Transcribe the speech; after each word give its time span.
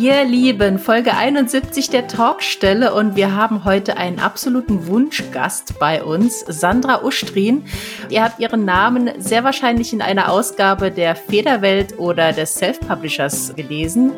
Ihr 0.00 0.22
Lieben, 0.24 0.78
Folge 0.78 1.16
71 1.16 1.90
der 1.90 2.06
Talkstelle 2.06 2.94
und 2.94 3.16
wir 3.16 3.34
haben 3.34 3.64
heute 3.64 3.96
einen 3.96 4.20
absoluten 4.20 4.86
Wunschgast 4.86 5.80
bei 5.80 6.04
uns, 6.04 6.44
Sandra 6.46 7.02
Ustrin. 7.02 7.64
Ihr 8.08 8.22
habt 8.22 8.38
ihren 8.38 8.64
Namen 8.64 9.10
sehr 9.18 9.42
wahrscheinlich 9.42 9.92
in 9.92 10.00
einer 10.00 10.30
Ausgabe 10.30 10.92
der 10.92 11.16
Federwelt 11.16 11.98
oder 11.98 12.32
des 12.32 12.54
Self-Publishers 12.54 13.54
gelesen. 13.56 14.12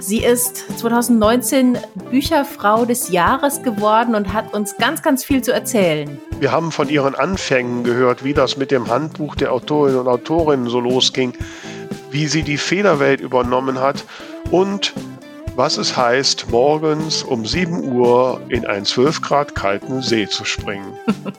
Sie 0.00 0.22
ist 0.22 0.78
2019 0.78 1.78
Bücherfrau 2.10 2.84
des 2.84 3.08
Jahres 3.08 3.62
geworden 3.62 4.14
und 4.14 4.34
hat 4.34 4.52
uns 4.52 4.76
ganz, 4.76 5.00
ganz 5.00 5.24
viel 5.24 5.40
zu 5.40 5.50
erzählen. 5.50 6.20
Wir 6.40 6.52
haben 6.52 6.70
von 6.70 6.90
ihren 6.90 7.14
Anfängen 7.14 7.84
gehört, 7.84 8.22
wie 8.22 8.34
das 8.34 8.58
mit 8.58 8.70
dem 8.70 8.88
Handbuch 8.88 9.34
der 9.34 9.54
Autorinnen 9.54 10.00
und 10.00 10.08
Autorinnen 10.08 10.68
so 10.68 10.78
losging, 10.78 11.32
wie 12.10 12.26
sie 12.26 12.42
die 12.42 12.58
Federwelt 12.58 13.22
übernommen 13.22 13.80
hat 13.80 14.04
und 14.50 14.92
was 15.56 15.76
es 15.76 15.96
heißt, 15.96 16.50
morgens 16.50 17.22
um 17.22 17.44
7 17.44 17.92
Uhr 17.92 18.40
in 18.48 18.66
einen 18.66 18.84
12 18.84 19.20
Grad 19.22 19.54
kalten 19.54 20.02
See 20.02 20.26
zu 20.26 20.44
springen. 20.44 20.92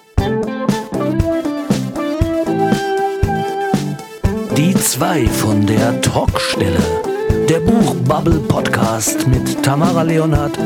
Die 4.57 4.75
zwei 4.75 5.25
von 5.25 5.65
der 5.65 5.99
Talkstelle. 6.01 6.79
Der 7.49 7.59
Buchbubble 7.59 8.39
Podcast 8.39 9.27
mit 9.27 9.63
Tamara 9.63 10.03
Leonhardt 10.03 10.57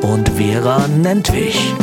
und 0.00 0.28
Vera 0.30 0.88
Nentwich. 0.88 1.74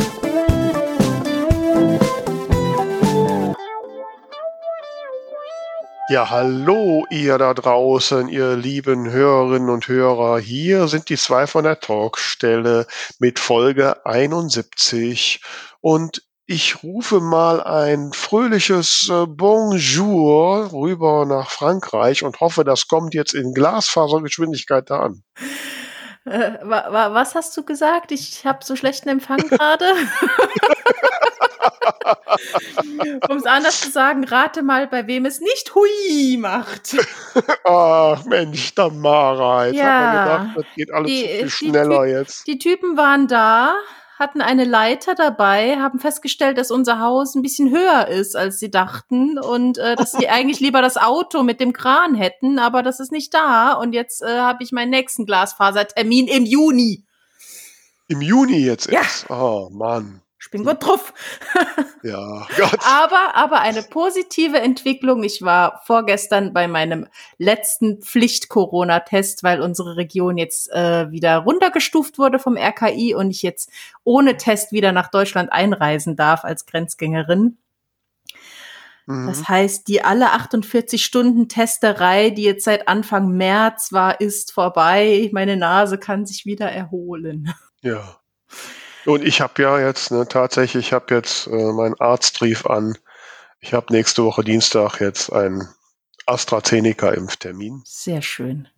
Ja, 6.12 6.28
hallo 6.28 7.06
ihr 7.08 7.38
da 7.38 7.54
draußen, 7.54 8.28
ihr 8.28 8.54
lieben 8.54 9.10
Hörerinnen 9.10 9.70
und 9.70 9.88
Hörer. 9.88 10.38
Hier 10.40 10.86
sind 10.86 11.08
die 11.08 11.16
zwei 11.16 11.46
von 11.46 11.64
der 11.64 11.80
Talkstelle 11.80 12.86
mit 13.18 13.38
Folge 13.38 14.04
71 14.04 15.40
und 15.80 16.22
ich 16.44 16.82
rufe 16.82 17.20
mal 17.20 17.62
ein 17.62 18.12
fröhliches 18.12 19.08
äh, 19.08 19.24
Bonjour 19.26 20.70
rüber 20.74 21.24
nach 21.24 21.48
Frankreich 21.48 22.22
und 22.24 22.40
hoffe, 22.40 22.62
das 22.62 22.88
kommt 22.88 23.14
jetzt 23.14 23.32
in 23.32 23.54
Glasfasergeschwindigkeit 23.54 24.90
da 24.90 25.04
an. 25.04 25.22
Äh, 26.26 26.58
wa 26.62 26.88
wa 26.90 27.14
was 27.14 27.34
hast 27.34 27.56
du 27.56 27.64
gesagt? 27.64 28.12
Ich 28.12 28.44
habe 28.44 28.62
so 28.62 28.76
schlechten 28.76 29.08
Empfang 29.08 29.38
gerade. 29.38 29.86
um 33.28 33.36
es 33.36 33.46
anders 33.46 33.80
zu 33.80 33.90
sagen, 33.90 34.24
rate 34.24 34.62
mal, 34.62 34.86
bei 34.86 35.06
wem 35.06 35.26
es 35.26 35.40
nicht 35.40 35.74
Hui 35.74 36.36
macht. 36.38 36.96
Ach 37.64 38.24
Mensch, 38.24 38.74
Tamara, 38.74 39.66
jetzt 39.66 39.76
Ja. 39.76 39.84
hat 39.84 40.14
man 40.14 40.24
gedacht, 40.24 40.56
das 40.56 40.74
geht 40.76 40.92
alles 40.92 41.10
Die- 41.10 41.26
viel 41.26 41.42
die 41.44 41.50
schneller 41.50 42.06
jetzt. 42.06 42.46
Die 42.46 42.58
Typen 42.58 42.96
waren 42.96 43.28
da, 43.28 43.74
hatten 44.18 44.40
eine 44.40 44.64
Leiter 44.64 45.14
dabei, 45.14 45.76
haben 45.78 45.98
festgestellt, 45.98 46.56
dass 46.56 46.70
unser 46.70 47.00
Haus 47.00 47.34
ein 47.34 47.42
bisschen 47.42 47.70
höher 47.70 48.06
ist, 48.08 48.36
als 48.36 48.58
sie 48.60 48.70
dachten 48.70 49.38
und 49.38 49.78
äh, 49.78 49.96
dass 49.96 50.12
sie 50.12 50.28
eigentlich 50.30 50.60
lieber 50.60 50.80
das 50.80 50.96
Auto 50.96 51.42
mit 51.42 51.58
dem 51.60 51.72
Kran 51.72 52.14
hätten, 52.14 52.58
aber 52.58 52.82
das 52.82 53.00
ist 53.00 53.10
nicht 53.12 53.34
da 53.34 53.72
und 53.72 53.92
jetzt 53.92 54.22
äh, 54.22 54.38
habe 54.38 54.62
ich 54.62 54.72
meinen 54.72 54.90
nächsten 54.90 55.26
Glasfasertermin 55.26 56.28
im 56.28 56.44
Juni. 56.46 57.04
Im 58.08 58.20
Juni 58.20 58.58
jetzt 58.58 58.90
Ja. 58.90 59.00
erst. 59.00 59.28
Oh 59.30 59.68
Mann. 59.72 60.21
Ich 60.42 60.50
bin 60.50 60.64
gut 60.64 60.84
drauf. 60.84 61.14
Ja, 62.04 62.48
Gott. 62.56 62.80
Aber, 62.84 63.36
aber 63.36 63.60
eine 63.60 63.84
positive 63.84 64.58
Entwicklung. 64.58 65.22
Ich 65.22 65.40
war 65.42 65.82
vorgestern 65.84 66.52
bei 66.52 66.66
meinem 66.66 67.06
letzten 67.38 68.02
Pflicht-Corona-Test, 68.02 69.44
weil 69.44 69.62
unsere 69.62 69.96
Region 69.96 70.36
jetzt 70.36 70.68
äh, 70.72 71.08
wieder 71.12 71.38
runtergestuft 71.38 72.18
wurde 72.18 72.40
vom 72.40 72.56
RKI 72.56 73.14
und 73.14 73.30
ich 73.30 73.42
jetzt 73.42 73.70
ohne 74.02 74.36
Test 74.36 74.72
wieder 74.72 74.90
nach 74.90 75.12
Deutschland 75.12 75.52
einreisen 75.52 76.16
darf 76.16 76.42
als 76.42 76.66
Grenzgängerin. 76.66 77.56
Mhm. 79.06 79.28
Das 79.28 79.48
heißt, 79.48 79.86
die 79.86 80.02
alle 80.02 80.32
48 80.32 81.04
Stunden 81.04 81.48
Testerei, 81.48 82.30
die 82.30 82.42
jetzt 82.42 82.64
seit 82.64 82.88
Anfang 82.88 83.28
März 83.36 83.92
war, 83.92 84.20
ist 84.20 84.50
vorbei. 84.50 85.30
Meine 85.32 85.56
Nase 85.56 85.98
kann 85.98 86.26
sich 86.26 86.46
wieder 86.46 86.68
erholen. 86.68 87.54
Ja. 87.82 88.16
Und 89.04 89.24
ich 89.24 89.40
habe 89.40 89.62
ja 89.62 89.78
jetzt, 89.80 90.10
ne, 90.10 90.26
tatsächlich, 90.28 90.86
ich 90.88 90.92
habe 90.92 91.14
jetzt 91.14 91.46
äh, 91.46 91.72
meinen 91.72 91.98
Arzt 92.00 92.40
rief 92.42 92.66
an. 92.66 92.96
Ich 93.60 93.74
habe 93.74 93.92
nächste 93.92 94.24
Woche 94.24 94.44
Dienstag 94.44 95.00
jetzt 95.00 95.32
einen 95.32 95.68
AstraZeneca-Impftermin. 96.26 97.82
Sehr 97.84 98.22
schön. 98.22 98.68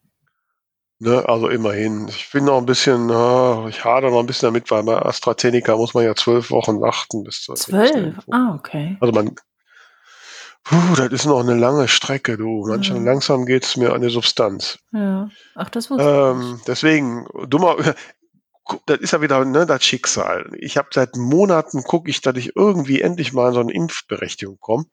Ne, 0.98 1.28
also 1.28 1.48
immerhin. 1.48 2.08
Ich 2.08 2.30
bin 2.32 2.44
noch 2.44 2.58
ein 2.58 2.66
bisschen, 2.66 3.10
äh, 3.10 3.68
ich 3.68 3.84
hader 3.84 4.10
noch 4.10 4.20
ein 4.20 4.26
bisschen 4.26 4.46
damit, 4.46 4.70
weil 4.70 4.82
bei 4.84 4.96
AstraZeneca 4.96 5.76
muss 5.76 5.92
man 5.92 6.04
ja 6.04 6.14
zwölf 6.14 6.50
Wochen 6.50 6.80
warten 6.80 7.24
bis 7.24 7.42
zur 7.42 7.56
Zwölf? 7.56 8.14
Ah, 8.30 8.54
okay. 8.54 8.96
Also 9.00 9.12
man, 9.12 9.34
puh, 10.62 10.94
das 10.96 11.08
ist 11.12 11.26
noch 11.26 11.40
eine 11.40 11.54
lange 11.54 11.88
Strecke, 11.88 12.36
du. 12.38 12.64
Manchmal 12.66 13.00
Mhm. 13.00 13.06
langsam 13.06 13.44
geht's 13.44 13.76
mir 13.76 13.92
an 13.92 14.00
die 14.02 14.08
Substanz. 14.10 14.78
Ja. 14.92 15.28
Ach, 15.56 15.68
das 15.68 15.90
wusste 15.90 16.04
ich 16.04 16.42
Ähm, 16.42 16.60
deswegen, 16.66 17.26
dummer, 17.48 17.76
das 18.86 18.98
ist 18.98 19.12
ja 19.12 19.20
wieder 19.20 19.44
ne, 19.44 19.66
das 19.66 19.84
Schicksal. 19.84 20.50
Ich 20.58 20.76
habe 20.76 20.88
seit 20.92 21.16
Monaten 21.16 21.82
gucke 21.82 22.10
ich, 22.10 22.20
dass 22.20 22.36
ich 22.36 22.56
irgendwie 22.56 23.00
endlich 23.00 23.32
mal 23.32 23.48
in 23.48 23.54
so 23.54 23.60
eine 23.60 23.72
Impfberechtigung 23.72 24.58
komme. 24.60 24.84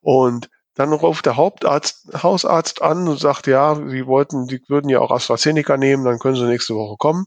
Und 0.00 0.48
dann 0.74 0.92
ruft 0.92 1.26
der 1.26 1.36
Hauptarzt, 1.36 2.22
Hausarzt 2.22 2.80
an 2.82 3.08
und 3.08 3.18
sagt, 3.18 3.46
ja, 3.46 3.74
sie 3.74 4.06
wollten, 4.06 4.46
sie 4.48 4.62
würden 4.68 4.88
ja 4.88 5.00
auch 5.00 5.10
AstraZeneca 5.10 5.76
nehmen, 5.76 6.04
dann 6.04 6.18
können 6.18 6.36
sie 6.36 6.44
nächste 6.46 6.74
Woche 6.74 6.96
kommen. 6.96 7.26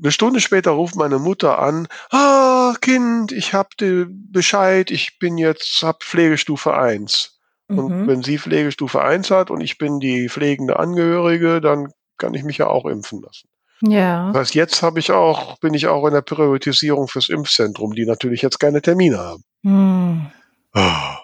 Eine 0.00 0.12
Stunde 0.12 0.40
später 0.40 0.72
ruft 0.72 0.94
meine 0.96 1.18
Mutter 1.18 1.58
an, 1.58 1.88
ah, 2.10 2.74
Kind, 2.80 3.32
ich 3.32 3.54
hab 3.54 3.70
Bescheid, 3.78 4.90
ich 4.90 5.18
bin 5.18 5.38
jetzt, 5.38 5.82
hab 5.82 6.02
Pflegestufe 6.04 6.74
1. 6.74 7.40
Und 7.68 7.88
Mhm. 7.88 8.06
wenn 8.06 8.22
sie 8.22 8.38
Pflegestufe 8.38 9.02
1 9.02 9.30
hat 9.30 9.50
und 9.50 9.60
ich 9.60 9.76
bin 9.78 10.00
die 10.00 10.28
pflegende 10.28 10.78
Angehörige, 10.78 11.60
dann 11.60 11.92
kann 12.16 12.34
ich 12.34 12.42
mich 12.44 12.58
ja 12.58 12.66
auch 12.68 12.86
impfen 12.86 13.22
lassen. 13.22 13.48
Ja. 13.80 14.28
Das 14.32 14.40
heißt, 14.40 14.54
jetzt 14.54 14.82
habe 14.82 14.98
ich 14.98 15.12
auch, 15.12 15.58
bin 15.58 15.74
ich 15.74 15.86
auch 15.86 16.06
in 16.06 16.14
der 16.14 16.22
Priorisierung 16.22 17.08
fürs 17.08 17.28
Impfzentrum, 17.28 17.94
die 17.94 18.06
natürlich 18.06 18.42
jetzt 18.42 18.58
keine 18.58 18.82
Termine 18.82 19.18
haben. 19.18 19.44
Hm. 19.62 20.26
Ah. 20.74 21.18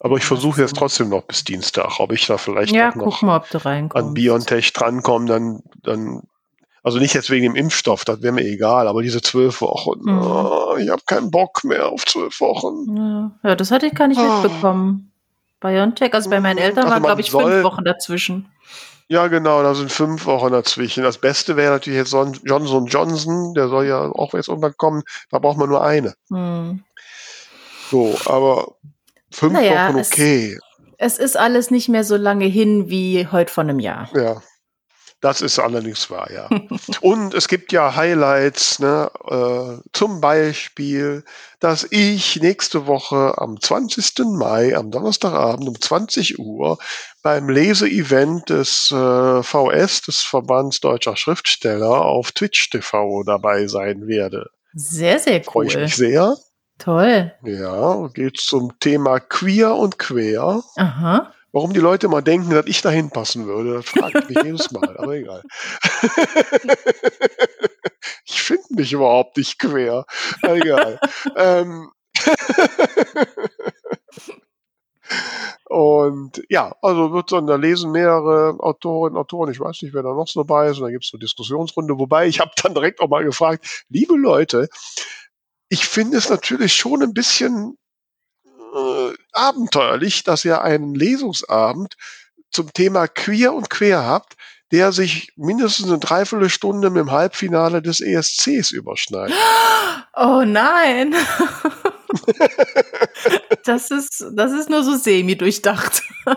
Aber 0.00 0.16
ich 0.18 0.24
versuche 0.24 0.60
jetzt 0.60 0.76
trotzdem 0.76 1.08
noch 1.08 1.22
bis 1.22 1.44
Dienstag, 1.44 1.98
ob 1.98 2.12
ich 2.12 2.26
da 2.26 2.36
vielleicht 2.36 2.72
Ja, 2.74 2.94
noch 2.94 3.22
mal, 3.22 3.42
an 3.94 4.12
BioNTech 4.14 4.72
drankomme, 4.74 5.26
dann, 5.26 5.62
dann, 5.82 6.22
also 6.82 6.98
nicht 6.98 7.14
jetzt 7.14 7.30
wegen 7.30 7.44
dem 7.44 7.54
Impfstoff, 7.54 8.04
das 8.04 8.20
wäre 8.20 8.32
mir 8.34 8.44
egal, 8.44 8.86
aber 8.86 9.02
diese 9.02 9.22
zwölf 9.22 9.62
Wochen, 9.62 10.00
Mhm. 10.02 10.18
ah, 10.22 10.76
ich 10.78 10.90
habe 10.90 11.00
keinen 11.06 11.30
Bock 11.30 11.64
mehr 11.64 11.88
auf 11.88 12.04
zwölf 12.04 12.38
Wochen. 12.40 12.94
Ja. 12.96 13.30
ja, 13.42 13.56
das 13.56 13.70
hatte 13.70 13.86
ich 13.86 13.94
gar 13.94 14.08
nicht 14.08 14.20
Ah. 14.20 14.42
mitbekommen. 14.42 15.10
BioNTech, 15.60 16.12
also 16.12 16.28
bei 16.28 16.40
meinen 16.40 16.58
Eltern 16.58 16.84
Also 16.84 16.90
waren, 16.94 17.02
glaube 17.02 17.20
ich, 17.22 17.30
soll- 17.30 17.44
fünf 17.50 17.64
Wochen 17.64 17.84
dazwischen. 17.84 18.50
Ja, 19.08 19.26
genau, 19.28 19.62
da 19.62 19.74
sind 19.74 19.92
fünf 19.92 20.24
Wochen 20.26 20.52
dazwischen. 20.52 21.02
Das 21.04 21.18
Beste 21.18 21.56
wäre 21.56 21.74
natürlich 21.74 21.98
jetzt 21.98 22.10
Son- 22.10 22.38
Johnson 22.44 22.86
Johnson, 22.86 23.52
der 23.54 23.68
soll 23.68 23.86
ja 23.86 24.00
auch 24.10 24.32
jetzt 24.34 24.48
irgendwann 24.48 24.76
kommen, 24.76 25.02
da 25.30 25.38
braucht 25.38 25.58
man 25.58 25.68
nur 25.68 25.82
eine. 25.84 26.14
Hm. 26.30 26.82
So, 27.90 28.16
aber 28.26 28.74
fünf 29.30 29.52
Naja, 29.52 29.88
Wochen 29.88 29.98
es- 29.98 30.10
okay. 30.12 30.58
Es 30.96 31.18
ist 31.18 31.36
alles 31.36 31.70
nicht 31.70 31.88
mehr 31.88 32.04
so 32.04 32.16
lange 32.16 32.46
hin 32.46 32.88
wie 32.88 33.26
heute 33.30 33.52
vor 33.52 33.64
einem 33.64 33.78
Jahr. 33.80 34.08
Ja, 34.14 34.40
das 35.24 35.40
ist 35.40 35.58
allerdings 35.58 36.10
wahr, 36.10 36.30
ja. 36.30 36.50
Und 37.00 37.32
es 37.32 37.48
gibt 37.48 37.72
ja 37.72 37.96
Highlights, 37.96 38.78
ne? 38.78 39.10
äh, 39.26 39.88
zum 39.92 40.20
Beispiel, 40.20 41.24
dass 41.60 41.86
ich 41.90 42.42
nächste 42.42 42.86
Woche 42.86 43.38
am 43.38 43.58
20. 43.58 44.26
Mai, 44.26 44.76
am 44.76 44.90
Donnerstagabend 44.90 45.66
um 45.66 45.80
20 45.80 46.38
Uhr 46.38 46.76
beim 47.22 47.48
Leseevent 47.48 48.50
des 48.50 48.90
äh, 48.90 49.42
VS, 49.42 50.02
des 50.02 50.20
Verbands 50.20 50.80
Deutscher 50.80 51.16
Schriftsteller, 51.16 52.02
auf 52.02 52.32
Twitch 52.32 52.68
TV 52.68 53.22
dabei 53.24 53.66
sein 53.66 54.06
werde. 54.06 54.50
Sehr, 54.74 55.18
sehr 55.20 55.42
Freue 55.42 55.68
ich 55.68 55.74
cool. 55.76 55.82
mich 55.84 55.96
sehr. 55.96 56.36
Toll. 56.78 57.32
Ja, 57.44 58.08
geht 58.08 58.36
zum 58.38 58.78
Thema 58.78 59.20
Queer 59.20 59.74
und 59.74 59.98
Quer. 59.98 60.62
Aha. 60.76 61.32
Warum 61.54 61.72
die 61.72 61.78
Leute 61.78 62.08
mal 62.08 62.20
denken, 62.20 62.50
dass 62.50 62.66
ich 62.66 62.82
dahin 62.82 63.10
passen 63.10 63.46
würde, 63.46 63.74
das 63.74 63.88
frage 63.88 64.18
ich 64.18 64.28
mich 64.28 64.42
jedes 64.42 64.72
Mal, 64.72 64.96
aber 64.98 65.12
egal. 65.12 65.44
ich 68.24 68.42
finde 68.42 68.64
mich 68.70 68.92
überhaupt 68.92 69.36
nicht 69.36 69.60
quer. 69.60 70.04
Egal. 70.42 70.98
ähm, 71.36 71.92
und 75.66 76.42
ja, 76.48 76.74
also 76.82 77.12
wird 77.12 77.30
so, 77.30 77.40
da 77.40 77.54
lesen 77.54 77.92
mehrere 77.92 78.56
Autorinnen, 78.58 79.16
Autoren, 79.16 79.52
ich 79.52 79.60
weiß 79.60 79.80
nicht, 79.82 79.94
wer 79.94 80.02
da 80.02 80.12
noch 80.12 80.26
so 80.26 80.42
dabei 80.42 80.70
ist, 80.70 80.78
und 80.78 80.86
da 80.86 80.90
gibt 80.90 81.04
es 81.04 81.12
eine 81.14 81.20
Diskussionsrunde, 81.20 81.96
wobei 82.00 82.26
ich 82.26 82.40
habe 82.40 82.50
dann 82.60 82.74
direkt 82.74 82.98
auch 82.98 83.08
mal 83.08 83.22
gefragt, 83.22 83.84
liebe 83.88 84.16
Leute, 84.16 84.68
ich 85.68 85.86
finde 85.86 86.16
es 86.16 86.28
natürlich 86.28 86.74
schon 86.74 87.00
ein 87.00 87.14
bisschen 87.14 87.78
äh, 88.74 89.14
abenteuerlich, 89.32 90.24
dass 90.24 90.44
ihr 90.44 90.62
einen 90.62 90.94
Lesungsabend 90.94 91.96
zum 92.50 92.72
Thema 92.72 93.08
Queer 93.08 93.52
und 93.52 93.70
Quer 93.70 94.04
habt, 94.04 94.34
der 94.72 94.92
sich 94.92 95.32
mindestens 95.36 95.88
eine 95.88 95.98
Dreiviertelstunde 95.98 96.90
mit 96.90 97.00
dem 97.00 97.12
Halbfinale 97.12 97.82
des 97.82 98.00
ESCs 98.00 98.72
überschneidet. 98.72 99.36
Oh 100.16 100.44
nein. 100.46 101.12
das 103.64 103.90
ist, 103.90 104.24
das 104.32 104.52
ist 104.52 104.70
nur 104.70 104.84
so 104.84 104.96
semi-durchdacht. 104.96 106.02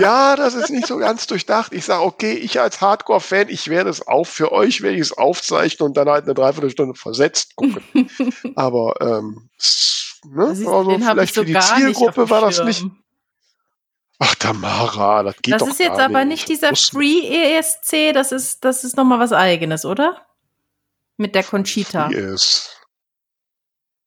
ja, 0.00 0.34
das 0.34 0.54
ist 0.54 0.70
nicht 0.70 0.86
so 0.86 0.98
ganz 0.98 1.28
durchdacht. 1.28 1.72
Ich 1.72 1.84
sage, 1.84 2.02
okay, 2.02 2.32
ich 2.32 2.60
als 2.60 2.80
Hardcore-Fan, 2.80 3.48
ich 3.50 3.68
werde 3.68 3.90
es 3.90 4.06
auch 4.06 4.26
für 4.26 4.50
euch, 4.50 4.82
werde 4.82 4.96
ich 4.96 5.02
es 5.02 5.16
aufzeichnen 5.16 5.88
und 5.88 5.96
dann 5.96 6.08
halt 6.08 6.24
eine 6.24 6.34
Dreiviertelstunde 6.34 6.94
versetzt 6.94 7.54
gucken. 7.56 7.82
Aber 8.56 8.94
ähm, 9.00 9.48
ne? 10.24 10.44
also 10.44 10.98
vielleicht 10.98 11.34
für 11.34 11.44
die 11.44 11.58
Zielgruppe 11.58 12.28
war 12.30 12.42
das 12.42 12.62
nicht. 12.64 12.84
Ach, 14.18 14.34
Tamara, 14.36 15.24
das 15.24 15.36
geht 15.36 15.54
das 15.54 15.60
doch 15.60 15.66
Das 15.66 15.74
ist 15.74 15.80
jetzt 15.80 15.98
aber 15.98 16.24
nicht 16.24 16.48
dieser 16.48 16.74
Free 16.76 17.56
ESC, 17.56 18.12
das 18.14 18.32
ist, 18.32 18.64
das 18.64 18.84
ist 18.84 18.96
nochmal 18.96 19.18
was 19.18 19.32
eigenes, 19.32 19.84
oder? 19.84 20.26
Mit 21.16 21.34
der 21.34 21.42
Conchita. 21.42 22.10
Yes. 22.10 22.70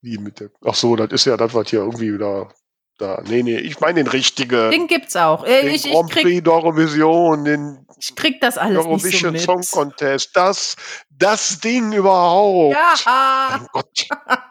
Wie 0.02 0.18
mit 0.18 0.40
der. 0.40 0.50
Ach 0.66 0.76
so, 0.76 0.96
das 0.96 1.12
ist 1.12 1.26
ja 1.26 1.38
das, 1.38 1.54
was 1.54 1.70
hier 1.70 1.80
irgendwie 1.80 2.14
wieder 2.14 2.50
da. 2.98 3.22
Nee, 3.28 3.44
nee, 3.44 3.58
ich 3.58 3.80
meine 3.80 4.04
den 4.04 4.08
richtigen. 4.08 4.72
Den 4.72 4.88
gibt's 4.88 5.16
auch. 5.16 5.44
Äh, 5.44 5.64
den 5.64 5.76
ich, 5.76 5.84
Grand 5.84 6.10
Prix 6.10 6.42
d'Eurovision, 6.42 7.44
den 7.44 7.88
ich 8.00 8.16
krieg 8.16 8.40
das 8.42 8.58
alles 8.58 8.78
Eurovision 8.78 9.34
nicht 9.34 9.46
so 9.46 9.56
mit. 9.56 9.66
Song 9.66 9.84
Contest, 9.84 10.36
das, 10.36 10.76
das 11.10 11.60
Ding 11.60 11.92
überhaupt. 11.94 12.76
Ja. 12.76 13.50
Mein 13.50 13.68
Gott. 13.72 14.08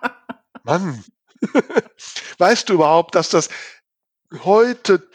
Mann. 0.65 1.05
weißt 2.39 2.69
du 2.69 2.75
überhaupt, 2.75 3.15
dass 3.15 3.31
das 3.31 3.49
heute, 4.45 5.09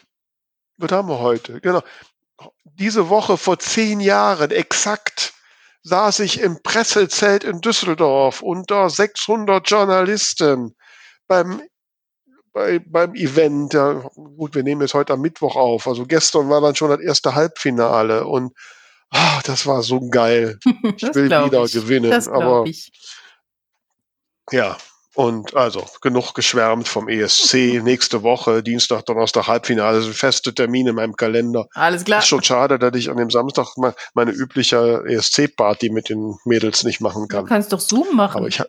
was 0.78 0.92
haben 0.92 1.10
wir 1.10 1.19
heute? 1.19 1.62
Genau. 1.62 1.81
Diese 2.63 3.10
Woche 3.10 3.38
vor 3.38 3.60
zehn 3.60 4.00
Jahren 4.00 4.51
exakt 4.51 5.33
saß 5.83 6.19
ich 6.19 6.39
im 6.39 6.62
Pressezelt 6.63 7.44
in 7.44 7.62
Düsseldorf 7.62 8.42
unter 8.42 8.89
600 8.89 9.69
Journalisten 9.69 10.75
beim 11.28 11.62
bei, 12.54 12.80
beim 12.80 13.16
Event. 13.16 13.74
Ja, 13.74 13.94
gut, 14.16 14.56
wir 14.56 14.63
nehmen 14.63 14.81
jetzt 14.81 14.94
heute 14.94 15.13
am 15.13 15.22
Mittwoch 15.22 15.56
auf. 15.56 15.88
Also 15.88 16.06
gestern 16.06 16.50
war 16.50 16.62
dann 16.62 16.75
schon 16.75 16.89
das 16.89 17.00
erste 17.00 17.36
Halbfinale 17.36 18.25
und 18.25 18.54
ah, 19.10 19.42
das 19.45 19.66
war 19.66 19.84
so 19.84 20.10
geil. 20.10 20.60
Ich 20.98 21.16
will 21.16 21.25
wieder 21.25 21.63
ich. 21.63 21.74
gewinnen. 21.74 22.12
Das 22.12 22.27
aber 22.27 22.66
ich. 22.66 22.92
ja, 24.51 24.77
und 25.16 25.56
also 25.56 25.86
genug 26.02 26.34
geschwärmt 26.34 26.88
vom 26.88 27.10
ESC. 27.10 27.81
Nächste 27.84 28.24
Woche, 28.24 28.63
Dienstag, 28.63 29.06
Donnerstag, 29.06 29.48
Halbfinale, 29.48 30.02
sind 30.02 30.16
feste 30.16 30.54
Termine 30.54 30.92
in 30.92 30.96
meinem 30.96 31.16
Kalender. 31.16 31.68
Alles 31.74 32.06
klar. 32.06 32.19
Ist 32.19 32.28
schon 32.28 32.44
schade, 32.44 32.80
dass 32.80 32.96
ich 32.96 33.10
an 33.10 33.18
dem 33.18 33.30
Samstag 33.30 33.68
meine 34.13 34.31
übliche 34.31 35.04
ESC-Party 35.08 35.90
mit 35.90 36.10
den 36.10 36.36
Mädels 36.46 36.84
nicht 36.84 37.02
machen 37.02 37.28
kann. 37.28 37.46
Du 37.46 37.50
kannst 37.50 37.74
doch 37.74 37.80
Zoom 37.80 38.16
machen. 38.16 38.38
Aber 38.38 38.48
ich, 38.48 38.62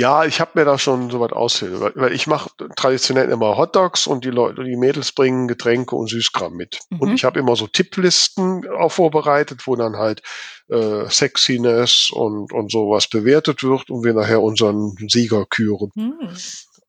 ja, 0.00 0.24
ich 0.24 0.40
habe 0.40 0.52
mir 0.54 0.64
da 0.64 0.78
schon 0.78 1.10
so 1.10 1.20
was 1.20 1.32
ausgehört, 1.32 1.92
weil 1.94 2.14
ich 2.14 2.26
mache 2.26 2.48
traditionell 2.74 3.28
immer 3.28 3.58
Hotdogs 3.58 4.06
und 4.06 4.24
die 4.24 4.30
Leute, 4.30 4.64
die 4.64 4.76
Mädels 4.76 5.12
bringen 5.12 5.46
Getränke 5.46 5.94
und 5.94 6.08
Süßkram 6.08 6.54
mit. 6.54 6.78
Mhm. 6.88 7.00
Und 7.00 7.14
ich 7.14 7.24
habe 7.24 7.38
immer 7.38 7.54
so 7.54 7.66
Tipplisten 7.66 8.66
auch 8.78 8.90
vorbereitet, 8.90 9.66
wo 9.66 9.76
dann 9.76 9.96
halt 9.96 10.22
äh, 10.70 11.06
Sexiness 11.10 12.08
und, 12.10 12.50
und 12.50 12.72
sowas 12.72 13.08
bewertet 13.08 13.62
wird 13.62 13.90
und 13.90 14.02
wir 14.02 14.14
nachher 14.14 14.40
unseren 14.40 14.96
Sieger 15.06 15.44
küren. 15.44 15.90
Mhm. 15.94 16.34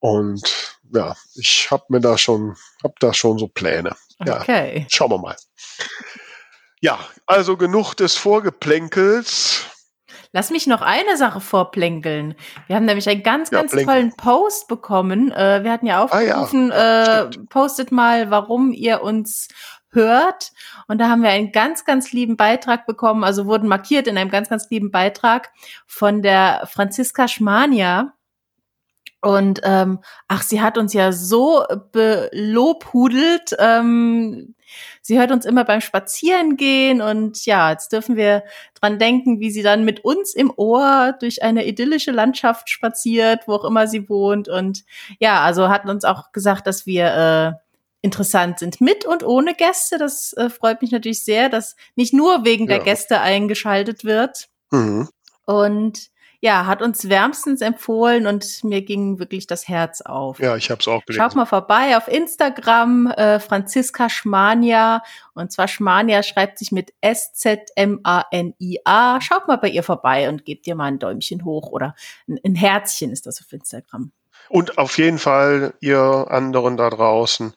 Und 0.00 0.78
ja, 0.90 1.14
ich 1.34 1.70
habe 1.70 1.84
mir 1.88 2.00
da 2.00 2.16
schon, 2.16 2.56
habe 2.82 2.94
da 2.98 3.12
schon 3.12 3.36
so 3.36 3.46
Pläne. 3.46 3.94
Okay. 4.20 4.80
Ja, 4.80 4.86
schauen 4.88 5.10
wir 5.10 5.18
mal. 5.18 5.36
Ja, 6.80 6.98
also 7.26 7.58
genug 7.58 7.92
des 7.92 8.16
Vorgeplänkels. 8.16 9.66
Lass 10.32 10.50
mich 10.50 10.66
noch 10.66 10.80
eine 10.80 11.18
Sache 11.18 11.40
vorplänkeln. 11.40 12.34
Wir 12.66 12.76
haben 12.76 12.86
nämlich 12.86 13.08
einen 13.08 13.22
ganz, 13.22 13.50
ganz 13.50 13.72
ja, 13.74 13.84
tollen 13.84 14.16
Post 14.16 14.66
bekommen. 14.66 15.30
Äh, 15.30 15.62
wir 15.62 15.70
hatten 15.70 15.86
ja 15.86 16.02
aufgerufen, 16.02 16.72
ah, 16.72 16.76
ja. 16.76 17.22
äh, 17.24 17.30
postet 17.50 17.92
mal, 17.92 18.30
warum 18.30 18.72
ihr 18.72 19.02
uns 19.02 19.48
hört. 19.90 20.52
Und 20.88 20.98
da 20.98 21.10
haben 21.10 21.22
wir 21.22 21.30
einen 21.30 21.52
ganz, 21.52 21.84
ganz 21.84 22.12
lieben 22.12 22.38
Beitrag 22.38 22.86
bekommen, 22.86 23.24
also 23.24 23.46
wurden 23.46 23.68
markiert 23.68 24.06
in 24.06 24.16
einem 24.16 24.30
ganz, 24.30 24.48
ganz 24.48 24.70
lieben 24.70 24.90
Beitrag 24.90 25.50
von 25.86 26.22
der 26.22 26.66
Franziska 26.70 27.28
Schmania. 27.28 28.14
Und 29.20 29.60
ähm, 29.62 30.00
ach, 30.28 30.42
sie 30.42 30.62
hat 30.62 30.78
uns 30.78 30.94
ja 30.94 31.12
so 31.12 31.64
belobhudelt. 31.92 33.54
Ähm, 33.58 34.54
sie 35.00 35.18
hört 35.18 35.30
uns 35.30 35.44
immer 35.44 35.64
beim 35.64 35.80
Spazierengehen 35.80 37.00
und 37.00 37.44
ja, 37.46 37.70
jetzt 37.70 37.92
dürfen 37.92 38.16
wir 38.16 38.44
dran 38.80 38.98
denken, 38.98 39.40
wie 39.40 39.50
sie 39.50 39.62
dann 39.62 39.84
mit 39.84 40.04
uns 40.04 40.34
im 40.34 40.52
Ohr 40.56 41.14
durch 41.20 41.42
eine 41.42 41.66
idyllische 41.66 42.10
Landschaft 42.10 42.70
spaziert, 42.70 43.46
wo 43.46 43.54
auch 43.54 43.64
immer 43.64 43.86
sie 43.86 44.08
wohnt. 44.08 44.48
Und 44.48 44.84
ja, 45.18 45.40
also 45.40 45.68
hat 45.68 45.86
uns 45.86 46.04
auch 46.04 46.32
gesagt, 46.32 46.66
dass 46.66 46.86
wir 46.86 47.56
äh, 47.56 47.62
interessant 48.02 48.58
sind 48.58 48.80
mit 48.80 49.04
und 49.04 49.24
ohne 49.24 49.54
Gäste. 49.54 49.98
Das 49.98 50.32
äh, 50.34 50.50
freut 50.50 50.82
mich 50.82 50.90
natürlich 50.90 51.24
sehr, 51.24 51.48
dass 51.48 51.76
nicht 51.94 52.12
nur 52.12 52.44
wegen 52.44 52.68
ja. 52.68 52.76
der 52.76 52.84
Gäste 52.84 53.20
eingeschaltet 53.20 54.04
wird. 54.04 54.48
Mhm. 54.70 55.08
Und 55.46 56.11
ja, 56.44 56.66
hat 56.66 56.82
uns 56.82 57.08
wärmstens 57.08 57.60
empfohlen 57.60 58.26
und 58.26 58.64
mir 58.64 58.82
ging 58.82 59.20
wirklich 59.20 59.46
das 59.46 59.68
Herz 59.68 60.00
auf. 60.00 60.40
Ja, 60.40 60.56
ich 60.56 60.72
habe 60.72 60.80
es 60.80 60.88
auch 60.88 61.04
gelesen. 61.04 61.22
Schaut 61.22 61.36
mal 61.36 61.46
vorbei 61.46 61.96
auf 61.96 62.08
Instagram, 62.08 63.06
äh, 63.06 63.38
Franziska 63.38 64.10
Schmania. 64.10 65.04
Und 65.34 65.52
zwar 65.52 65.68
Schmania 65.68 66.24
schreibt 66.24 66.58
sich 66.58 66.72
mit 66.72 66.92
S-Z-M-A-N-I-A. 67.00 67.60
Schaut 69.20 69.46
mal 69.46 69.58
bei 69.58 69.68
ihr 69.68 69.84
vorbei 69.84 70.28
und 70.28 70.44
gebt 70.44 70.66
ihr 70.66 70.74
mal 70.74 70.86
ein 70.86 70.98
Däumchen 70.98 71.44
hoch 71.44 71.70
oder 71.70 71.94
ein, 72.26 72.40
ein 72.44 72.56
Herzchen 72.56 73.12
ist 73.12 73.26
das 73.26 73.40
auf 73.40 73.52
Instagram. 73.52 74.10
Und 74.48 74.78
auf 74.78 74.98
jeden 74.98 75.18
Fall, 75.18 75.74
ihr 75.78 76.26
anderen 76.28 76.76
da 76.76 76.90
draußen, 76.90 77.54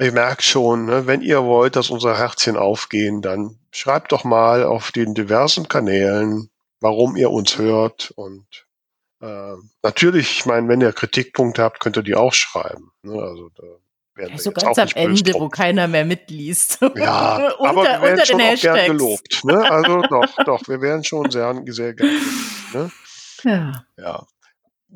ihr 0.00 0.10
merkt 0.10 0.42
schon, 0.42 0.86
ne, 0.86 1.06
wenn 1.06 1.22
ihr 1.22 1.44
wollt, 1.44 1.76
dass 1.76 1.90
unsere 1.90 2.18
Herzchen 2.18 2.56
aufgehen, 2.56 3.22
dann 3.22 3.60
schreibt 3.70 4.10
doch 4.10 4.24
mal 4.24 4.64
auf 4.64 4.90
den 4.90 5.14
diversen 5.14 5.68
Kanälen, 5.68 6.50
warum 6.80 7.16
ihr 7.16 7.30
uns 7.30 7.58
hört. 7.58 8.12
Und 8.16 8.46
äh, 9.20 9.54
natürlich, 9.82 10.38
ich 10.38 10.46
meine, 10.46 10.68
wenn 10.68 10.80
ihr 10.80 10.92
Kritikpunkte 10.92 11.62
habt, 11.62 11.80
könnt 11.80 11.96
ihr 11.96 12.02
die 12.02 12.14
auch 12.14 12.32
schreiben. 12.32 12.90
Ne? 13.02 13.20
Also 13.20 13.50
da 13.50 13.62
werden 14.14 14.32
also 14.32 14.52
ganz 14.52 14.78
am 14.78 14.88
Ende, 14.94 15.34
wo 15.34 15.48
keiner 15.48 15.88
mehr 15.88 16.04
mitliest. 16.04 16.80
Ja, 16.96 17.52
unter, 17.58 17.70
aber 17.70 17.84
wir 17.84 18.02
werden 18.02 18.26
schon 18.26 18.40
auch 18.40 18.60
gern 18.60 18.86
gelobt. 18.86 19.44
Ne? 19.44 19.70
Also 19.70 20.02
doch, 20.02 20.44
doch, 20.44 20.68
wir 20.68 20.80
werden 20.80 21.04
schon 21.04 21.30
sehr, 21.30 21.62
sehr 21.66 21.94
gern 21.94 22.08
gelobt. 22.08 22.74
Ne? 22.74 22.90
Ja. 23.42 23.86
ja 23.96 24.26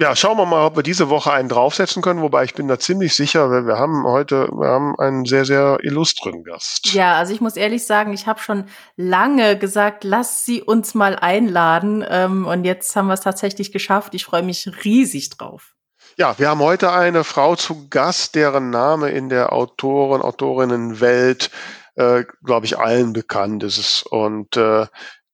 ja, 0.01 0.17
schauen 0.17 0.37
wir 0.39 0.47
mal, 0.47 0.67
ob 0.67 0.77
wir 0.77 0.83
diese 0.83 1.09
Woche 1.09 1.33
einen 1.33 1.49
draufsetzen 1.49 2.03
können, 2.03 2.21
wobei 2.21 2.45
ich 2.45 2.55
bin 2.55 2.67
da 2.67 2.79
ziemlich 2.79 3.15
sicher, 3.15 3.51
weil 3.51 3.67
wir 3.67 3.79
haben 3.79 4.05
heute, 4.05 4.49
wir 4.49 4.69
haben 4.69 4.99
einen 4.99 5.25
sehr, 5.25 5.45
sehr 5.45 5.79
illustren 5.83 6.43
Gast. 6.43 6.93
Ja, 6.93 7.15
also 7.17 7.33
ich 7.33 7.41
muss 7.41 7.57
ehrlich 7.57 7.87
sagen, 7.87 8.13
ich 8.13 8.27
habe 8.27 8.41
schon 8.41 8.65
lange 8.97 9.57
gesagt, 9.57 10.03
lass 10.03 10.45
sie 10.45 10.63
uns 10.63 10.95
mal 10.95 11.17
einladen. 11.17 12.05
Ähm, 12.09 12.47
und 12.47 12.65
jetzt 12.65 12.95
haben 12.97 13.07
wir 13.07 13.15
es 13.15 13.21
tatsächlich 13.21 13.71
geschafft. 13.71 14.15
Ich 14.15 14.25
freue 14.25 14.43
mich 14.43 14.69
riesig 14.85 15.31
drauf. 15.31 15.75
Ja, 16.17 16.39
wir 16.39 16.49
haben 16.49 16.61
heute 16.61 16.93
eine 16.93 17.25
Frau 17.25 17.57
zu 17.57 17.89
Gast, 17.89 18.35
deren 18.35 18.71
Name 18.71 19.11
in 19.11 19.29
der 19.29 19.53
Autoren, 19.53 20.23
Autorinnenwelt, 20.23 21.51
äh, 21.95 22.25
glaube 22.45 22.67
ich, 22.67 22.79
allen 22.79 23.13
bekannt 23.13 23.63
ist. 23.63 24.05
Und 24.11 24.57
äh, 24.57 24.87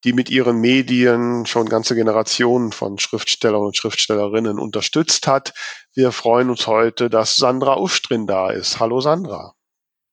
die 0.04 0.12
mit 0.12 0.30
ihren 0.30 0.58
Medien 0.58 1.46
schon 1.46 1.68
ganze 1.68 1.94
Generationen 1.94 2.72
von 2.72 2.98
Schriftstellern 2.98 3.62
und 3.62 3.76
Schriftstellerinnen 3.76 4.58
unterstützt 4.58 5.26
hat. 5.26 5.52
Wir 5.94 6.12
freuen 6.12 6.50
uns 6.50 6.66
heute, 6.66 7.10
dass 7.10 7.36
Sandra 7.36 7.76
Ustrin 7.78 8.26
da 8.26 8.50
ist. 8.50 8.80
Hallo 8.80 9.00
Sandra. 9.00 9.54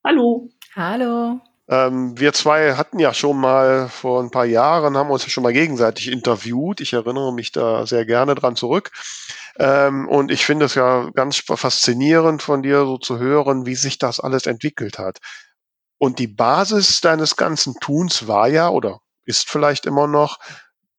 Hallo. 0.03 0.49
Hallo. 0.75 1.39
Ähm, 1.69 2.17
wir 2.17 2.31
zwei 2.33 2.75
hatten 2.75 2.99
ja 2.99 3.13
schon 3.13 3.37
mal 3.37 3.89
vor 3.89 4.21
ein 4.21 4.31
paar 4.31 4.45
Jahren, 4.45 4.95
haben 4.95 5.09
uns 5.09 5.23
ja 5.23 5.29
schon 5.29 5.43
mal 5.43 5.53
gegenseitig 5.53 6.11
interviewt. 6.11 6.79
Ich 6.79 6.93
erinnere 6.93 7.33
mich 7.33 7.51
da 7.51 7.85
sehr 7.85 8.05
gerne 8.05 8.35
dran 8.35 8.55
zurück. 8.55 8.91
Ähm, 9.59 10.07
und 10.07 10.31
ich 10.31 10.45
finde 10.45 10.65
es 10.65 10.75
ja 10.75 11.09
ganz 11.13 11.37
faszinierend 11.37 12.41
von 12.41 12.61
dir 12.61 12.85
so 12.85 12.97
zu 12.97 13.19
hören, 13.19 13.65
wie 13.65 13.75
sich 13.75 13.97
das 13.97 14.19
alles 14.19 14.45
entwickelt 14.45 14.97
hat. 14.97 15.17
Und 15.97 16.19
die 16.19 16.27
Basis 16.27 17.01
deines 17.01 17.35
ganzen 17.35 17.73
Tuns 17.81 18.27
war 18.27 18.47
ja, 18.47 18.69
oder 18.69 19.01
ist 19.27 19.49
vielleicht 19.49 19.85
immer 19.85 20.07
noch, 20.07 20.39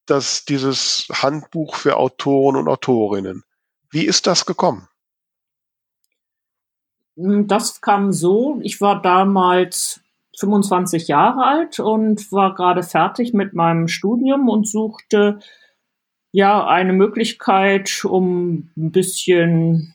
dass 0.06 0.44
dieses 0.44 1.08
Handbuch 1.12 1.74
für 1.74 1.96
Autoren 1.96 2.56
und 2.56 2.68
Autorinnen. 2.68 3.44
Wie 3.90 4.04
ist 4.04 4.26
das 4.26 4.46
gekommen? 4.46 4.88
Hm, 7.16 7.46
das 7.46 7.80
kam 7.80 8.12
so, 8.12 8.60
ich 8.62 8.80
war 8.80 9.02
damals 9.02 10.00
25 10.38 11.08
Jahre 11.08 11.44
alt 11.44 11.80
und 11.80 12.30
war 12.30 12.54
gerade 12.54 12.82
fertig 12.82 13.34
mit 13.34 13.54
meinem 13.54 13.88
Studium 13.88 14.48
und 14.48 14.68
suchte 14.68 15.40
ja 16.30 16.66
eine 16.66 16.92
Möglichkeit, 16.92 18.04
um 18.04 18.70
ein 18.76 18.92
bisschen, 18.92 19.94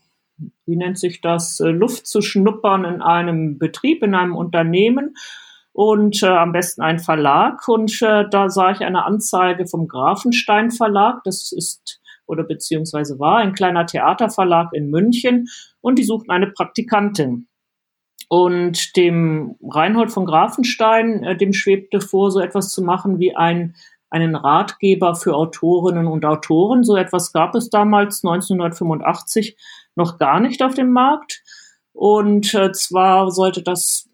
wie 0.65 0.75
nennt 0.75 0.99
sich 0.99 1.21
das, 1.21 1.59
Luft 1.59 2.07
zu 2.07 2.21
schnuppern 2.21 2.83
in 2.83 3.01
einem 3.01 3.57
Betrieb, 3.57 4.03
in 4.03 4.15
einem 4.15 4.35
Unternehmen 4.35 5.15
und 5.73 6.23
äh, 6.23 6.27
am 6.27 6.53
besten 6.53 6.81
ein 6.81 6.99
Verlag. 6.99 7.67
Und 7.67 8.01
äh, 8.01 8.25
da 8.29 8.49
sah 8.49 8.71
ich 8.71 8.81
eine 8.81 9.05
Anzeige 9.05 9.67
vom 9.67 9.87
Grafenstein 9.87 10.71
Verlag. 10.71 11.23
Das 11.25 11.51
ist 11.51 11.99
oder 12.25 12.43
beziehungsweise 12.43 13.19
war 13.19 13.37
ein 13.37 13.53
kleiner 13.53 13.85
Theaterverlag 13.85 14.69
in 14.73 14.89
München 14.89 15.47
und 15.81 15.99
die 15.99 16.03
suchten 16.03 16.31
eine 16.31 16.47
Praktikantin. 16.47 17.47
Und 18.29 18.95
dem 18.95 19.55
Reinhold 19.61 20.11
von 20.11 20.25
Grafenstein, 20.25 21.23
äh, 21.23 21.37
dem 21.37 21.53
schwebte 21.53 21.99
vor, 21.99 22.31
so 22.31 22.39
etwas 22.39 22.69
zu 22.69 22.81
machen 22.81 23.19
wie 23.19 23.35
ein, 23.35 23.75
einen 24.09 24.35
Ratgeber 24.35 25.15
für 25.15 25.35
Autorinnen 25.35 26.07
und 26.07 26.23
Autoren. 26.23 26.83
So 26.83 26.95
etwas 26.95 27.33
gab 27.33 27.55
es 27.55 27.69
damals 27.69 28.23
1985 28.23 29.57
noch 29.95 30.17
gar 30.17 30.39
nicht 30.39 30.63
auf 30.63 30.73
dem 30.73 30.91
Markt. 30.91 31.43
Und 31.91 32.53
äh, 32.53 32.71
zwar 32.71 33.29
sollte 33.31 33.61
das 33.61 34.09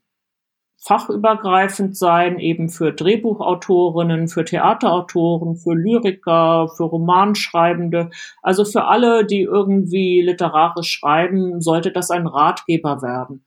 fachübergreifend 0.80 1.98
sein, 1.98 2.40
eben 2.40 2.70
für 2.70 2.94
Drehbuchautorinnen, 2.94 4.28
für 4.30 4.46
Theaterautoren, 4.46 5.58
für 5.58 5.74
Lyriker, 5.74 6.70
für 6.76 6.84
Romanschreibende. 6.84 8.10
Also 8.42 8.64
für 8.64 8.86
alle, 8.86 9.26
die 9.26 9.42
irgendwie 9.42 10.22
literarisch 10.22 10.92
schreiben, 10.92 11.62
sollte 11.62 11.92
das 11.92 12.12
ein 12.12 12.28
Ratgeber 12.28 13.02
werden. 13.02 13.44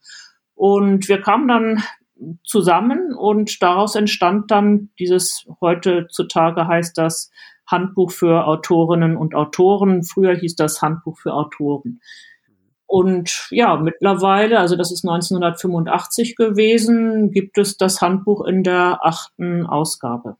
Und 0.55 1.09
wir 1.09 1.21
kamen 1.21 1.47
dann 1.47 1.83
zusammen 2.43 3.13
und 3.15 3.61
daraus 3.61 3.95
entstand 3.95 4.51
dann 4.51 4.89
dieses, 4.99 5.47
heutzutage 5.59 6.67
heißt 6.67 6.97
das 6.97 7.31
Handbuch 7.65 8.11
für 8.11 8.45
Autorinnen 8.45 9.17
und 9.17 9.35
Autoren. 9.35 10.03
Früher 10.03 10.35
hieß 10.35 10.55
das 10.55 10.81
Handbuch 10.81 11.17
für 11.17 11.33
Autoren. 11.33 11.99
Und 12.93 13.47
ja, 13.49 13.75
mittlerweile, 13.77 14.59
also 14.59 14.75
das 14.75 14.91
ist 14.91 15.03
1985 15.03 16.35
gewesen, 16.35 17.31
gibt 17.31 17.57
es 17.57 17.75
das 17.75 18.01
Handbuch 18.01 18.45
in 18.45 18.61
der 18.61 18.99
achten 19.01 19.65
Ausgabe. 19.65 20.37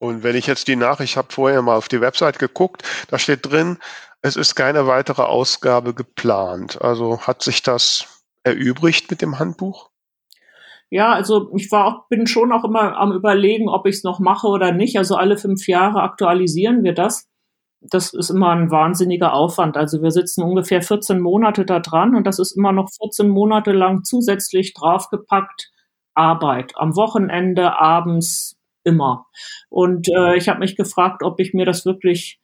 Und 0.00 0.24
wenn 0.24 0.34
ich 0.34 0.48
jetzt 0.48 0.66
die 0.66 0.74
Nachricht 0.74 1.16
habe 1.16 1.28
vorher 1.30 1.62
mal 1.62 1.76
auf 1.76 1.86
die 1.86 2.00
Website 2.00 2.40
geguckt, 2.40 2.82
da 3.06 3.16
steht 3.16 3.48
drin, 3.48 3.78
es 4.22 4.34
ist 4.34 4.56
keine 4.56 4.88
weitere 4.88 5.22
Ausgabe 5.22 5.94
geplant. 5.94 6.82
Also 6.82 7.20
hat 7.20 7.42
sich 7.42 7.62
das 7.62 8.24
erübrigt 8.42 9.08
mit 9.08 9.22
dem 9.22 9.38
Handbuch? 9.38 9.90
Ja, 10.90 11.12
also 11.12 11.52
ich 11.54 11.70
war 11.70 11.86
auch, 11.86 12.08
bin 12.08 12.26
schon 12.26 12.50
auch 12.50 12.64
immer 12.64 12.96
am 12.96 13.12
überlegen, 13.12 13.68
ob 13.68 13.86
ich 13.86 13.98
es 13.98 14.02
noch 14.02 14.18
mache 14.18 14.48
oder 14.48 14.72
nicht. 14.72 14.98
Also 14.98 15.14
alle 15.14 15.38
fünf 15.38 15.68
Jahre 15.68 16.02
aktualisieren 16.02 16.82
wir 16.82 16.94
das 16.94 17.27
das 17.80 18.12
ist 18.12 18.30
immer 18.30 18.50
ein 18.50 18.70
wahnsinniger 18.70 19.32
Aufwand. 19.32 19.76
Also 19.76 20.02
wir 20.02 20.10
sitzen 20.10 20.42
ungefähr 20.42 20.82
14 20.82 21.20
Monate 21.20 21.64
da 21.64 21.80
dran 21.80 22.16
und 22.16 22.26
das 22.26 22.38
ist 22.38 22.56
immer 22.56 22.72
noch 22.72 22.88
14 23.00 23.28
Monate 23.28 23.72
lang 23.72 24.04
zusätzlich 24.04 24.74
draufgepackt 24.74 25.70
Arbeit. 26.14 26.72
Am 26.76 26.96
Wochenende, 26.96 27.78
abends, 27.78 28.56
immer. 28.84 29.26
Und 29.68 30.08
äh, 30.08 30.36
ich 30.36 30.48
habe 30.48 30.60
mich 30.60 30.76
gefragt, 30.76 31.22
ob 31.22 31.38
ich 31.40 31.54
mir 31.54 31.64
das 31.64 31.86
wirklich 31.86 32.40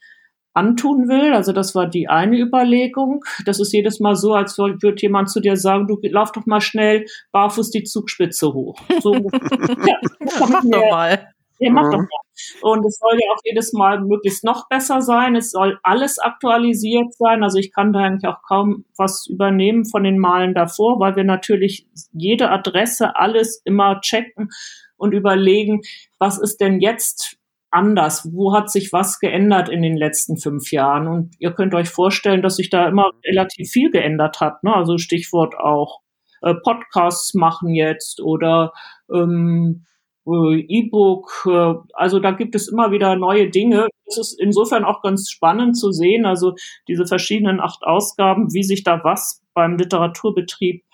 antun 0.53 1.09
will. 1.09 1.35
Also 1.35 1.53
das 1.53 1.75
war 1.75 1.89
die 1.89 2.09
eine 2.09 2.39
Überlegung. 2.39 3.25
Das 3.45 3.59
ist 3.59 3.73
jedes 3.73 3.99
Mal 3.99 4.15
so, 4.15 4.35
als 4.35 4.57
würde 4.57 4.95
jemand 5.01 5.31
zu 5.31 5.41
dir 5.41 5.57
sagen, 5.57 5.89
du 5.89 5.99
lauf 6.03 6.31
doch 6.33 6.47
mal 6.47 6.61
schnell 6.61 7.07
barfuß 7.33 7.71
die 7.71 7.83
Zugspitze 7.83 8.53
hoch. 8.53 8.79
So, 9.01 9.15
ja, 9.87 9.99
Mach 10.21 10.63
doch 10.63 10.91
mal. 10.91 11.34
Ja, 11.59 11.71
mach 11.71 11.87
mhm. 11.87 11.91
doch 11.93 11.99
mal. 11.99 12.25
Und 12.63 12.85
es 12.85 12.99
soll 12.99 13.19
ja 13.21 13.31
auch 13.33 13.41
jedes 13.45 13.73
Mal 13.73 14.01
möglichst 14.01 14.45
noch 14.45 14.69
besser 14.69 15.01
sein. 15.01 15.37
Es 15.37 15.51
soll 15.51 15.79
alles 15.83 16.19
aktualisiert 16.19 17.15
sein. 17.15 17.45
Also 17.45 17.59
ich 17.59 17.73
kann 17.73 17.93
da 17.93 18.01
eigentlich 18.01 18.29
auch 18.29 18.43
kaum 18.47 18.85
was 18.97 19.27
übernehmen 19.29 19.85
von 19.85 20.03
den 20.03 20.19
Malen 20.19 20.55
davor, 20.55 20.99
weil 20.99 21.15
wir 21.15 21.25
natürlich 21.25 21.87
jede 22.13 22.51
Adresse, 22.51 23.17
alles 23.17 23.63
immer 23.65 24.01
checken 24.01 24.51
und 24.97 25.13
überlegen, 25.13 25.83
was 26.19 26.39
ist 26.39 26.61
denn 26.61 26.81
jetzt 26.81 27.39
anders? 27.71 28.29
Wo 28.33 28.53
hat 28.55 28.71
sich 28.71 28.93
was 28.93 29.21
geändert 29.21 29.69
in 29.69 29.83
den 29.83 29.97
letzten 29.97 30.37
fünf 30.37 30.73
Jahren? 30.73 31.07
Und 31.07 31.35
ihr 31.39 31.53
könnt 31.53 31.75
euch 31.75 31.89
vorstellen, 31.89 32.43
dass 32.43 32.57
sich 32.57 32.71
da 32.71 32.89
immer 32.89 33.11
relativ 33.25 33.71
viel 33.71 33.91
geändert 33.91 34.41
hat. 34.41 34.63
Ne? 34.65 34.75
Also 34.75 34.99
Stichwort 34.99 35.57
auch 35.57 36.01
äh, 36.43 36.55
Podcasts 36.55 37.35
machen 37.35 37.75
jetzt 37.75 38.21
oder 38.21 38.73
ähm, 39.13 39.85
äh, 39.85 39.94
E-Book. 40.27 41.47
Äh, 41.47 41.75
also 41.95 42.19
da 42.19 42.31
gibt 42.33 42.55
es 42.55 42.69
immer 42.69 42.91
wieder 42.91 43.17
neue 43.17 43.51
Dinge. 43.51 43.89
Es 44.07 44.19
ist 44.19 44.41
insofern 44.41 44.85
auch 44.85 45.03
ganz 45.03 45.31
spannend 45.31 45.77
zu 45.77 45.91
sehen, 45.93 46.27
also 46.27 46.55
diese 46.89 47.07
verschiedenen 47.07 47.61
acht 47.61 47.83
Ausgaben, 47.83 48.53
wie 48.53 48.63
sich 48.63 48.85
da 48.85 49.03
was 49.05 49.43
beim 49.55 49.77
Literaturbetrieb 49.77 50.85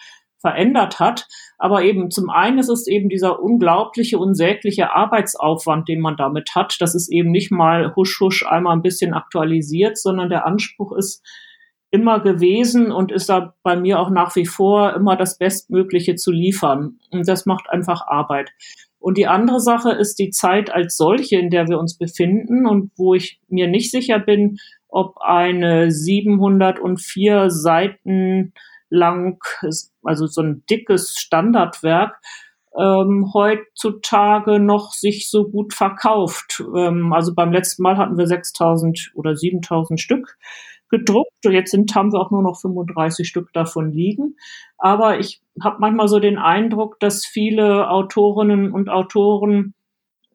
verändert 0.41 1.01
hat. 1.01 1.27
Aber 1.59 1.83
eben 1.83 2.11
zum 2.11 2.31
einen 2.31 2.59
ist 2.59 2.71
es 2.71 2.87
eben 2.87 3.09
dieser 3.09 3.43
unglaubliche, 3.43 4.19
unsägliche 4.19 4.93
Arbeitsaufwand, 4.93 5.89
den 5.89 6.01
man 6.01 6.17
damit 6.17 6.55
hat. 6.55 6.77
Das 6.81 6.95
ist 6.95 7.13
eben 7.13 7.31
nicht 7.31 7.51
mal 7.51 7.95
husch 7.95 8.19
husch 8.21 8.47
einmal 8.47 8.75
ein 8.75 8.83
bisschen 8.83 9.13
aktualisiert, 9.13 9.99
sondern 9.99 10.31
der 10.31 10.47
Anspruch 10.47 10.93
ist 10.93 11.23
immer 11.91 12.21
gewesen 12.21 12.93
und 12.93 13.13
ist 13.13 13.29
da 13.29 13.55
bei 13.63 13.77
mir 13.77 13.99
auch 13.99 14.11
nach 14.11 14.35
wie 14.37 14.47
vor 14.47 14.95
immer 14.95 15.17
das 15.17 15.39
Bestmögliche 15.39 16.15
zu 16.15 16.31
liefern. 16.31 16.99
Und 17.11 17.29
das 17.29 17.47
macht 17.47 17.69
einfach 17.69 18.07
Arbeit. 18.07 18.53
Und 19.01 19.17
die 19.17 19.27
andere 19.27 19.61
Sache 19.61 19.93
ist 19.93 20.19
die 20.19 20.31
Zeit 20.31 20.71
als 20.71 20.97
solche, 20.97 21.39
in 21.39 21.51
der 21.51 21.69
wir 21.69 21.79
uns 21.79 21.97
befinden 21.97 22.67
und 22.67 22.93
wo 22.97 23.15
ich 23.15 23.41
mir 23.49 23.67
nicht 23.67 23.91
sicher 23.91 24.19
bin, 24.19 24.59
ob 24.89 25.17
eine 25.21 25.91
704 25.91 27.51
Seiten 27.51 28.53
lang, 28.91 29.43
also 30.03 30.27
so 30.27 30.43
ein 30.43 30.65
dickes 30.69 31.17
Standardwerk, 31.17 32.21
ähm, 32.77 33.31
heutzutage 33.33 34.61
noch 34.61 34.93
sich 34.93 35.31
so 35.31 35.49
gut 35.49 35.75
verkauft. 35.75 36.63
Ähm, 36.77 37.13
also 37.13 37.35
beim 37.35 37.53
letzten 37.53 37.83
Mal 37.83 37.97
hatten 37.97 38.19
wir 38.19 38.27
6000 38.27 39.13
oder 39.15 39.35
7000 39.35 40.01
Stück 40.01 40.37
gedruckt. 40.91 41.45
Jetzt 41.45 41.71
sind, 41.71 41.95
haben 41.95 42.13
wir 42.13 42.21
auch 42.21 42.31
nur 42.31 42.43
noch 42.43 42.61
35 42.61 43.27
Stück 43.27 43.53
davon 43.53 43.93
liegen. 43.93 44.37
Aber 44.77 45.19
ich 45.19 45.41
habe 45.63 45.77
manchmal 45.81 46.09
so 46.09 46.19
den 46.19 46.39
Eindruck, 46.39 47.01
dass 47.01 47.25
viele 47.25 47.89
Autorinnen 47.89 48.73
und 48.73 48.89
Autoren 48.91 49.75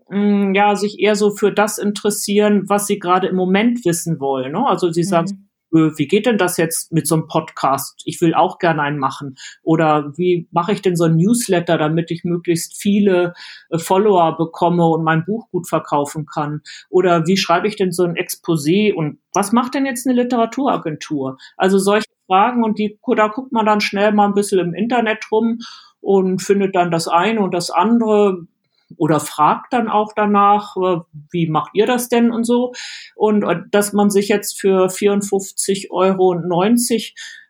mh, 0.09 0.17
mm, 0.17 0.55
ja 0.55 0.75
sich 0.75 0.99
eher 0.99 1.15
so 1.15 1.31
für 1.31 1.51
das 1.51 1.77
interessieren, 1.77 2.63
was 2.67 2.87
sie 2.87 2.99
gerade 2.99 3.27
im 3.27 3.35
Moment 3.35 3.85
wissen 3.85 4.19
wollen. 4.19 4.53
Ne? 4.53 4.65
Also 4.65 4.91
sie 4.91 5.03
sagen, 5.03 5.27
mhm. 5.31 5.41
Äh, 5.41 5.54
wie 5.71 6.07
geht 6.07 6.25
denn 6.25 6.37
das 6.37 6.57
jetzt 6.57 6.91
mit 6.91 7.07
so 7.07 7.15
einem 7.15 7.27
Podcast? 7.27 8.01
Ich 8.05 8.21
will 8.21 8.33
auch 8.33 8.59
gerne 8.59 8.81
einen 8.81 8.99
machen. 8.99 9.35
Oder 9.63 10.13
wie 10.15 10.47
mache 10.51 10.71
ich 10.71 10.81
denn 10.81 10.95
so 10.95 11.05
ein 11.05 11.17
Newsletter, 11.17 11.77
damit 11.77 12.11
ich 12.11 12.23
möglichst 12.23 12.77
viele 12.77 13.33
äh, 13.69 13.77
Follower 13.77 14.37
bekomme 14.37 14.85
und 14.85 15.03
mein 15.03 15.25
Buch 15.25 15.49
gut 15.51 15.67
verkaufen 15.67 16.25
kann? 16.25 16.61
Oder 16.89 17.27
wie 17.27 17.37
schreibe 17.37 17.67
ich 17.67 17.75
denn 17.75 17.91
so 17.91 18.03
ein 18.03 18.15
Exposé 18.15 18.93
und 18.93 19.19
was 19.33 19.51
macht 19.51 19.73
denn 19.73 19.85
jetzt 19.85 20.07
eine 20.07 20.21
Literaturagentur? 20.21 21.37
Also 21.57 21.77
solche 21.77 22.05
Fragen 22.27 22.63
und 22.63 22.79
die, 22.79 22.97
da 23.15 23.27
guckt 23.27 23.51
man 23.51 23.65
dann 23.65 23.81
schnell 23.81 24.11
mal 24.11 24.25
ein 24.25 24.33
bisschen 24.33 24.59
im 24.59 24.73
Internet 24.73 25.25
rum 25.31 25.59
und 25.99 26.41
findet 26.41 26.75
dann 26.75 26.91
das 26.91 27.07
eine 27.07 27.41
und 27.41 27.53
das 27.53 27.69
andere 27.69 28.47
oder 28.97 29.19
fragt 29.19 29.73
dann 29.73 29.89
auch 29.89 30.13
danach, 30.15 30.75
äh, 30.77 30.97
wie 31.31 31.47
macht 31.47 31.71
ihr 31.73 31.85
das 31.85 32.09
denn 32.09 32.31
und 32.31 32.43
so. 32.43 32.73
Und 33.15 33.43
äh, 33.43 33.61
dass 33.71 33.93
man 33.93 34.09
sich 34.09 34.27
jetzt 34.27 34.59
für 34.59 34.87
54,90 34.87 35.91
Euro 35.91 36.35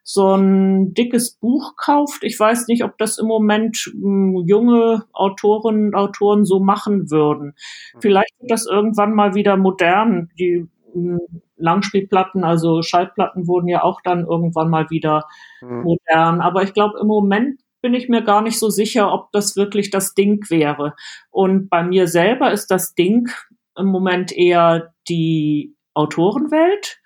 so 0.08 0.36
ein 0.36 0.94
dickes 0.94 1.32
Buch 1.32 1.76
kauft. 1.78 2.24
Ich 2.24 2.40
weiß 2.40 2.68
nicht, 2.68 2.84
ob 2.84 2.98
das 3.00 3.18
im 3.18 3.26
Moment 3.26 3.92
hm, 3.92 4.44
junge 4.46 5.04
Autorinnen 5.14 5.88
und 5.88 5.96
Autoren 5.96 6.46
so 6.46 6.60
machen 6.60 7.10
würden. 7.10 7.56
Hm. 7.94 8.02
Vielleicht 8.02 8.40
wird 8.40 8.52
das 8.52 8.68
irgendwann 8.68 9.16
mal 9.16 9.34
wieder 9.34 9.58
modern. 9.58 10.30
Die 10.40 10.68
hm, 10.94 11.20
Langspielplatten, 11.58 12.44
also 12.44 12.84
Schallplatten 12.84 13.48
wurden 13.48 13.68
ja 13.68 13.82
auch 13.82 14.02
dann 14.02 14.26
irgendwann 14.26 14.70
mal 14.70 14.90
wieder 14.90 15.26
modern. 15.62 16.42
Aber 16.42 16.64
ich 16.64 16.74
glaube, 16.74 17.00
im 17.00 17.08
Moment 17.08 17.62
bin 17.86 17.94
ich 17.94 18.10
mir 18.10 18.24
gar 18.24 18.42
nicht 18.42 18.58
so 18.58 18.72
sicher, 18.72 19.14
ob 19.14 19.32
das 19.32 19.56
wirklich 19.56 19.92
das 19.92 20.16
Ding 20.16 20.50
wäre. 20.50 20.96
Und 21.30 21.70
bei 21.70 21.84
mir 21.84 22.08
selber 22.08 22.52
ist 22.52 22.72
das 22.72 22.96
Ding 22.96 23.30
im 23.78 23.86
Moment 23.86 24.36
eher 24.36 24.92
die 25.08 25.76
Autorenwelt. 25.94 27.00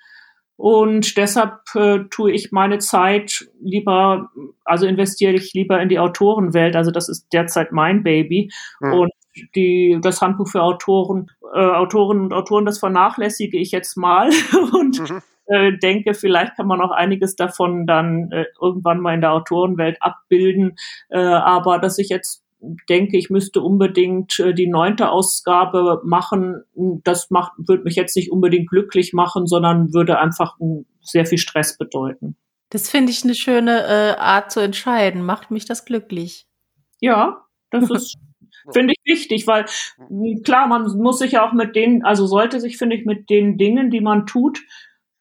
Und 0.55 1.17
deshalb 1.17 1.57
äh, 1.75 2.05
tue 2.09 2.31
ich 2.31 2.53
meine 2.53 2.77
Zeit 2.77 3.50
lieber, 3.62 4.29
also 4.63 4.86
investiere 4.86 5.33
ich 5.33 5.51
lieber 5.53 5.81
in 5.81 5.89
die 5.89 6.00
Autorenwelt. 6.00 6.77
Also 6.77 6.91
das 6.91 7.09
ist 7.09 7.27
derzeit 7.33 7.74
mein 7.74 8.01
Baby. 8.01 8.50
Mhm. 8.79 8.93
Und 8.93 9.12
die, 9.55 10.00
das 10.01 10.21
Handbuch 10.21 10.48
für 10.48 10.63
Autoren, 10.63 11.29
äh, 11.53 11.59
Autoren 11.59 12.21
und 12.21 12.31
Autoren, 12.31 12.63
das 12.63 12.79
vernachlässige 12.79 13.57
ich 13.57 13.71
jetzt 13.71 13.98
mal. 13.98 14.29
und 14.71 14.98
mhm 14.98 15.21
äh, 15.50 15.77
denke, 15.77 16.13
vielleicht 16.13 16.56
kann 16.56 16.68
man 16.68 16.82
auch 16.82 16.91
einiges 16.91 17.36
davon 17.36 17.86
dann 17.86 18.32
äh, 18.32 18.46
irgendwann 18.62 19.00
mal 19.00 19.15
in 19.15 19.22
der 19.22 19.34
Autorenwelt 19.34 19.98
abbilden. 20.01 20.75
Äh, 21.10 21.20
aber 21.20 21.79
dass 21.79 21.98
ich 21.98 22.10
jetzt 22.10 22.44
denke, 22.88 23.18
ich 23.18 23.29
müsste 23.29 23.62
unbedingt 23.62 24.39
äh, 24.39 24.53
die 24.53 24.68
neunte 24.68 25.10
Ausgabe 25.10 26.01
machen, 26.03 26.63
das 26.75 27.29
macht, 27.29 27.53
würde 27.58 27.84
mich 27.84 27.96
jetzt 27.96 28.15
nicht 28.15 28.32
unbedingt 28.32 28.70
glücklich 28.70 29.13
machen, 29.13 29.48
sondern 29.48 29.94
würde 29.94 30.20
einfach 30.20 30.58
sehr 31.01 31.25
viel 31.25 31.38
Stress 31.38 31.77
bedeuten. 31.77 32.36
Das 32.70 32.89
finde 32.89 33.12
ich 33.12 33.24
eine 33.24 33.34
schöne 33.34 33.86
äh, 33.88 34.20
Art 34.20 34.51
zu 34.51 34.60
entscheiden. 34.60 35.25
Macht 35.25 35.50
mich 35.50 35.65
das 35.65 35.86
glücklich? 35.86 36.46
Ja, 37.00 37.46
das 37.72 37.89
ist 37.89 38.18
Finde 38.72 38.94
ich 38.94 39.00
wichtig, 39.06 39.48
weil 39.48 39.65
klar, 40.44 40.68
man 40.68 40.84
muss 40.98 41.20
sich 41.20 41.34
ja 41.34 41.48
auch 41.48 41.53
mit 41.53 41.75
denen, 41.75 42.03
also 42.03 42.27
sollte 42.27 42.60
sich, 42.60 42.77
finde 42.77 42.96
ich, 42.96 43.06
mit 43.06 43.29
den 43.29 43.58
Dingen, 43.58 43.89
die 43.89 44.01
man 44.01 44.25
tut, 44.25 44.60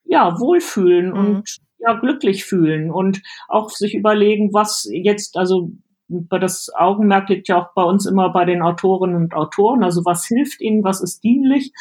ja, 0.08 0.40
wohlfühlen 0.40 1.10
mhm. 1.10 1.18
und 1.18 1.58
ja, 1.78 1.92
glücklich 1.94 2.44
fühlen 2.44 2.90
und 2.90 3.22
auch 3.46 3.70
sich 3.70 3.94
überlegen, 3.94 4.52
was 4.52 4.88
jetzt, 4.90 5.36
also 5.36 5.70
das 6.08 6.70
Augenmerk 6.74 7.28
liegt 7.28 7.48
ja 7.48 7.60
auch 7.60 7.74
bei 7.74 7.82
uns 7.82 8.06
immer 8.06 8.30
bei 8.30 8.44
den 8.44 8.62
Autorinnen 8.62 9.16
und 9.16 9.34
Autoren, 9.34 9.84
also 9.84 10.04
was 10.04 10.26
hilft 10.26 10.60
ihnen, 10.60 10.82
was 10.82 11.02
ist 11.02 11.22
dienlich. 11.22 11.72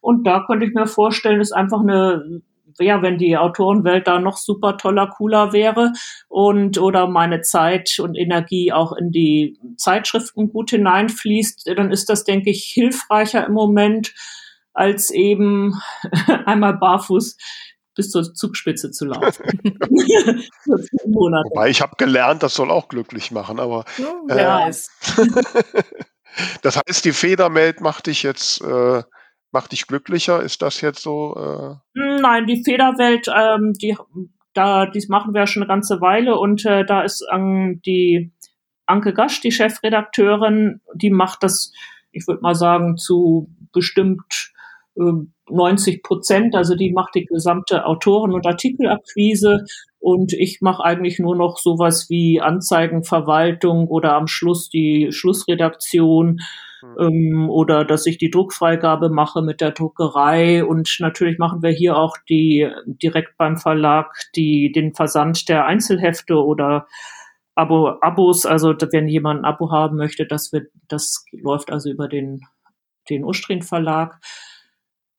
Und 0.00 0.26
da 0.26 0.44
könnte 0.46 0.66
ich 0.66 0.74
mir 0.74 0.86
vorstellen, 0.86 1.40
ist 1.40 1.52
einfach 1.52 1.80
eine 1.80 2.42
ja, 2.80 3.02
wenn 3.02 3.18
die 3.18 3.36
Autorenwelt 3.36 4.06
da 4.06 4.18
noch 4.18 4.36
super 4.36 4.76
toller, 4.76 5.06
cooler 5.06 5.52
wäre 5.52 5.92
und 6.28 6.78
oder 6.78 7.06
meine 7.06 7.40
Zeit 7.42 7.98
und 8.00 8.16
Energie 8.16 8.72
auch 8.72 8.92
in 8.92 9.12
die 9.12 9.58
Zeitschriften 9.76 10.50
gut 10.50 10.70
hineinfließt, 10.70 11.70
dann 11.76 11.92
ist 11.92 12.08
das, 12.08 12.24
denke 12.24 12.50
ich, 12.50 12.64
hilfreicher 12.64 13.46
im 13.46 13.52
Moment, 13.52 14.14
als 14.72 15.10
eben 15.10 15.80
einmal 16.46 16.76
barfuß 16.76 17.36
bis 17.94 18.10
zur 18.10 18.34
Zugspitze 18.34 18.90
zu 18.90 19.06
laufen. 19.06 19.44
Wobei 20.66 21.70
ich 21.70 21.80
habe 21.80 21.96
gelernt, 21.96 22.42
das 22.42 22.54
soll 22.54 22.70
auch 22.70 22.88
glücklich 22.88 23.30
machen, 23.30 23.60
aber 23.60 23.84
ja, 24.28 24.68
äh, 24.68 24.72
das 26.62 26.76
heißt, 26.76 27.04
die 27.04 27.12
Federmeld 27.12 27.80
macht 27.80 28.06
dich 28.06 28.22
jetzt 28.22 28.60
äh, 28.62 29.02
macht 29.54 29.72
dich 29.72 29.86
glücklicher? 29.86 30.42
Ist 30.42 30.60
das 30.62 30.80
jetzt 30.80 31.02
so? 31.02 31.80
Äh 31.94 32.20
Nein, 32.20 32.46
die 32.46 32.62
Federwelt, 32.62 33.28
ähm, 33.34 33.72
die 33.80 33.96
da 34.52 34.86
dies 34.86 35.08
machen 35.08 35.34
wir 35.34 35.46
schon 35.46 35.62
eine 35.62 35.68
ganze 35.68 36.00
Weile 36.00 36.38
und 36.38 36.64
äh, 36.64 36.84
da 36.84 37.02
ist 37.02 37.26
ähm, 37.32 37.80
die 37.84 38.32
Anke 38.86 39.14
Gasch, 39.14 39.40
die 39.40 39.50
Chefredakteurin, 39.50 40.80
die 40.94 41.10
macht 41.10 41.42
das, 41.42 41.72
ich 42.12 42.26
würde 42.26 42.42
mal 42.42 42.54
sagen, 42.54 42.96
zu 42.96 43.48
bestimmt 43.72 44.52
90 45.50 46.02
Prozent. 46.02 46.54
Also 46.54 46.74
die 46.74 46.92
macht 46.92 47.14
die 47.14 47.24
gesamte 47.24 47.86
Autoren- 47.86 48.32
und 48.32 48.46
Artikelakquise 48.46 49.64
und 49.98 50.32
ich 50.34 50.58
mache 50.60 50.84
eigentlich 50.84 51.18
nur 51.18 51.34
noch 51.34 51.56
sowas 51.56 52.10
wie 52.10 52.40
Anzeigenverwaltung 52.40 53.88
oder 53.88 54.14
am 54.14 54.26
Schluss 54.26 54.68
die 54.68 55.08
Schlussredaktion 55.10 56.40
mhm. 56.82 56.96
ähm, 56.98 57.50
oder 57.50 57.84
dass 57.84 58.04
ich 58.06 58.18
die 58.18 58.30
Druckfreigabe 58.30 59.08
mache 59.08 59.40
mit 59.40 59.62
der 59.62 59.70
Druckerei 59.70 60.64
und 60.64 60.94
natürlich 61.00 61.38
machen 61.38 61.62
wir 61.62 61.70
hier 61.70 61.96
auch 61.96 62.18
die 62.28 62.68
direkt 62.86 63.38
beim 63.38 63.56
Verlag 63.56 64.12
die 64.36 64.72
den 64.72 64.92
Versand 64.92 65.48
der 65.48 65.64
Einzelhefte 65.64 66.36
oder 66.36 66.86
Abo, 67.54 67.96
Abos, 68.00 68.46
also 68.46 68.74
wenn 68.90 69.08
jemand 69.08 69.40
ein 69.40 69.44
Abo 69.44 69.70
haben 69.70 69.96
möchte, 69.96 70.26
das 70.26 70.52
wird, 70.52 70.72
das 70.88 71.24
läuft 71.32 71.70
also 71.70 71.88
über 71.88 72.08
den, 72.08 72.40
den 73.08 73.24
Ustrin 73.24 73.62
Verlag. 73.62 74.20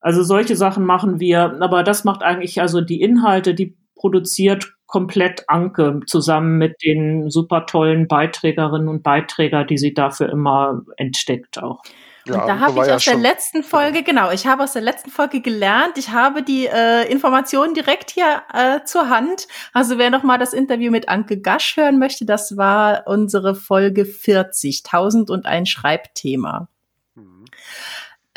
Also 0.05 0.21
solche 0.21 0.55
Sachen 0.55 0.85
machen 0.85 1.19
wir, 1.19 1.57
aber 1.61 1.81
das 1.81 2.03
macht 2.03 2.21
eigentlich 2.21 2.61
also 2.61 2.79
die 2.79 3.01
Inhalte, 3.01 3.55
die 3.55 3.75
produziert 3.95 4.75
komplett 4.85 5.45
Anke 5.47 6.01
zusammen 6.05 6.59
mit 6.59 6.83
den 6.83 7.31
super 7.31 7.65
tollen 7.65 8.07
Beiträgerinnen 8.07 8.87
und 8.87 9.01
Beiträger, 9.01 9.63
die 9.63 9.79
sie 9.79 9.95
dafür 9.95 10.29
immer 10.29 10.83
entdeckt 10.97 11.57
auch. 11.57 11.81
Ja, 12.27 12.39
und 12.39 12.47
da 12.47 12.59
habe 12.59 12.81
ich 12.81 12.85
ja 12.85 12.95
aus 12.97 13.05
der 13.05 13.17
letzten 13.17 13.63
Folge, 13.63 14.03
genau, 14.03 14.29
ich 14.29 14.45
habe 14.45 14.61
aus 14.61 14.73
der 14.73 14.83
letzten 14.83 15.09
Folge 15.09 15.41
gelernt, 15.41 15.97
ich 15.97 16.09
habe 16.11 16.43
die 16.43 16.67
äh, 16.67 17.11
Informationen 17.11 17.73
direkt 17.73 18.11
hier 18.11 18.43
äh, 18.53 18.83
zur 18.85 19.09
Hand. 19.09 19.47
Also 19.73 19.97
wer 19.97 20.11
noch 20.11 20.21
mal 20.21 20.37
das 20.37 20.53
Interview 20.53 20.91
mit 20.91 21.09
Anke 21.09 21.41
Gasch 21.41 21.77
hören 21.77 21.97
möchte, 21.97 22.25
das 22.25 22.57
war 22.57 23.07
unsere 23.07 23.55
Folge 23.55 24.05
40, 24.05 24.83
1000 24.85 25.31
und 25.31 25.47
ein 25.47 25.65
Schreibthema. 25.65 26.67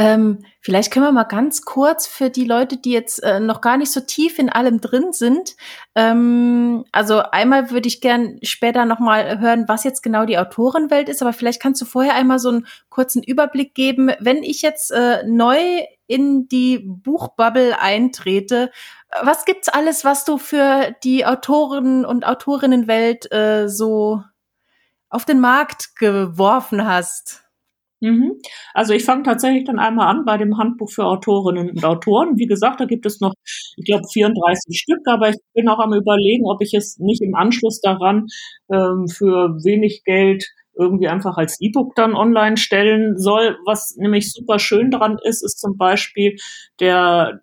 Ähm, 0.00 0.44
vielleicht 0.60 0.92
können 0.92 1.06
wir 1.06 1.12
mal 1.12 1.24
ganz 1.24 1.62
kurz 1.62 2.06
für 2.06 2.30
die 2.30 2.44
Leute, 2.44 2.76
die 2.76 2.92
jetzt 2.92 3.20
äh, 3.24 3.40
noch 3.40 3.60
gar 3.60 3.76
nicht 3.76 3.90
so 3.90 3.98
tief 4.00 4.38
in 4.38 4.48
allem 4.48 4.80
drin 4.80 5.12
sind. 5.12 5.56
Ähm, 5.96 6.84
also 6.92 7.18
einmal 7.18 7.72
würde 7.72 7.88
ich 7.88 8.00
gern 8.00 8.38
später 8.42 8.84
noch 8.84 9.00
mal 9.00 9.40
hören, 9.40 9.64
was 9.66 9.82
jetzt 9.82 10.04
genau 10.04 10.24
die 10.24 10.38
Autorenwelt 10.38 11.08
ist. 11.08 11.20
Aber 11.20 11.32
vielleicht 11.32 11.60
kannst 11.60 11.82
du 11.82 11.84
vorher 11.84 12.14
einmal 12.14 12.38
so 12.38 12.48
einen 12.50 12.66
kurzen 12.90 13.24
Überblick 13.24 13.74
geben, 13.74 14.12
wenn 14.20 14.44
ich 14.44 14.62
jetzt 14.62 14.92
äh, 14.92 15.24
neu 15.26 15.58
in 16.06 16.46
die 16.46 16.78
Buchbubble 16.78 17.80
eintrete. 17.80 18.70
Was 19.22 19.44
gibt's 19.46 19.68
alles, 19.68 20.04
was 20.04 20.24
du 20.24 20.38
für 20.38 20.94
die 21.02 21.26
Autoren 21.26 22.04
und 22.04 22.24
Autorinnenwelt 22.24 23.32
äh, 23.32 23.68
so 23.68 24.22
auf 25.10 25.24
den 25.24 25.40
Markt 25.40 25.96
geworfen 25.96 26.86
hast? 26.86 27.47
Mhm. 28.00 28.34
Also 28.74 28.94
ich 28.94 29.04
fange 29.04 29.24
tatsächlich 29.24 29.64
dann 29.64 29.78
einmal 29.78 30.08
an 30.08 30.24
bei 30.24 30.36
dem 30.36 30.56
Handbuch 30.56 30.90
für 30.90 31.04
Autorinnen 31.04 31.70
und 31.70 31.84
Autoren. 31.84 32.36
Wie 32.36 32.46
gesagt, 32.46 32.80
da 32.80 32.84
gibt 32.84 33.06
es 33.06 33.20
noch, 33.20 33.34
ich 33.76 33.84
glaube, 33.84 34.04
34 34.12 34.78
Stück, 34.78 35.00
aber 35.06 35.30
ich 35.30 35.36
bin 35.54 35.68
auch 35.68 35.80
am 35.80 35.92
überlegen, 35.92 36.46
ob 36.46 36.62
ich 36.62 36.74
es 36.74 36.98
nicht 36.98 37.22
im 37.22 37.34
Anschluss 37.34 37.80
daran 37.80 38.26
ähm, 38.72 39.08
für 39.08 39.56
wenig 39.64 40.02
Geld 40.04 40.44
irgendwie 40.78 41.08
einfach 41.08 41.36
als 41.36 41.60
E-Book 41.60 41.96
dann 41.96 42.14
online 42.14 42.56
stellen 42.56 43.18
soll. 43.18 43.58
Was 43.66 43.96
nämlich 43.96 44.32
super 44.32 44.60
schön 44.60 44.92
dran 44.92 45.18
ist, 45.22 45.42
ist 45.42 45.58
zum 45.58 45.76
Beispiel 45.76 46.36
der 46.78 47.40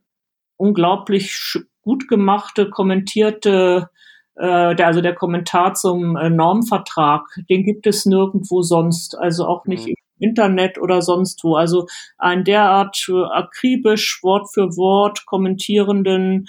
unglaublich 0.55 1.57
gut 1.81 2.07
gemachte, 2.07 2.69
kommentierte 2.69 3.89
äh, 4.35 4.75
der, 4.75 4.87
also 4.87 5.01
der 5.01 5.15
Kommentar 5.15 5.73
zum 5.73 6.15
äh, 6.15 6.29
Normvertrag, 6.29 7.23
den 7.49 7.63
gibt 7.63 7.87
es 7.87 8.05
nirgendwo 8.05 8.61
sonst, 8.61 9.17
also 9.17 9.45
auch 9.45 9.65
nicht 9.65 9.87
mhm. 9.87 9.93
Internet 10.19 10.77
oder 10.77 11.01
sonst 11.01 11.43
wo. 11.43 11.55
Also 11.55 11.87
ein 12.17 12.43
derart 12.43 12.97
akribisch 13.31 14.19
Wort 14.23 14.47
für 14.53 14.75
Wort 14.77 15.25
kommentierenden 15.25 16.47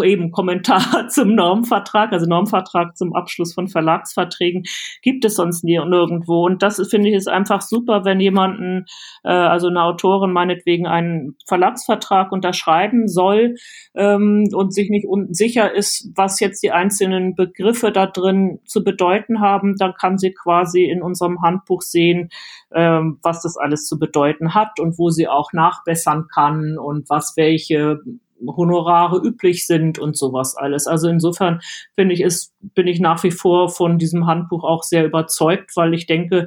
eben 0.00 0.30
Kommentar 0.30 1.08
zum 1.08 1.34
Normvertrag, 1.34 2.12
also 2.12 2.26
Normvertrag 2.26 2.96
zum 2.96 3.14
Abschluss 3.14 3.54
von 3.54 3.68
Verlagsverträgen, 3.68 4.64
gibt 5.02 5.24
es 5.24 5.36
sonst 5.36 5.64
nie 5.64 5.78
nirgendwo. 5.78 6.44
Und 6.44 6.62
das 6.62 6.80
finde 6.88 7.08
ich 7.08 7.14
ist 7.14 7.28
einfach 7.28 7.60
super, 7.60 8.04
wenn 8.04 8.20
jemanden, 8.20 8.86
äh, 9.24 9.30
also 9.30 9.68
eine 9.68 9.82
Autorin 9.82 10.32
meinetwegen 10.32 10.86
einen 10.86 11.36
Verlagsvertrag 11.46 12.32
unterschreiben 12.32 13.08
soll 13.08 13.54
ähm, 13.94 14.48
und 14.52 14.74
sich 14.74 14.90
nicht 14.90 15.06
sicher 15.30 15.74
ist, 15.74 16.10
was 16.14 16.40
jetzt 16.40 16.62
die 16.62 16.72
einzelnen 16.72 17.34
Begriffe 17.34 17.92
da 17.92 18.06
drin 18.06 18.60
zu 18.64 18.84
bedeuten 18.84 19.40
haben, 19.40 19.76
dann 19.76 19.94
kann 19.94 20.18
sie 20.18 20.32
quasi 20.32 20.84
in 20.84 21.02
unserem 21.02 21.42
Handbuch 21.42 21.82
sehen, 21.82 22.30
ähm, 22.74 23.18
was 23.22 23.42
das 23.42 23.56
alles 23.56 23.86
zu 23.86 23.98
bedeuten 23.98 24.54
hat 24.54 24.80
und 24.80 24.98
wo 24.98 25.10
sie 25.10 25.28
auch 25.28 25.52
nachbessern 25.52 26.26
kann 26.32 26.78
und 26.78 27.08
was 27.10 27.34
welche 27.36 28.00
Honorare 28.46 29.18
üblich 29.18 29.66
sind 29.66 29.98
und 29.98 30.16
sowas 30.16 30.56
alles. 30.56 30.86
Also 30.86 31.08
insofern 31.08 31.60
finde 31.94 32.14
ich, 32.14 32.20
ist, 32.20 32.52
bin 32.60 32.86
ich 32.86 33.00
nach 33.00 33.22
wie 33.24 33.30
vor 33.30 33.68
von 33.68 33.98
diesem 33.98 34.26
Handbuch 34.26 34.64
auch 34.64 34.82
sehr 34.82 35.04
überzeugt, 35.04 35.72
weil 35.76 35.94
ich 35.94 36.06
denke, 36.06 36.46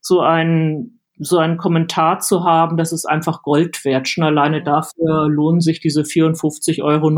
so 0.00 0.20
ein 0.20 0.92
so 1.18 1.38
einen 1.38 1.56
Kommentar 1.56 2.18
zu 2.18 2.44
haben, 2.44 2.76
das 2.76 2.92
ist 2.92 3.06
einfach 3.06 3.42
Gold 3.42 3.84
wert. 3.84 4.06
Schon 4.06 4.24
alleine 4.24 4.62
dafür 4.62 5.28
lohnen 5.28 5.60
sich 5.60 5.80
diese 5.80 6.02
54,90 6.02 6.82
Euro. 6.82 7.10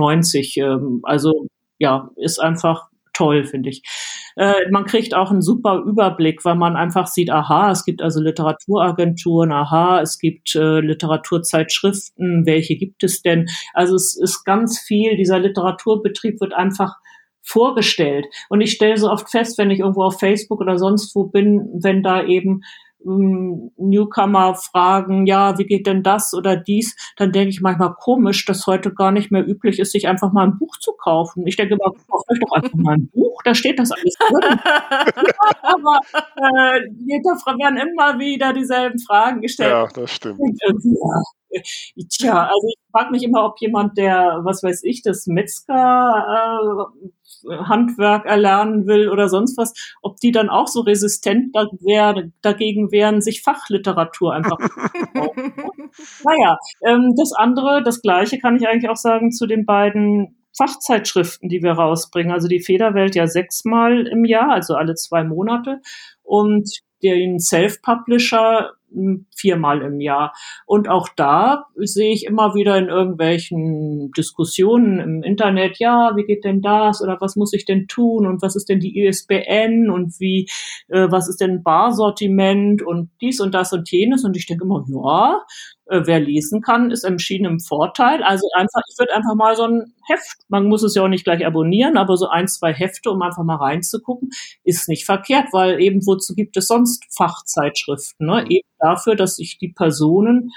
Ähm, 0.76 1.00
also 1.02 1.46
ja, 1.78 2.10
ist 2.16 2.38
einfach 2.38 2.88
toll, 3.18 3.44
finde 3.44 3.70
ich. 3.70 3.82
Äh, 4.36 4.70
man 4.70 4.84
kriegt 4.84 5.14
auch 5.14 5.30
einen 5.30 5.42
super 5.42 5.82
Überblick, 5.84 6.44
weil 6.44 6.54
man 6.54 6.76
einfach 6.76 7.08
sieht, 7.08 7.30
aha, 7.30 7.72
es 7.72 7.84
gibt 7.84 8.00
also 8.00 8.20
Literaturagenturen, 8.20 9.50
aha, 9.50 10.00
es 10.00 10.18
gibt 10.18 10.54
äh, 10.54 10.80
Literaturzeitschriften, 10.80 12.46
welche 12.46 12.76
gibt 12.76 13.02
es 13.02 13.22
denn? 13.22 13.46
Also 13.74 13.96
es 13.96 14.16
ist 14.16 14.44
ganz 14.44 14.78
viel, 14.78 15.16
dieser 15.16 15.40
Literaturbetrieb 15.40 16.40
wird 16.40 16.54
einfach 16.54 16.94
vorgestellt. 17.42 18.26
Und 18.48 18.60
ich 18.60 18.72
stelle 18.72 18.98
so 18.98 19.10
oft 19.10 19.30
fest, 19.30 19.58
wenn 19.58 19.70
ich 19.70 19.80
irgendwo 19.80 20.04
auf 20.04 20.20
Facebook 20.20 20.60
oder 20.60 20.78
sonst 20.78 21.14
wo 21.16 21.24
bin, 21.24 21.68
wenn 21.82 22.02
da 22.02 22.22
eben 22.22 22.60
Newcomer 23.04 24.54
fragen, 24.54 25.26
ja, 25.26 25.56
wie 25.58 25.64
geht 25.64 25.86
denn 25.86 26.02
das 26.02 26.34
oder 26.34 26.56
dies, 26.56 26.96
dann 27.16 27.32
denke 27.32 27.50
ich 27.50 27.60
manchmal 27.60 27.94
komisch, 27.94 28.44
dass 28.44 28.66
heute 28.66 28.92
gar 28.92 29.12
nicht 29.12 29.30
mehr 29.30 29.46
üblich 29.46 29.78
ist, 29.78 29.92
sich 29.92 30.08
einfach 30.08 30.32
mal 30.32 30.46
ein 30.46 30.58
Buch 30.58 30.76
zu 30.78 30.92
kaufen. 30.92 31.46
Ich 31.46 31.56
denke 31.56 31.74
immer, 31.74 31.92
kauft 32.08 32.30
euch 32.30 32.40
doch 32.40 32.52
einfach 32.52 32.74
mal 32.74 32.94
ein 32.94 33.08
Buch, 33.12 33.40
da 33.44 33.54
steht 33.54 33.78
das 33.78 33.92
alles 33.92 34.14
drin. 34.14 34.58
aber 35.62 36.00
äh, 36.36 36.80
da 37.22 37.58
werden 37.58 37.78
immer 37.78 38.18
wieder 38.18 38.52
dieselben 38.52 38.98
Fragen 38.98 39.40
gestellt. 39.40 39.70
Ja, 39.70 39.86
das 39.86 40.10
stimmt. 40.10 40.40
Ja. 40.62 41.22
Tja, 42.10 42.42
also 42.42 42.68
ich 42.68 42.78
frage 42.92 43.10
mich 43.10 43.22
immer, 43.22 43.44
ob 43.46 43.58
jemand, 43.60 43.96
der, 43.96 44.40
was 44.42 44.62
weiß 44.62 44.82
ich, 44.84 45.02
das 45.02 45.26
Metzger 45.26 46.90
äh, 47.02 47.08
Handwerk 47.46 48.26
erlernen 48.26 48.86
will 48.86 49.08
oder 49.08 49.28
sonst 49.28 49.56
was, 49.58 49.72
ob 50.02 50.18
die 50.18 50.32
dann 50.32 50.48
auch 50.48 50.66
so 50.66 50.80
resistent 50.80 51.54
da 51.54 51.66
wär, 51.80 52.30
dagegen 52.42 52.90
wären, 52.90 53.20
sich 53.20 53.42
Fachliteratur 53.42 54.34
einfach 54.34 54.58
Naja, 56.24 56.58
ähm, 56.86 57.14
das 57.16 57.32
andere, 57.32 57.82
das 57.82 58.02
gleiche 58.02 58.38
kann 58.38 58.56
ich 58.56 58.68
eigentlich 58.68 58.90
auch 58.90 58.96
sagen 58.96 59.32
zu 59.32 59.46
den 59.46 59.64
beiden 59.64 60.36
Fachzeitschriften, 60.56 61.48
die 61.48 61.62
wir 61.62 61.72
rausbringen. 61.72 62.32
Also 62.32 62.48
die 62.48 62.60
Federwelt 62.60 63.14
ja 63.14 63.26
sechsmal 63.26 64.06
im 64.06 64.24
Jahr, 64.24 64.50
also 64.50 64.74
alle 64.74 64.94
zwei 64.94 65.24
Monate. 65.24 65.80
Und 66.22 66.68
den 67.02 67.38
Self-Publisher 67.38 68.72
viermal 69.34 69.82
im 69.82 70.00
Jahr. 70.00 70.34
Und 70.66 70.88
auch 70.88 71.08
da 71.16 71.66
sehe 71.76 72.12
ich 72.12 72.24
immer 72.24 72.54
wieder 72.54 72.76
in 72.76 72.88
irgendwelchen 72.88 74.10
Diskussionen 74.12 74.98
im 74.98 75.22
Internet, 75.22 75.78
ja, 75.78 76.12
wie 76.16 76.24
geht 76.24 76.44
denn 76.44 76.62
das 76.62 77.02
oder 77.02 77.18
was 77.20 77.36
muss 77.36 77.52
ich 77.52 77.64
denn 77.64 77.86
tun 77.86 78.26
und 78.26 78.42
was 78.42 78.56
ist 78.56 78.68
denn 78.68 78.80
die 78.80 78.98
ISBN 78.98 79.90
und 79.90 80.18
wie, 80.20 80.48
äh, 80.88 81.08
was 81.10 81.28
ist 81.28 81.40
denn 81.40 81.62
Barsortiment 81.62 82.82
und 82.82 83.10
dies 83.20 83.40
und 83.40 83.54
das 83.54 83.72
und 83.72 83.90
jenes. 83.90 84.24
Und 84.24 84.36
ich 84.36 84.46
denke 84.46 84.64
immer, 84.64 84.84
ja, 84.88 85.42
äh, 85.88 86.02
wer 86.04 86.20
lesen 86.20 86.60
kann, 86.60 86.90
ist 86.90 87.04
entschieden 87.04 87.46
im 87.46 87.60
Vorteil. 87.60 88.22
Also 88.22 88.48
einfach, 88.54 88.82
ich 88.90 88.98
würde 88.98 89.14
einfach 89.14 89.34
mal 89.34 89.56
so 89.56 89.64
ein 89.64 89.94
Heft, 90.06 90.36
man 90.48 90.66
muss 90.66 90.82
es 90.82 90.94
ja 90.94 91.02
auch 91.02 91.08
nicht 91.08 91.24
gleich 91.24 91.44
abonnieren, 91.46 91.96
aber 91.96 92.16
so 92.16 92.28
ein, 92.28 92.48
zwei 92.48 92.72
Hefte, 92.72 93.10
um 93.10 93.22
einfach 93.22 93.44
mal 93.44 93.56
reinzugucken, 93.56 94.30
ist 94.64 94.88
nicht 94.88 95.04
verkehrt, 95.04 95.46
weil 95.52 95.80
eben 95.80 96.06
wozu 96.06 96.34
gibt 96.34 96.56
es 96.56 96.66
sonst 96.66 97.04
Fachzeitschriften? 97.14 98.26
Ne? 98.26 98.44
Eben 98.48 98.68
dafür, 98.78 99.16
dass 99.16 99.36
sich 99.36 99.58
die 99.58 99.68
Personen, 99.72 100.50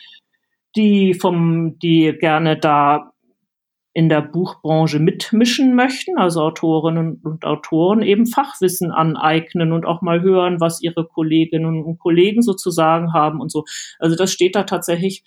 die 0.76 1.14
vom, 1.14 1.78
die 1.80 2.16
gerne 2.20 2.58
da 2.58 3.11
in 3.94 4.08
der 4.08 4.22
Buchbranche 4.22 5.00
mitmischen 5.00 5.76
möchten, 5.76 6.18
also 6.18 6.42
Autorinnen 6.42 7.20
und 7.24 7.44
Autoren 7.44 8.02
eben 8.02 8.26
Fachwissen 8.26 8.92
aneignen 8.92 9.74
und 9.74 9.86
auch 9.86 10.02
mal 10.02 10.22
hören, 10.22 10.62
was 10.62 10.82
ihre 10.82 11.06
Kolleginnen 11.06 11.84
und 11.84 12.00
Kollegen 12.00 12.42
sozusagen 12.42 13.14
haben 13.14 13.42
und 13.42 13.52
so. 13.52 13.66
Also 14.00 14.16
das 14.16 14.32
steht 14.32 14.56
da 14.56 14.64
tatsächlich 14.64 15.24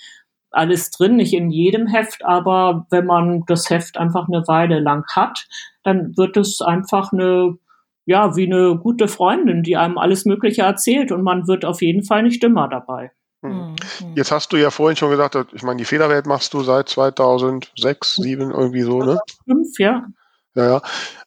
alles 0.50 0.90
drin, 0.90 1.16
nicht 1.16 1.34
in 1.34 1.50
jedem 1.50 1.86
Heft, 1.86 2.24
aber 2.24 2.86
wenn 2.90 3.06
man 3.06 3.42
das 3.46 3.68
Heft 3.68 3.98
einfach 3.98 4.28
eine 4.28 4.46
Weile 4.46 4.80
lang 4.80 5.04
hat, 5.14 5.46
dann 5.82 6.16
wird 6.16 6.36
es 6.36 6.60
einfach 6.62 7.12
eine, 7.12 7.58
ja, 8.06 8.36
wie 8.36 8.46
eine 8.46 8.78
gute 8.78 9.08
Freundin, 9.08 9.62
die 9.62 9.76
einem 9.76 9.98
alles 9.98 10.24
Mögliche 10.24 10.62
erzählt 10.62 11.12
und 11.12 11.22
man 11.22 11.48
wird 11.48 11.64
auf 11.64 11.82
jeden 11.82 12.04
Fall 12.04 12.22
nicht 12.22 12.42
dümmer 12.42 12.68
dabei. 12.68 13.10
Hm. 13.44 13.76
Mhm. 14.00 14.16
Jetzt 14.16 14.32
hast 14.32 14.52
du 14.52 14.56
ja 14.56 14.70
vorhin 14.70 14.96
schon 14.96 15.10
gesagt, 15.10 15.36
ich 15.52 15.62
meine, 15.62 15.76
die 15.76 15.84
Federwelt 15.84 16.26
machst 16.26 16.54
du 16.54 16.62
seit 16.62 16.88
2006, 16.88 17.74
2007 18.14 18.50
irgendwie 18.50 18.82
so, 18.82 19.02
ne? 19.02 19.18
Fünf, 19.44 19.78
ja. 19.78 20.06
Ja, 20.54 20.82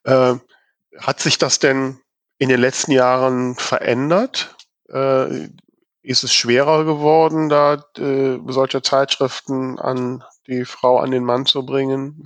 ja. 0.06 0.32
Äh, 0.34 0.39
hat 0.99 1.19
sich 1.19 1.38
das 1.38 1.60
denn 1.60 1.99
in 2.39 2.49
den 2.49 2.60
letzten 2.60 2.91
Jahren 2.91 3.56
verändert? 3.56 4.56
Äh, 4.89 5.49
ist 6.01 6.23
es 6.23 6.34
schwerer 6.34 6.86
geworden, 6.86 7.49
da 7.49 7.84
äh, 7.97 8.39
solche 8.47 8.82
Zeitschriften 8.82 9.77
an 9.77 10.23
die 10.47 10.65
Frau, 10.65 10.99
an 10.99 11.12
den 11.12 11.23
Mann 11.23 11.45
zu 11.45 11.65
bringen? 11.65 12.23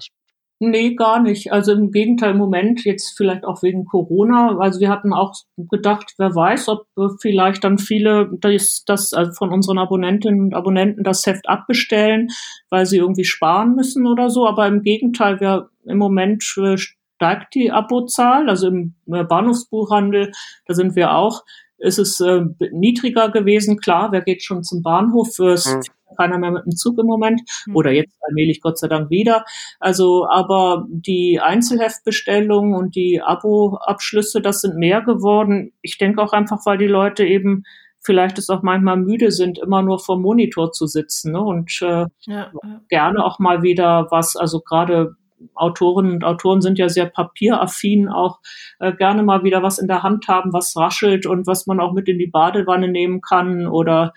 Nee, 0.64 0.94
gar 0.94 1.20
nicht. 1.20 1.52
Also 1.52 1.72
im 1.72 1.90
Gegenteil, 1.90 2.34
im 2.34 2.38
Moment, 2.38 2.86
jetzt 2.86 3.18
vielleicht 3.18 3.46
auch 3.46 3.64
wegen 3.64 3.86
Corona. 3.86 4.60
Also 4.60 4.80
wir 4.80 4.90
hatten 4.90 5.12
auch 5.12 5.34
gedacht, 5.58 6.14
wer 6.20 6.36
weiß, 6.36 6.70
ob 6.70 6.86
vielleicht 7.20 7.64
dann 7.64 7.80
viele 7.80 8.30
das, 8.40 8.84
das 8.86 9.12
also 9.12 9.32
von 9.32 9.52
unseren 9.52 9.80
Abonnentinnen 9.80 10.40
und 10.40 10.54
Abonnenten 10.54 11.04
das 11.04 11.26
Heft 11.26 11.50
abbestellen, 11.50 12.28
weil 12.70 12.86
sie 12.86 12.98
irgendwie 12.98 13.24
sparen 13.24 13.74
müssen 13.74 14.06
oder 14.06 14.30
so. 14.30 14.46
Aber 14.46 14.68
im 14.68 14.84
Gegenteil, 14.84 15.40
wir 15.40 15.72
im 15.84 15.98
Moment 15.98 16.44
äh, 16.58 16.78
steigt 16.78 17.56
die 17.56 17.72
Abozahl. 17.72 18.48
Also 18.48 18.68
im 18.68 18.94
äh, 19.12 19.24
Bahnhofsbuchhandel, 19.24 20.32
da 20.68 20.76
sind 20.76 20.96
wir 20.96 21.16
auch, 21.16 21.44
ist 21.80 21.98
es 21.98 22.20
äh, 22.20 22.42
niedriger 22.72 23.32
gewesen. 23.32 23.80
Klar, 23.80 24.12
wer 24.12 24.22
geht 24.22 24.44
schon 24.44 24.62
zum 24.62 24.84
Bahnhof? 24.84 25.40
Es 25.40 25.66
mhm 25.66 25.82
keiner 26.18 26.38
mehr 26.38 26.52
mit 26.52 26.66
dem 26.66 26.76
Zug 26.76 26.98
im 27.00 27.06
Moment 27.06 27.42
mhm. 27.66 27.76
oder 27.76 27.92
jetzt 27.92 28.18
allmählich 28.28 28.62
Gott 28.62 28.78
sei 28.78 28.88
Dank 28.88 29.10
wieder. 29.10 29.46
Also, 29.80 30.28
aber 30.30 30.86
die 30.90 31.40
Einzelheftbestellungen 31.42 32.76
und 32.76 32.96
die 32.96 33.22
Abo-Abschlüsse, 33.22 34.42
das 34.42 34.62
sind 34.62 34.78
mehr 34.78 35.02
geworden. 35.02 35.74
Ich 35.82 35.98
denke 35.98 36.22
auch 36.22 36.34
einfach, 36.34 36.60
weil 36.66 36.78
die 36.78 36.88
Leute 36.88 37.26
eben 37.26 37.64
vielleicht 38.04 38.38
es 38.38 38.50
auch 38.50 38.64
manchmal 38.64 38.98
müde 38.98 39.32
sind, 39.32 39.60
immer 39.60 39.84
nur 39.84 40.00
vor 40.00 40.20
Monitor 40.20 40.72
zu 40.72 40.88
sitzen 40.88 41.34
ne? 41.34 41.42
und 41.42 41.72
äh, 41.82 42.06
ja. 42.22 42.52
gerne 42.90 43.24
auch 43.24 43.40
mal 43.40 43.62
wieder 43.62 44.08
was, 44.10 44.36
also 44.36 44.60
gerade 44.60 45.16
Autorinnen 45.54 46.14
und 46.14 46.24
Autoren 46.24 46.62
sind 46.62 46.80
ja 46.80 46.90
sehr 46.90 47.06
papieraffin, 47.06 48.10
auch 48.10 48.40
äh, 48.80 48.94
gerne 48.94 49.24
mal 49.24 49.44
wieder 49.44 49.64
was 49.64 49.80
in 49.80 49.88
der 49.88 50.04
Hand 50.04 50.28
haben, 50.28 50.54
was 50.54 50.76
raschelt 50.76 51.26
und 51.26 51.48
was 51.48 51.68
man 51.68 51.80
auch 51.80 51.94
mit 51.94 52.08
in 52.08 52.20
die 52.20 52.28
Badewanne 52.28 52.88
nehmen 52.88 53.22
kann 53.22 53.68
oder 53.68 54.14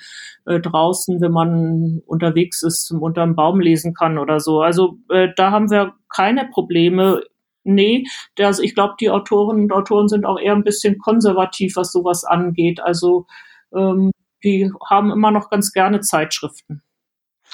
äh, 0.47 0.61
draußen, 0.61 1.21
wenn 1.21 1.33
man 1.33 2.03
unterwegs 2.07 2.63
ist, 2.63 2.91
unterm 2.91 3.35
Baum 3.35 3.61
lesen 3.61 3.95
kann 3.95 4.19
oder 4.19 4.41
so. 4.41 4.61
Also 4.61 4.99
äh, 5.11 5.29
da 5.37 5.51
haben 5.51 5.71
wir 5.71 5.95
keine 6.09 6.47
Probleme. 6.47 7.23
Nee, 7.65 8.05
das, 8.37 8.59
ich 8.59 8.75
glaube, 8.75 8.95
die 9.01 9.11
Autorinnen 9.11 9.65
und 9.65 9.73
Autoren 9.73 10.09
sind 10.09 10.27
auch 10.27 10.39
eher 10.39 10.55
ein 10.55 10.65
bisschen 10.65 10.99
konservativ, 10.99 11.77
was 11.77 11.93
sowas 11.93 12.25
angeht. 12.25 12.81
Also 12.81 13.27
ähm, 13.75 14.11
die 14.45 14.71
haben 14.89 15.11
immer 15.11 15.31
noch 15.31 15.49
ganz 15.49 15.73
gerne 15.73 16.01
Zeitschriften. 16.01 16.83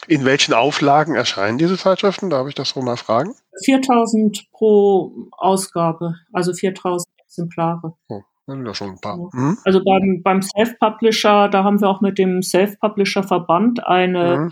In 0.09 0.25
welchen 0.25 0.55
Auflagen 0.55 1.15
erscheinen 1.15 1.59
diese 1.59 1.77
Zeitschriften? 1.77 2.31
Darf 2.31 2.49
ich 2.49 2.55
das 2.55 2.71
so 2.71 2.83
mal 2.83 2.97
fragen? 2.97 3.35
4000 3.65 4.51
pro 4.53 5.13
Ausgabe, 5.33 6.15
also 6.33 6.53
4000 6.53 7.07
Exemplare. 7.25 7.95
Oh, 8.09 8.23
sind 8.47 8.67
ja 8.67 8.75
schon 8.75 8.91
ein 8.91 9.01
paar. 9.01 9.17
Mhm. 9.17 9.59
Also 9.65 9.83
beim, 9.85 10.23
beim 10.23 10.43
Self-Publisher, 10.43 11.49
da 11.49 11.65
haben 11.65 11.81
wir 11.81 11.89
auch 11.89 12.01
mit 12.01 12.19
dem 12.19 12.43
Self-Publisher-Verband 12.43 13.87
eine, 13.87 14.51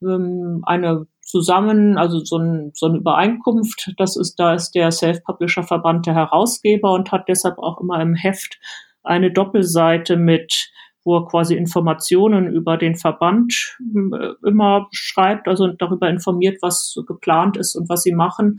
mhm. 0.00 0.08
ähm, 0.08 0.62
eine 0.64 1.06
zusammen, 1.20 1.98
also 1.98 2.20
so, 2.24 2.38
ein, 2.38 2.72
so 2.74 2.86
eine 2.86 2.98
Übereinkunft. 2.98 3.92
Das 3.98 4.16
ist, 4.16 4.36
da 4.36 4.54
ist 4.54 4.72
der 4.72 4.90
Self-Publisher-Verband 4.90 6.06
der 6.06 6.14
Herausgeber 6.14 6.92
und 6.92 7.12
hat 7.12 7.28
deshalb 7.28 7.58
auch 7.58 7.80
immer 7.80 8.00
im 8.00 8.14
Heft 8.14 8.58
eine 9.02 9.30
Doppelseite 9.30 10.16
mit 10.16 10.70
wo 11.08 11.16
er 11.16 11.26
quasi 11.26 11.54
Informationen 11.54 12.48
über 12.48 12.76
den 12.76 12.96
Verband 12.96 13.78
äh, 13.80 14.46
immer 14.46 14.88
schreibt, 14.92 15.48
also 15.48 15.68
darüber 15.68 16.10
informiert, 16.10 16.58
was 16.60 16.94
geplant 17.06 17.56
ist 17.56 17.74
und 17.74 17.88
was 17.88 18.02
sie 18.02 18.12
machen. 18.12 18.58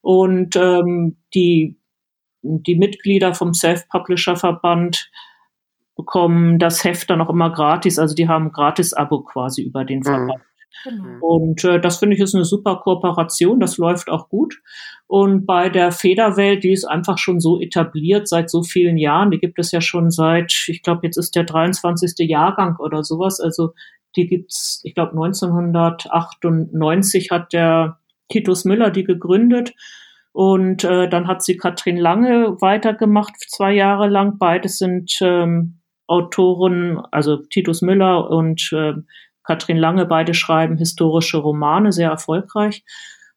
Und 0.00 0.56
ähm, 0.56 1.18
die, 1.34 1.78
die 2.40 2.76
Mitglieder 2.76 3.34
vom 3.34 3.52
Self-Publisher-Verband 3.52 5.10
bekommen 5.94 6.58
das 6.58 6.82
Heft 6.84 7.10
dann 7.10 7.20
auch 7.20 7.28
immer 7.28 7.52
gratis, 7.52 7.98
also 7.98 8.14
die 8.14 8.28
haben 8.28 8.50
Gratis-Abo 8.50 9.24
quasi 9.24 9.62
über 9.62 9.84
den 9.84 9.98
mhm. 9.98 10.30
Genau. 10.84 11.18
Und 11.20 11.64
äh, 11.64 11.80
das 11.80 11.98
finde 11.98 12.16
ich 12.16 12.22
ist 12.22 12.34
eine 12.34 12.44
super 12.44 12.76
Kooperation, 12.76 13.60
das 13.60 13.78
läuft 13.78 14.08
auch 14.08 14.28
gut. 14.28 14.60
Und 15.06 15.46
bei 15.46 15.68
der 15.68 15.92
Federwelt, 15.92 16.64
die 16.64 16.72
ist 16.72 16.84
einfach 16.84 17.18
schon 17.18 17.40
so 17.40 17.60
etabliert 17.60 18.28
seit 18.28 18.48
so 18.48 18.62
vielen 18.62 18.96
Jahren, 18.96 19.30
die 19.30 19.38
gibt 19.38 19.58
es 19.58 19.72
ja 19.72 19.80
schon 19.80 20.10
seit, 20.10 20.52
ich 20.68 20.82
glaube, 20.82 21.00
jetzt 21.04 21.16
ist 21.16 21.34
der 21.34 21.44
23. 21.44 22.28
Jahrgang 22.28 22.76
oder 22.78 23.02
sowas. 23.02 23.40
Also 23.40 23.72
die 24.16 24.26
gibt's, 24.26 24.80
ich 24.84 24.94
glaube, 24.94 25.12
1998 25.12 27.30
hat 27.30 27.52
der 27.52 27.98
Titus 28.28 28.64
Müller 28.64 28.90
die 28.90 29.04
gegründet. 29.04 29.74
Und 30.32 30.84
äh, 30.84 31.08
dann 31.08 31.26
hat 31.26 31.42
sie 31.42 31.56
Katrin 31.56 31.96
Lange 31.96 32.60
weitergemacht, 32.60 33.34
zwei 33.48 33.72
Jahre 33.72 34.08
lang. 34.08 34.38
Beides 34.38 34.78
sind 34.78 35.18
ähm, 35.20 35.80
Autoren, 36.06 36.98
also 37.10 37.36
Titus 37.36 37.82
Müller 37.82 38.30
und 38.30 38.70
äh, 38.72 38.94
Katrin 39.44 39.76
Lange, 39.76 40.06
beide 40.06 40.34
schreiben 40.34 40.76
historische 40.76 41.38
Romane, 41.38 41.92
sehr 41.92 42.10
erfolgreich. 42.10 42.84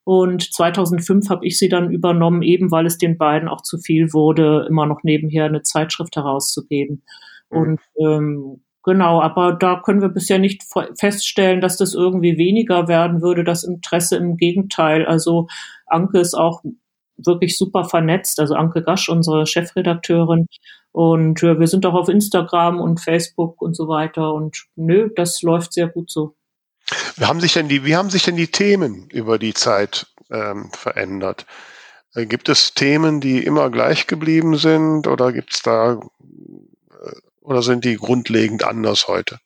Und 0.05 0.53
2005 0.53 1.29
habe 1.29 1.45
ich 1.45 1.57
sie 1.57 1.69
dann 1.69 1.89
übernommen, 1.89 2.41
eben 2.41 2.71
weil 2.71 2.85
es 2.85 2.97
den 2.97 3.17
beiden 3.17 3.47
auch 3.47 3.61
zu 3.61 3.77
viel 3.77 4.11
wurde, 4.11 4.65
immer 4.69 4.85
noch 4.85 5.03
nebenher 5.03 5.45
eine 5.45 5.61
Zeitschrift 5.61 6.15
herauszugeben. 6.15 7.03
Mhm. 7.49 7.57
Und 7.57 7.79
ähm, 7.97 8.61
genau, 8.83 9.21
aber 9.21 9.53
da 9.53 9.81
können 9.83 10.01
wir 10.01 10.09
bisher 10.09 10.39
nicht 10.39 10.63
feststellen, 10.99 11.61
dass 11.61 11.77
das 11.77 11.93
irgendwie 11.93 12.37
weniger 12.37 12.89
werden 12.89 13.21
würde, 13.21 13.45
das 13.45 13.63
Interesse 13.63 14.17
im 14.17 14.35
Gegenteil. 14.35 15.05
Also 15.05 15.47
Anke 15.87 16.19
ist 16.19 16.33
auch 16.33 16.63
wirklich 17.17 17.57
super 17.57 17.85
vernetzt, 17.85 18.39
also 18.39 18.55
Anke 18.55 18.83
Gasch, 18.83 19.09
unsere 19.09 19.45
Chefredakteurin, 19.45 20.47
und 20.93 21.41
äh, 21.41 21.59
wir 21.59 21.67
sind 21.67 21.85
auch 21.87 21.95
auf 21.95 22.07
Instagram 22.07 22.79
und 22.79 23.01
Facebook 23.01 23.61
und 23.61 23.75
so 23.75 23.87
weiter. 23.87 24.31
Und 24.33 24.67
nö, 24.75 25.09
das 25.15 25.41
läuft 25.41 25.73
sehr 25.73 25.87
gut 25.87 26.09
so. 26.09 26.35
Wie 27.15 27.25
haben 27.25 27.41
sich 27.41 27.53
denn 27.53 27.67
die, 27.67 27.83
wie 27.83 27.95
haben 27.95 28.11
sich 28.11 28.23
denn 28.23 28.35
die 28.35 28.51
Themen 28.51 29.09
über 29.09 29.39
die 29.39 29.55
Zeit 29.55 30.05
ähm, 30.29 30.69
verändert? 30.71 31.47
Äh, 32.13 32.27
gibt 32.27 32.47
es 32.47 32.75
Themen, 32.75 33.21
die 33.21 33.43
immer 33.43 33.71
gleich 33.71 34.05
geblieben 34.05 34.55
sind 34.55 35.07
oder 35.07 35.33
gibt 35.33 35.55
es 35.55 35.63
da 35.63 35.93
äh, 35.93 37.11
oder 37.41 37.63
sind 37.63 37.85
die 37.85 37.95
grundlegend 37.95 38.63
anders 38.63 39.07
heute? 39.07 39.39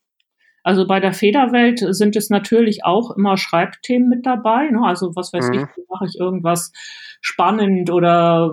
Also 0.68 0.86
bei 0.86 1.00
der 1.00 1.14
Federwelt 1.14 1.80
sind 1.96 2.18
es 2.18 2.30
natürlich 2.30 2.84
auch 2.84 3.12
immer 3.12 3.38
Schreibthemen 3.38 4.10
mit 4.10 4.26
dabei. 4.26 4.70
Ne? 4.70 4.82
Also 4.84 5.16
was 5.16 5.32
weiß 5.32 5.48
mhm. 5.48 5.54
ich, 5.54 5.86
mache 5.90 6.06
ich 6.06 6.20
irgendwas 6.20 6.74
spannend 7.22 7.90
oder 7.90 8.52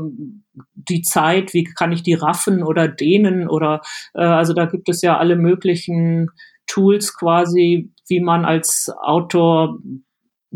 die 0.74 1.02
Zeit, 1.02 1.52
wie 1.54 1.64
kann 1.64 1.90
ich 1.90 2.04
die 2.04 2.14
raffen 2.14 2.62
oder 2.62 2.86
dehnen 2.86 3.48
oder 3.48 3.80
äh, 4.14 4.22
also 4.22 4.54
da 4.54 4.66
gibt 4.66 4.88
es 4.88 5.02
ja 5.02 5.18
alle 5.18 5.34
möglichen 5.34 6.30
Tools 6.68 7.18
quasi, 7.18 7.90
wie 8.06 8.20
man 8.20 8.44
als 8.44 8.92
Autor 9.02 9.80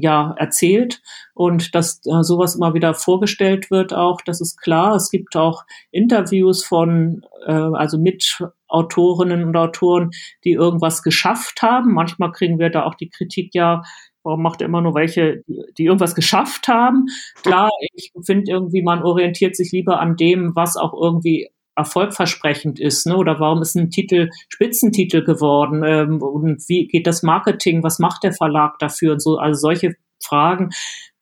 ja 0.01 0.35
erzählt 0.39 1.01
und 1.35 1.75
dass 1.75 2.01
äh, 2.07 2.23
sowas 2.23 2.55
immer 2.55 2.73
wieder 2.73 2.95
vorgestellt 2.95 3.71
wird 3.71 3.93
auch, 3.93 4.21
das 4.25 4.41
ist 4.41 4.61
klar. 4.61 4.95
Es 4.95 5.11
gibt 5.11 5.37
auch 5.37 5.65
Interviews 5.91 6.65
von 6.65 7.23
äh, 7.47 7.53
also 7.53 7.99
mit 7.99 8.39
Autorinnen 8.69 9.45
und 9.45 9.57
Autoren, 9.57 10.11
die 10.45 10.53
irgendwas 10.53 11.03
geschafft 11.03 11.63
haben. 11.63 11.95
Manchmal 11.95 12.31
kriegen 12.33 12.59
wir 12.59 12.71
da 12.71 12.85
auch 12.85 12.95
die 12.95 13.11
Kritik 13.11 13.55
ja, 13.55 13.83
warum 14.23 14.43
macht 14.43 14.61
er 14.61 14.69
immer 14.69 14.83
nur 14.83 14.95
welche, 14.95 15.43
die, 15.49 15.63
die 15.77 15.85
irgendwas 15.87 16.15
geschafft 16.15 16.69
haben? 16.69 17.07
Klar, 17.43 17.71
ich 17.95 18.13
finde 18.25 18.53
irgendwie, 18.53 18.83
man 18.83 19.03
orientiert 19.03 19.57
sich 19.57 19.73
lieber 19.73 19.99
an 19.99 20.17
dem, 20.17 20.55
was 20.55 20.77
auch 20.77 20.95
irgendwie 20.95 21.49
erfolgversprechend 21.79 22.79
ist, 22.81 23.07
ne? 23.07 23.17
Oder 23.17 23.41
warum 23.41 23.63
ist 23.63 23.77
ein 23.77 23.91
Titel 23.91 24.29
Spitzentitel 24.49 25.23
geworden? 25.23 25.83
Ähm, 25.85 26.21
und 26.21 26.69
wie 26.69 26.89
geht 26.89 27.07
das 27.07 27.23
Marketing? 27.23 27.83
Was 27.83 27.99
macht 27.99 28.25
der 28.25 28.33
Verlag 28.33 28.79
dafür? 28.79 29.13
Und 29.13 29.23
so, 29.23 29.39
also 29.39 29.59
solche 29.59 29.95
Fragen 30.23 30.71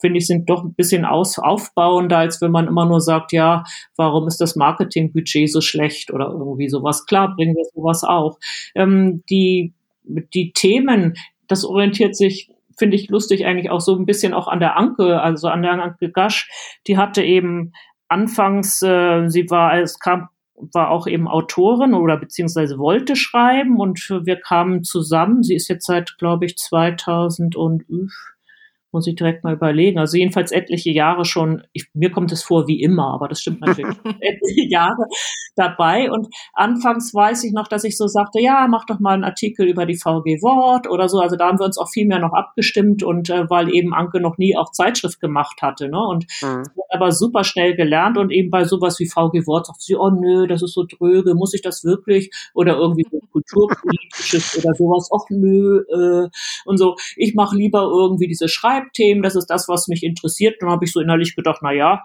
finde 0.01 0.19
ich 0.19 0.27
sind 0.27 0.49
doch 0.49 0.65
ein 0.65 0.75
bisschen 0.75 1.05
aus, 1.05 1.39
aufbauender, 1.39 2.19
als 2.19 2.41
wenn 2.41 2.51
man 2.51 2.67
immer 2.67 2.87
nur 2.87 3.01
sagt, 3.01 3.33
ja, 3.33 3.65
warum 3.97 4.27
ist 4.27 4.41
das 4.41 4.57
Marketingbudget 4.57 5.51
so 5.51 5.61
schlecht 5.61 6.13
oder 6.13 6.27
irgendwie 6.27 6.69
sowas. 6.69 7.07
Klar, 7.07 7.35
bringen 7.37 7.55
wir 7.55 7.65
sowas 7.75 8.03
auch. 8.05 8.39
Ähm, 8.75 9.23
die 9.31 9.75
die 10.09 10.53
Themen, 10.53 11.15
das 11.49 11.65
orientiert 11.65 12.17
sich 12.17 12.51
finde 12.79 12.97
ich 12.97 13.09
lustig 13.09 13.47
eigentlich 13.47 13.71
auch 13.71 13.81
so 13.81 13.97
ein 13.97 14.05
bisschen 14.05 14.35
auch 14.35 14.49
an 14.49 14.61
der 14.61 14.77
Anke, 14.77 15.21
also 15.21 15.49
an 15.49 15.63
der 15.63 15.73
Anke 15.73 16.11
Gasch. 16.11 16.51
Die 16.87 16.99
hatte 16.99 17.23
eben 17.23 17.73
anfangs, 18.09 18.83
äh, 18.83 19.29
sie 19.29 19.49
war, 19.51 19.79
es 19.81 19.99
kam 19.99 20.29
war 20.57 20.91
auch 20.91 21.07
eben 21.07 21.29
Autorin 21.29 21.95
oder 21.95 22.17
beziehungsweise 22.17 22.79
wollte 22.79 23.17
schreiben 23.17 23.79
und 23.79 23.99
wir 24.25 24.37
kamen 24.37 24.85
zusammen. 24.85 25.43
Sie 25.43 25.55
ist 25.55 25.69
jetzt 25.69 25.87
seit, 25.87 26.17
glaube 26.19 26.47
ich, 26.47 26.57
2000 26.57 27.57
und 27.57 27.85
muss 28.97 29.07
ich 29.07 29.15
direkt 29.15 29.45
mal 29.45 29.53
überlegen. 29.53 29.99
Also 29.99 30.17
jedenfalls 30.17 30.53
etliche 30.53 30.91
Jahre 30.91 31.27
schon, 31.27 31.63
ich, 31.75 31.85
mir 31.93 32.11
kommt 32.11 32.33
es 32.33 32.43
vor 32.43 32.67
wie 32.67 32.81
immer, 32.81 33.13
aber 33.13 33.29
das 33.29 33.43
stimmt 33.43 33.61
natürlich, 33.61 33.95
etliche 34.21 34.69
Jahre 34.71 35.05
dabei. 35.55 36.11
Und 36.11 36.29
anfangs 36.55 37.13
weiß 37.13 37.45
ich 37.45 37.53
noch, 37.53 37.69
dass 37.69 37.85
ich 37.85 37.99
so 37.99 38.07
sagte, 38.07 38.41
ja, 38.41 38.67
mach 38.71 38.87
doch 38.87 38.99
mal 38.99 39.13
einen 39.13 39.25
Artikel 39.25 39.67
über 39.67 39.85
die 39.85 39.99
VG 39.99 40.41
Wort 40.41 40.89
oder 40.89 41.11
so. 41.11 41.19
Also 41.19 41.37
da 41.37 41.49
haben 41.49 41.59
wir 41.59 41.67
uns 41.67 41.77
auch 41.77 41.91
viel 41.91 42.07
mehr 42.07 42.19
noch 42.19 42.33
abgestimmt 42.33 43.03
und 43.03 43.29
äh, 43.29 43.51
weil 43.51 43.69
eben 43.75 43.93
Anke 43.93 44.19
noch 44.19 44.39
nie 44.39 44.57
auch 44.57 44.73
Zeitschrift 44.73 45.21
gemacht 45.21 45.61
hatte. 45.61 45.91
Ne? 45.91 46.01
Und 46.01 46.25
mhm. 46.41 46.63
aber 46.89 47.13
super 47.13 47.45
schnell 47.45 47.77
gelernt 47.77 48.17
und 48.17 48.31
eben 48.33 48.49
bei 48.49 48.65
sowas 48.65 48.99
wie 48.99 49.07
VG 49.07 49.47
Wort 49.47 49.67
sagt 49.67 49.83
sie, 49.83 49.97
oh 49.97 50.09
nö, 50.09 50.47
das 50.47 50.63
ist 50.63 50.73
so 50.73 50.85
dröge, 50.85 51.35
muss 51.35 51.53
ich 51.53 51.61
das 51.61 51.85
wirklich? 51.85 52.31
Oder 52.55 52.79
irgendwie 52.79 53.05
so 53.11 53.19
kulturpolitisches 53.33 54.59
oder 54.59 54.75
sowas, 54.75 55.11
ach 55.13 55.29
nö, 55.29 55.83
äh, 55.91 56.29
und 56.65 56.79
so. 56.79 56.97
Ich 57.17 57.35
mache 57.35 57.57
lieber 57.57 57.83
irgendwie 57.83 58.27
diese 58.27 58.49
Schreib 58.49 58.86
Schreibthemen, 58.87 59.23
das 59.23 59.37
ist 59.37 59.47
das, 59.47 59.69
was 59.69 59.89
mich 59.89 60.03
interessiert. 60.03 60.57
Dann 60.61 60.71
habe 60.71 60.85
ich 60.85 60.93
so 60.93 61.01
innerlich 61.01 61.35
gedacht, 61.37 61.61
na 61.63 61.73
ja, 61.73 62.03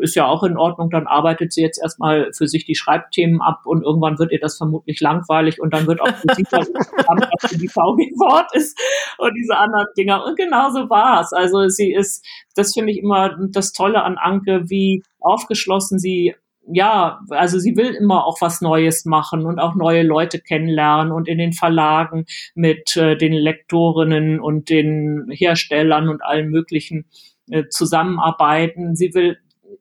ist 0.00 0.14
ja 0.14 0.26
auch 0.26 0.42
in 0.42 0.56
Ordnung, 0.56 0.90
dann 0.90 1.06
arbeitet 1.06 1.52
sie 1.52 1.62
jetzt 1.62 1.80
erstmal 1.80 2.30
für 2.32 2.46
sich 2.46 2.64
die 2.64 2.74
Schreibthemen 2.74 3.40
ab 3.40 3.62
und 3.64 3.82
irgendwann 3.82 4.18
wird 4.18 4.32
ihr 4.32 4.40
das 4.40 4.56
vermutlich 4.56 5.00
langweilig 5.00 5.60
und 5.60 5.72
dann 5.74 5.86
wird 5.86 6.00
auch 6.00 6.14
für 6.14 6.34
sie 6.34 6.44
was 6.50 6.70
für 7.50 7.58
die 7.58 7.68
VG 7.68 8.12
Wort 8.18 8.54
ist 8.54 8.78
und 9.18 9.34
diese 9.34 9.56
anderen 9.56 9.86
Dinger. 9.96 10.24
Und 10.24 10.36
genauso 10.36 10.88
war 10.90 11.20
es. 11.20 11.32
Also 11.32 11.68
sie 11.68 11.92
ist, 11.92 12.24
das 12.54 12.74
finde 12.74 12.92
ich 12.92 12.98
immer 12.98 13.36
das 13.50 13.72
Tolle 13.72 14.02
an 14.02 14.16
Anke, 14.18 14.64
wie 14.68 15.02
aufgeschlossen 15.20 15.98
sie 15.98 16.34
ja, 16.72 17.20
also 17.30 17.58
sie 17.58 17.76
will 17.76 17.94
immer 17.94 18.26
auch 18.26 18.40
was 18.40 18.60
Neues 18.60 19.04
machen 19.04 19.46
und 19.46 19.58
auch 19.58 19.74
neue 19.74 20.02
Leute 20.02 20.40
kennenlernen 20.40 21.12
und 21.12 21.28
in 21.28 21.38
den 21.38 21.52
Verlagen 21.52 22.26
mit 22.54 22.96
äh, 22.96 23.16
den 23.16 23.32
Lektorinnen 23.32 24.40
und 24.40 24.68
den 24.68 25.26
Herstellern 25.30 26.08
und 26.08 26.22
allen 26.22 26.50
möglichen 26.50 27.06
äh, 27.50 27.64
zusammenarbeiten. 27.68 28.96
Sie 28.96 29.14
will 29.14 29.38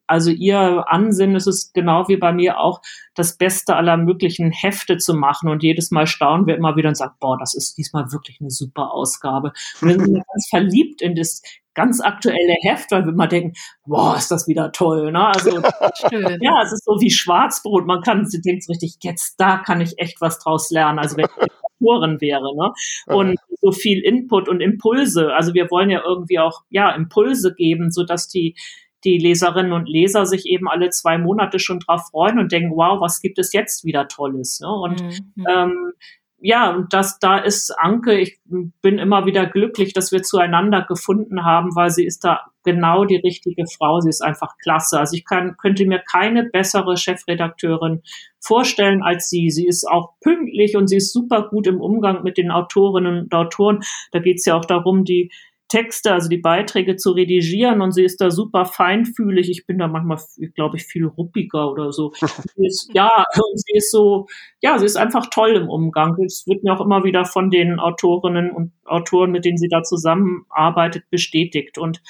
also 0.07 0.31
ihr 0.31 0.85
Ansinnen 0.87 1.35
ist 1.35 1.47
es 1.47 1.73
genau 1.73 2.07
wie 2.07 2.17
bei 2.17 2.31
mir 2.31 2.59
auch, 2.59 2.81
das 3.13 3.37
Beste 3.37 3.75
aller 3.75 3.97
möglichen 3.97 4.51
Hefte 4.51 4.97
zu 4.97 5.13
machen. 5.13 5.49
Und 5.49 5.63
jedes 5.63 5.91
Mal 5.91 6.07
staunen 6.07 6.47
wir 6.47 6.55
immer 6.55 6.75
wieder 6.75 6.89
und 6.89 6.95
sagen, 6.95 7.15
boah, 7.19 7.37
das 7.37 7.53
ist 7.53 7.77
diesmal 7.77 8.11
wirklich 8.11 8.39
eine 8.39 8.49
super 8.49 8.93
Ausgabe. 8.93 9.51
Und 9.81 9.89
wir 9.89 9.99
sind 9.99 10.13
ganz 10.33 10.47
verliebt 10.49 11.01
in 11.01 11.15
das 11.15 11.41
ganz 11.73 12.01
aktuelle 12.01 12.55
Heft, 12.63 12.91
weil 12.91 13.05
wir 13.05 13.13
immer 13.13 13.27
denken, 13.27 13.53
boah, 13.85 14.15
ist 14.17 14.31
das 14.31 14.47
wieder 14.47 14.71
toll. 14.71 15.11
Ne? 15.11 15.27
Also 15.27 15.61
Schön. 16.09 16.39
ja, 16.41 16.61
es 16.63 16.71
ist 16.71 16.85
so 16.85 16.99
wie 16.99 17.11
Schwarzbrot. 17.11 17.85
Man 17.85 18.01
kann, 18.01 18.25
sie 18.25 18.41
denkt 18.41 18.67
richtig, 18.67 18.95
jetzt 19.01 19.35
da 19.39 19.57
kann 19.57 19.81
ich 19.81 19.99
echt 19.99 20.19
was 20.19 20.39
draus 20.39 20.71
lernen. 20.71 20.97
Also 20.97 21.17
wenn 21.17 21.25
ich 21.25 21.51
Autorin 21.79 22.19
wäre, 22.21 22.55
ne? 22.55 22.73
Und 23.05 23.39
so 23.61 23.71
viel 23.71 24.03
Input 24.03 24.49
und 24.49 24.61
Impulse. 24.61 25.33
Also 25.33 25.53
wir 25.53 25.69
wollen 25.69 25.89
ja 25.89 26.01
irgendwie 26.03 26.39
auch 26.39 26.63
ja 26.69 26.91
Impulse 26.91 27.53
geben, 27.53 27.91
so 27.91 28.03
dass 28.03 28.27
die 28.27 28.55
die 29.03 29.17
Leserinnen 29.17 29.73
und 29.73 29.87
Leser 29.87 30.25
sich 30.25 30.45
eben 30.45 30.67
alle 30.67 30.89
zwei 30.89 31.17
Monate 31.17 31.59
schon 31.59 31.79
drauf 31.79 32.09
freuen 32.11 32.39
und 32.39 32.51
denken, 32.51 32.75
wow, 32.75 32.99
was 32.99 33.21
gibt 33.21 33.37
es 33.39 33.53
jetzt 33.53 33.85
wieder 33.85 34.07
Tolles? 34.07 34.59
Ne? 34.59 34.69
Und 34.69 35.01
mhm. 35.01 35.45
ähm, 35.49 35.93
ja, 36.39 36.69
und 36.71 36.93
das, 36.93 37.17
da 37.17 37.39
ist 37.39 37.71
Anke, 37.79 38.19
ich 38.19 38.39
bin 38.45 38.99
immer 38.99 39.25
wieder 39.25 39.47
glücklich, 39.47 39.93
dass 39.93 40.11
wir 40.11 40.21
zueinander 40.21 40.83
gefunden 40.87 41.43
haben, 41.43 41.75
weil 41.75 41.89
sie 41.89 42.05
ist 42.05 42.23
da 42.23 42.41
genau 42.63 43.05
die 43.05 43.15
richtige 43.15 43.65
Frau. 43.65 44.01
Sie 44.01 44.09
ist 44.09 44.21
einfach 44.21 44.55
klasse. 44.61 44.99
Also 44.99 45.15
ich 45.15 45.25
kann, 45.25 45.57
könnte 45.57 45.85
mir 45.87 45.99
keine 45.99 46.43
bessere 46.43 46.95
Chefredakteurin 46.95 48.03
vorstellen 48.39 49.01
als 49.01 49.29
sie. 49.29 49.49
Sie 49.49 49.65
ist 49.65 49.87
auch 49.89 50.13
pünktlich 50.21 50.77
und 50.77 50.87
sie 50.87 50.97
ist 50.97 51.11
super 51.11 51.47
gut 51.49 51.65
im 51.65 51.81
Umgang 51.81 52.23
mit 52.23 52.37
den 52.37 52.51
Autorinnen 52.51 53.23
und 53.23 53.33
Autoren. 53.33 53.79
Da 54.11 54.19
geht 54.19 54.37
es 54.37 54.45
ja 54.45 54.55
auch 54.55 54.65
darum, 54.65 55.05
die 55.05 55.31
Texte, 55.67 56.13
also 56.13 56.29
die 56.29 56.37
Beiträge 56.37 56.95
zu 56.95 57.11
redigieren 57.11 57.81
und 57.81 57.91
sie 57.91 58.03
ist 58.03 58.21
da 58.21 58.31
super 58.31 58.65
feinfühlig. 58.65 59.49
Ich 59.49 59.65
bin 59.65 59.77
da 59.77 59.87
manchmal, 59.87 60.19
glaube 60.55 60.77
ich, 60.77 60.85
viel 60.85 61.05
ruppiger 61.05 61.69
oder 61.71 61.91
so. 61.91 62.13
Ist, 62.55 62.89
ja, 62.93 63.25
und 63.35 63.59
sie 63.59 63.77
ist 63.77 63.91
so, 63.91 64.27
ja, 64.61 64.79
sie 64.79 64.85
ist 64.85 64.97
einfach 64.97 65.27
toll 65.29 65.55
im 65.55 65.69
Umgang. 65.69 66.15
Es 66.23 66.45
wird 66.47 66.63
mir 66.63 66.73
auch 66.73 66.81
immer 66.81 67.03
wieder 67.03 67.25
von 67.25 67.49
den 67.49 67.79
Autorinnen 67.79 68.51
und 68.51 68.71
Autoren, 68.85 69.31
mit 69.31 69.45
denen 69.45 69.57
sie 69.57 69.67
da 69.67 69.83
zusammenarbeitet, 69.83 71.03
bestätigt. 71.09 71.77
Und 71.77 72.01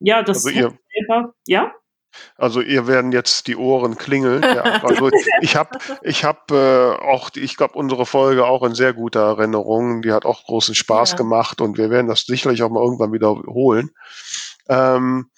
ja, 0.00 0.22
das 0.22 0.44
also 0.44 0.50
ihr, 0.50 0.78
selber, 0.94 1.34
ja. 1.46 1.72
Also 2.36 2.60
ihr 2.60 2.86
werden 2.86 3.12
jetzt 3.12 3.46
die 3.46 3.56
Ohren 3.56 3.96
klingeln. 3.96 4.42
Ja, 4.42 4.62
also 4.82 5.10
ich 5.40 5.56
habe, 5.56 5.78
ich 6.02 6.24
habe 6.24 6.98
äh, 7.00 7.04
auch, 7.04 7.30
ich 7.34 7.56
glaube, 7.56 7.74
unsere 7.74 8.06
Folge 8.06 8.44
auch 8.44 8.62
in 8.62 8.74
sehr 8.74 8.92
guter 8.92 9.20
Erinnerung. 9.20 10.02
Die 10.02 10.12
hat 10.12 10.24
auch 10.24 10.44
großen 10.44 10.74
Spaß 10.74 11.12
ja. 11.12 11.16
gemacht 11.16 11.60
und 11.60 11.78
wir 11.78 11.90
werden 11.90 12.08
das 12.08 12.22
sicherlich 12.22 12.62
auch 12.62 12.70
mal 12.70 12.82
irgendwann 12.82 13.12
wiederholen. 13.12 13.90
Ähm, 14.68 15.30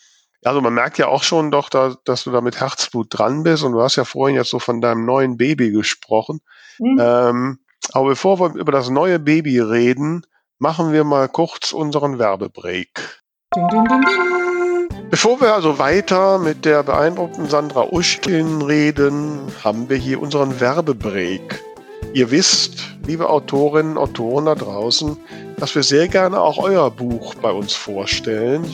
also 0.45 0.61
man 0.61 0.75
merkt 0.75 0.99
ja 0.99 1.09
auch 1.09 1.23
schon 1.23 1.51
doch, 1.51 1.69
da, 1.69 1.97
dass 2.05 2.25
du 2.25 2.31
da 2.31 2.41
mit 2.41 2.61
Herzblut 2.61 3.09
dran 3.11 3.43
bist 3.43 3.65
und 3.65 3.73
du 3.73 3.83
hast 3.83 3.97
ja 3.97 4.05
vorhin 4.05 4.37
jetzt 4.37 4.51
so 4.51 4.59
von 4.59 4.81
deinem 4.81 5.05
neuen 5.05 5.37
Baby 5.37 5.71
gesprochen. 5.71 6.41
Mhm. 6.79 6.99
Ähm, 7.01 7.59
aber 7.93 8.11
bevor 8.11 8.39
wir 8.41 8.55
über 8.55 8.73
das 8.73 8.91
neue 8.91 9.19
Baby 9.19 9.61
reden, 9.61 10.25
machen 10.59 10.93
wir 10.93 11.05
mal 11.05 11.29
kurz 11.29 11.73
unseren 11.73 12.19
Werbebreak. 12.19 13.23
Ding, 13.55 13.69
ding, 13.69 13.85
ding, 13.85 14.01
ding. 14.01 14.98
Bevor 15.11 15.41
wir 15.41 15.55
also 15.55 15.79
weiter 15.79 16.39
mit 16.39 16.67
der 16.67 16.83
beeindruckten 16.83 17.49
Sandra 17.49 17.89
Uschkin 17.91 18.61
reden, 18.61 19.41
haben 19.65 19.89
wir 19.89 19.97
hier 19.97 20.21
unseren 20.21 20.61
Werbebreak. 20.61 21.65
Ihr 22.13 22.31
wisst, 22.31 22.81
liebe 23.07 23.31
Autorinnen 23.31 23.97
und 23.97 23.99
Autoren 23.99 24.45
da 24.45 24.55
draußen, 24.55 25.17
dass 25.57 25.75
wir 25.75 25.83
sehr 25.83 26.09
gerne 26.09 26.39
auch 26.39 26.59
euer 26.59 26.91
Buch 26.91 27.35
bei 27.37 27.51
uns 27.51 27.73
vorstellen. 27.73 28.67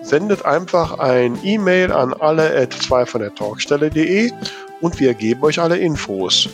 Sendet 0.00 0.46
einfach 0.46 0.98
ein 0.98 1.38
E-Mail 1.44 1.92
an 1.92 2.14
alle 2.14 2.56
at 2.56 2.72
2 2.72 3.04
von 3.04 3.20
der 3.20 3.34
Talkstelle.de 3.34 4.30
und 4.80 4.98
wir 4.98 5.12
geben 5.12 5.42
euch 5.42 5.60
alle 5.60 5.76
Infos. 5.76 6.48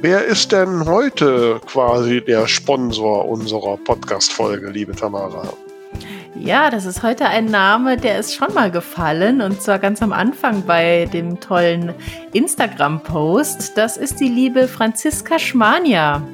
Wer 0.00 0.24
ist 0.24 0.52
denn 0.52 0.86
heute 0.86 1.60
quasi 1.66 2.22
der 2.24 2.46
Sponsor 2.48 3.28
unserer 3.28 3.76
Podcast-Folge, 3.76 4.70
liebe 4.70 4.94
Tamara? 4.94 5.52
Ja, 6.36 6.68
das 6.68 6.84
ist 6.84 7.02
heute 7.04 7.26
ein 7.26 7.46
Name, 7.46 7.96
der 7.96 8.18
ist 8.18 8.34
schon 8.34 8.52
mal 8.54 8.70
gefallen 8.70 9.40
und 9.40 9.62
zwar 9.62 9.78
ganz 9.78 10.02
am 10.02 10.12
Anfang 10.12 10.66
bei 10.66 11.08
dem 11.12 11.38
tollen 11.38 11.94
Instagram-Post. 12.32 13.76
Das 13.76 13.96
ist 13.96 14.18
die 14.18 14.28
liebe 14.28 14.66
Franziska 14.66 15.38
Schmania. 15.38 16.26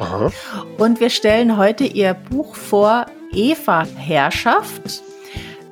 Aha. 0.00 0.32
Und 0.78 0.98
wir 0.98 1.10
stellen 1.10 1.56
heute 1.56 1.84
ihr 1.84 2.14
Buch 2.14 2.56
vor, 2.56 3.06
Eva 3.32 3.86
Herrschaft. 3.96 5.02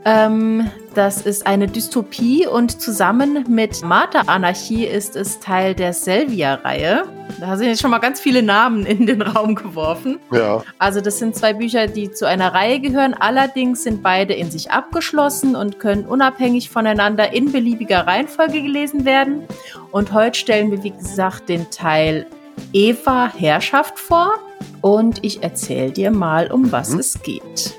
Ähm, 0.05 0.71
das 0.95 1.23
ist 1.23 1.47
eine 1.47 1.67
Dystopie 1.67 2.47
und 2.47 2.81
zusammen 2.81 3.45
mit 3.49 3.83
Martha 3.83 4.23
Anarchie 4.27 4.85
ist 4.85 5.17
es 5.17 5.41
Teil 5.41 5.75
der 5.75 5.93
Selvia-Reihe. 5.93 7.05
Da 7.41 7.57
sind 7.57 7.69
jetzt 7.69 7.81
schon 7.81 7.91
mal 7.91 7.99
ganz 7.99 8.21
viele 8.21 8.43
Namen 8.43 8.85
in 8.85 9.07
den 9.07 9.23
Raum 9.23 9.55
geworfen. 9.55 10.19
Ja. 10.31 10.63
Also 10.79 11.01
das 11.01 11.19
sind 11.19 11.35
zwei 11.35 11.55
Bücher, 11.55 11.87
die 11.87 12.13
zu 12.13 12.29
einer 12.29 12.53
Reihe 12.53 12.81
gehören. 12.81 13.15
Allerdings 13.15 13.83
sind 13.83 14.03
beide 14.03 14.35
in 14.35 14.51
sich 14.51 14.71
abgeschlossen 14.71 15.57
und 15.57 15.81
können 15.81 16.05
unabhängig 16.05 16.69
voneinander 16.69 17.33
in 17.33 17.51
beliebiger 17.51 18.07
Reihenfolge 18.07 18.61
gelesen 18.61 19.07
werden. 19.07 19.45
Und 19.91 20.13
heute 20.13 20.39
stellen 20.39 20.71
wir, 20.71 20.83
wie 20.85 20.91
gesagt, 20.91 21.49
den 21.49 21.71
Teil 21.71 22.27
Eva 22.73 23.33
Herrschaft 23.35 23.99
vor. 23.99 24.35
Und 24.83 25.25
ich 25.25 25.43
erzähle 25.43 25.93
dir 25.93 26.11
mal, 26.11 26.53
um 26.53 26.71
was 26.71 26.91
mhm. 26.91 26.99
es 26.99 27.23
geht. 27.23 27.75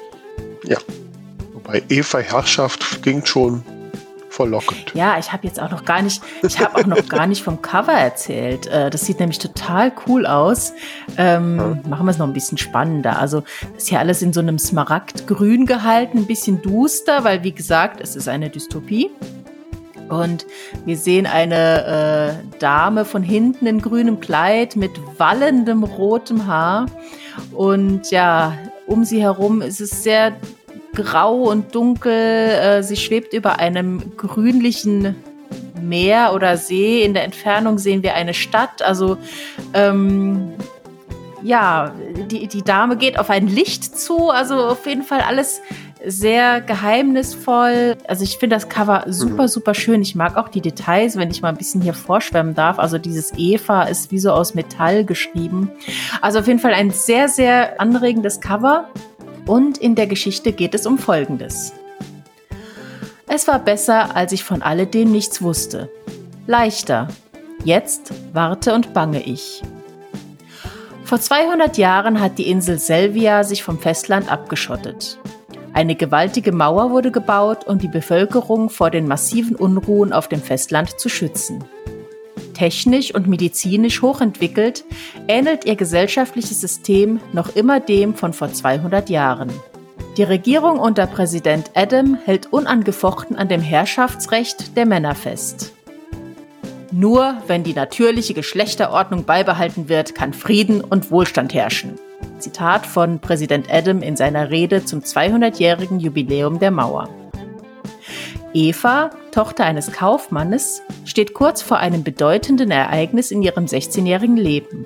Ja. 0.64 0.78
Wobei 1.66 1.84
Eva 1.90 2.20
Herrschaft 2.20 3.02
klingt 3.02 3.28
schon 3.28 3.64
verlockend. 4.30 4.92
Ja, 4.94 5.18
ich 5.18 5.32
habe 5.32 5.48
jetzt 5.48 5.60
auch 5.60 5.72
noch 5.72 5.86
gar 5.86 6.02
nicht, 6.02 6.22
ich 6.44 6.60
habe 6.60 6.76
auch 6.76 6.86
noch 6.86 7.08
gar 7.10 7.26
nicht 7.26 7.42
vom 7.42 7.62
Cover 7.62 7.94
erzählt. 7.94 8.68
Äh, 8.68 8.90
das 8.90 9.06
sieht 9.06 9.20
nämlich 9.20 9.40
total 9.40 9.92
cool 10.06 10.28
aus. 10.28 10.74
Ähm, 11.18 11.58
ja. 11.58 11.90
Machen 11.90 12.06
wir 12.06 12.12
es 12.12 12.18
noch 12.18 12.28
ein 12.28 12.34
bisschen 12.34 12.58
spannender. 12.58 13.18
Also 13.18 13.44
das 13.74 13.84
ist 13.84 13.90
ja 13.90 14.00
alles 14.00 14.22
in 14.22 14.34
so 14.34 14.42
einem 14.42 14.60
Smaragdgrün 14.60 15.66
gehalten, 15.66 16.20
ein 16.20 16.28
bisschen 16.28 16.62
duster, 16.62 17.24
weil 17.24 17.44
wie 17.44 17.54
gesagt, 17.54 18.02
es 18.02 18.16
ist 18.16 18.28
eine 18.28 18.50
Dystopie. 18.50 19.10
Und 20.10 20.46
wir 20.86 20.98
sehen 20.98 21.26
eine 21.26 22.44
äh, 22.54 22.60
Dame 22.60 23.06
von 23.06 23.24
hinten 23.24 23.66
in 23.66 23.82
grünem 23.82 24.20
Kleid 24.20 24.76
mit 24.76 24.92
wallendem 25.18 25.84
rotem 25.84 26.46
Haar. 26.46 26.86
Und 27.54 28.12
ja, 28.12 28.56
um 28.86 29.04
sie 29.04 29.22
herum 29.22 29.64
ist 29.64 29.82
es 29.82 30.04
sehr 30.04 30.34
grau 30.96 31.44
und 31.44 31.76
dunkel. 31.76 32.12
Äh, 32.12 32.84
sie 32.84 32.96
schwebt 32.96 33.34
über 33.34 33.60
einem 33.60 34.18
grünlichen 34.18 35.16
Meer 35.82 36.34
oder 36.34 36.58
See. 36.58 37.04
In 37.04 37.14
der 37.14 37.24
Entfernung 37.24 37.78
sehen 37.78 38.02
wir 38.04 38.16
eine 38.16 38.34
Stadt. 38.34 38.82
Also 38.82 39.18
ähm, 39.74 40.54
ja, 41.44 41.94
die, 42.32 42.48
die 42.48 42.64
Dame 42.64 42.98
geht 42.98 43.20
auf 43.20 43.30
ein 43.30 43.48
Licht 43.48 43.98
zu. 43.98 44.30
Also 44.30 44.56
auf 44.56 44.88
jeden 44.88 45.04
Fall 45.04 45.22
alles 45.22 45.62
sehr 46.06 46.62
geheimnisvoll. 46.62 47.98
Also 48.08 48.24
ich 48.24 48.38
finde 48.38 48.56
das 48.56 48.70
Cover 48.70 49.04
super, 49.08 49.44
mhm. 49.44 49.48
super 49.48 49.74
schön. 49.74 50.02
Ich 50.02 50.16
mag 50.16 50.38
auch 50.38 50.50
die 50.50 50.62
Details, 50.62 51.18
wenn 51.18 51.32
ich 51.32 51.42
mal 51.42 51.50
ein 51.50 51.58
bisschen 51.58 51.82
hier 51.82 51.94
vorschwemmen 51.94 52.56
darf. 52.56 52.80
Also 52.80 52.98
dieses 52.98 53.34
Eva 53.38 53.84
ist 53.84 54.12
wie 54.12 54.20
so 54.20 54.32
aus 54.32 54.54
Metall 54.56 55.06
geschrieben. 55.06 55.72
Also 56.22 56.40
auf 56.40 56.48
jeden 56.48 56.60
Fall 56.60 56.74
ein 56.74 56.92
sehr, 56.92 57.28
sehr 57.28 57.80
anregendes 57.80 58.40
Cover. 58.40 58.88
Und 59.46 59.78
in 59.78 59.96
der 59.96 60.08
Geschichte 60.08 60.52
geht 60.52 60.74
es 60.74 60.86
um 60.86 60.98
Folgendes. 60.98 61.74
Es 63.28 63.48
war 63.48 63.60
besser, 63.60 64.16
als 64.16 64.32
ich 64.32 64.44
von 64.44 64.62
alledem 64.62 65.12
nichts 65.12 65.42
wusste. 65.42 65.90
Leichter. 66.48 67.08
Jetzt 67.64 68.14
warte 68.34 68.74
und 68.74 68.94
bange 68.94 69.22
ich. 69.22 69.62
Vor 71.04 71.20
200 71.20 71.78
Jahren 71.78 72.20
hat 72.20 72.38
die 72.38 72.50
Insel 72.50 72.80
Selvia 72.80 73.44
sich 73.44 73.64
vom 73.64 73.80
Festland 73.80 74.32
abgeschottet. 74.32 75.20
Eine 75.74 75.96
gewaltige 75.96 76.52
Mauer 76.52 76.92
wurde 76.92 77.12
gebaut, 77.12 77.68
um 77.68 77.78
die 77.78 77.88
Bevölkerung 77.88 78.70
vor 78.70 78.90
den 78.90 79.08
massiven 79.08 79.56
Unruhen 79.56 80.14
auf 80.14 80.28
dem 80.28 80.42
Festland 80.42 81.00
zu 81.00 81.10
schützen. 81.10 81.64
Technisch 82.56 83.14
und 83.14 83.28
medizinisch 83.28 84.02
hochentwickelt, 84.02 84.86
ähnelt 85.28 85.66
ihr 85.66 85.76
gesellschaftliches 85.76 86.62
System 86.62 87.20
noch 87.34 87.56
immer 87.56 87.80
dem 87.80 88.16
von 88.16 88.34
vor 88.34 88.52
200 88.52 89.10
Jahren. 89.10 89.52
Die 90.18 90.24
Regierung 90.24 90.80
unter 90.80 91.06
Präsident 91.08 91.72
Adam 91.76 92.18
hält 92.24 92.52
unangefochten 92.54 93.36
an 93.36 93.50
dem 93.50 93.62
Herrschaftsrecht 93.62 94.78
der 94.78 94.86
Männer 94.86 95.14
fest. 95.14 95.74
Nur 96.92 97.36
wenn 97.48 97.64
die 97.66 97.74
natürliche 97.74 98.34
Geschlechterordnung 98.34 99.26
beibehalten 99.26 99.90
wird, 99.90 100.16
kann 100.16 100.34
Frieden 100.34 100.80
und 100.80 101.12
Wohlstand 101.12 101.54
herrschen. 101.54 102.00
Zitat 102.40 102.86
von 102.86 103.20
Präsident 103.20 103.68
Adam 103.70 104.02
in 104.02 104.16
seiner 104.16 104.50
Rede 104.50 104.86
zum 104.86 105.02
200-jährigen 105.02 106.00
Jubiläum 106.00 106.60
der 106.60 106.72
Mauer. 106.72 107.10
Eva, 108.56 109.10
Tochter 109.32 109.66
eines 109.66 109.92
Kaufmannes, 109.92 110.82
steht 111.04 111.34
kurz 111.34 111.62
vor 111.62 111.78
einem 111.80 112.06
bedeutenden 112.06 112.72
Ereignis 112.72 113.30
in 113.30 113.42
ihrem 113.42 113.66
16-jährigen 113.66 114.38
Leben, 114.38 114.86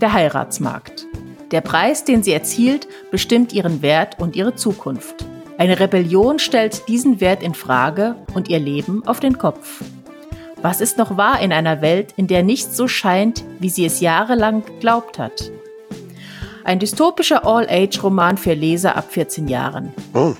der 0.00 0.14
Heiratsmarkt. 0.14 1.06
Der 1.50 1.60
Preis, 1.60 2.04
den 2.04 2.22
sie 2.22 2.32
erzielt, 2.32 2.88
bestimmt 3.10 3.52
ihren 3.52 3.82
Wert 3.82 4.18
und 4.20 4.36
ihre 4.36 4.54
Zukunft. 4.54 5.26
Eine 5.58 5.78
Rebellion 5.78 6.38
stellt 6.38 6.88
diesen 6.88 7.20
Wert 7.20 7.42
in 7.42 7.52
Frage 7.52 8.16
und 8.32 8.48
ihr 8.48 8.58
Leben 8.58 9.06
auf 9.06 9.20
den 9.20 9.36
Kopf. 9.36 9.84
Was 10.62 10.80
ist 10.80 10.96
noch 10.96 11.18
wahr 11.18 11.40
in 11.40 11.52
einer 11.52 11.82
Welt, 11.82 12.14
in 12.16 12.26
der 12.26 12.42
nichts 12.42 12.74
so 12.74 12.88
scheint, 12.88 13.44
wie 13.58 13.68
sie 13.68 13.84
es 13.84 14.00
jahrelang 14.00 14.64
geglaubt 14.64 15.18
hat? 15.18 15.52
Ein 16.64 16.78
dystopischer 16.78 17.46
All-Age-Roman 17.46 18.38
für 18.38 18.54
Leser 18.54 18.96
ab 18.96 19.12
14 19.12 19.46
Jahren. 19.46 19.92
Oh. 20.14 20.32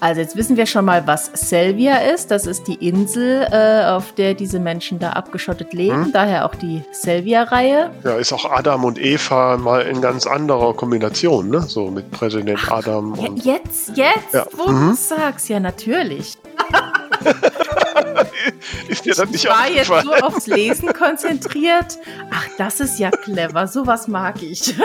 Also 0.00 0.22
jetzt 0.22 0.34
wissen 0.34 0.56
wir 0.56 0.64
schon 0.64 0.86
mal, 0.86 1.06
was 1.06 1.30
Selvia 1.34 1.98
ist. 1.98 2.30
Das 2.30 2.46
ist 2.46 2.66
die 2.66 2.86
Insel, 2.86 3.46
äh, 3.50 3.84
auf 3.84 4.12
der 4.12 4.32
diese 4.32 4.58
Menschen 4.58 4.98
da 4.98 5.10
abgeschottet 5.10 5.74
leben. 5.74 6.06
Hm? 6.06 6.12
Daher 6.12 6.46
auch 6.46 6.54
die 6.54 6.82
Selvia-Reihe. 6.90 7.90
Ja, 8.02 8.16
ist 8.16 8.32
auch 8.32 8.50
Adam 8.50 8.84
und 8.84 8.98
Eva 8.98 9.58
mal 9.58 9.82
in 9.82 10.00
ganz 10.00 10.26
anderer 10.26 10.72
Kombination, 10.74 11.50
ne? 11.50 11.60
So 11.60 11.90
mit 11.90 12.10
Präsident 12.10 12.60
Ach, 12.64 12.78
Adam. 12.78 13.12
Und 13.12 13.44
jetzt, 13.44 13.94
jetzt, 13.96 14.32
ja. 14.32 14.46
wo 14.56 14.72
mhm. 14.72 14.90
du 14.90 14.96
sagst, 14.96 15.50
ja 15.50 15.60
natürlich. 15.60 16.38
ich 18.88 19.06
war 19.06 19.70
jetzt 19.70 19.86
so 19.86 20.14
aufs 20.14 20.46
Lesen 20.46 20.94
konzentriert. 20.94 21.98
Ach, 22.32 22.46
das 22.56 22.80
ist 22.80 22.98
ja 22.98 23.10
clever. 23.10 23.66
Sowas 23.66 24.08
mag 24.08 24.42
ich. 24.42 24.74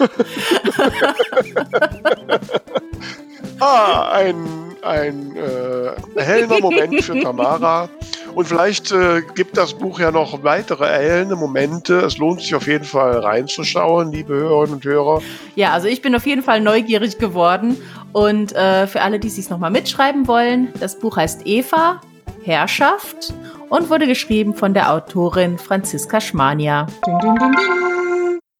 Ah, 3.60 4.10
ein, 4.12 4.74
ein 4.82 5.36
äh, 5.36 6.18
erhellender 6.18 6.60
Moment 6.60 7.04
für 7.04 7.20
Tamara. 7.20 7.88
Und 8.34 8.46
vielleicht 8.46 8.92
äh, 8.92 9.22
gibt 9.34 9.56
das 9.56 9.74
Buch 9.74 10.00
ja 10.00 10.10
noch 10.10 10.42
weitere 10.42 10.84
erhellende 10.84 11.36
Momente. 11.36 12.00
Es 12.00 12.16
lohnt 12.16 12.40
sich 12.40 12.54
auf 12.54 12.66
jeden 12.66 12.84
Fall 12.84 13.18
reinzuschauen, 13.18 14.12
liebe 14.12 14.34
Hörerinnen 14.34 14.76
und 14.76 14.84
Hörer. 14.84 15.20
Ja, 15.56 15.72
also 15.72 15.88
ich 15.88 16.00
bin 16.00 16.14
auf 16.14 16.26
jeden 16.26 16.42
Fall 16.42 16.60
neugierig 16.60 17.18
geworden. 17.18 17.76
Und 18.12 18.52
äh, 18.52 18.86
für 18.86 19.02
alle, 19.02 19.18
die 19.18 19.28
es 19.28 19.36
sich 19.36 19.50
nochmal 19.50 19.70
mitschreiben 19.70 20.26
wollen, 20.26 20.72
das 20.80 20.98
Buch 20.98 21.16
heißt 21.16 21.42
Eva, 21.44 22.00
Herrschaft 22.42 23.34
und 23.68 23.90
wurde 23.90 24.06
geschrieben 24.06 24.54
von 24.54 24.74
der 24.74 24.92
Autorin 24.92 25.58
Franziska 25.58 26.20
Schmania. 26.20 26.86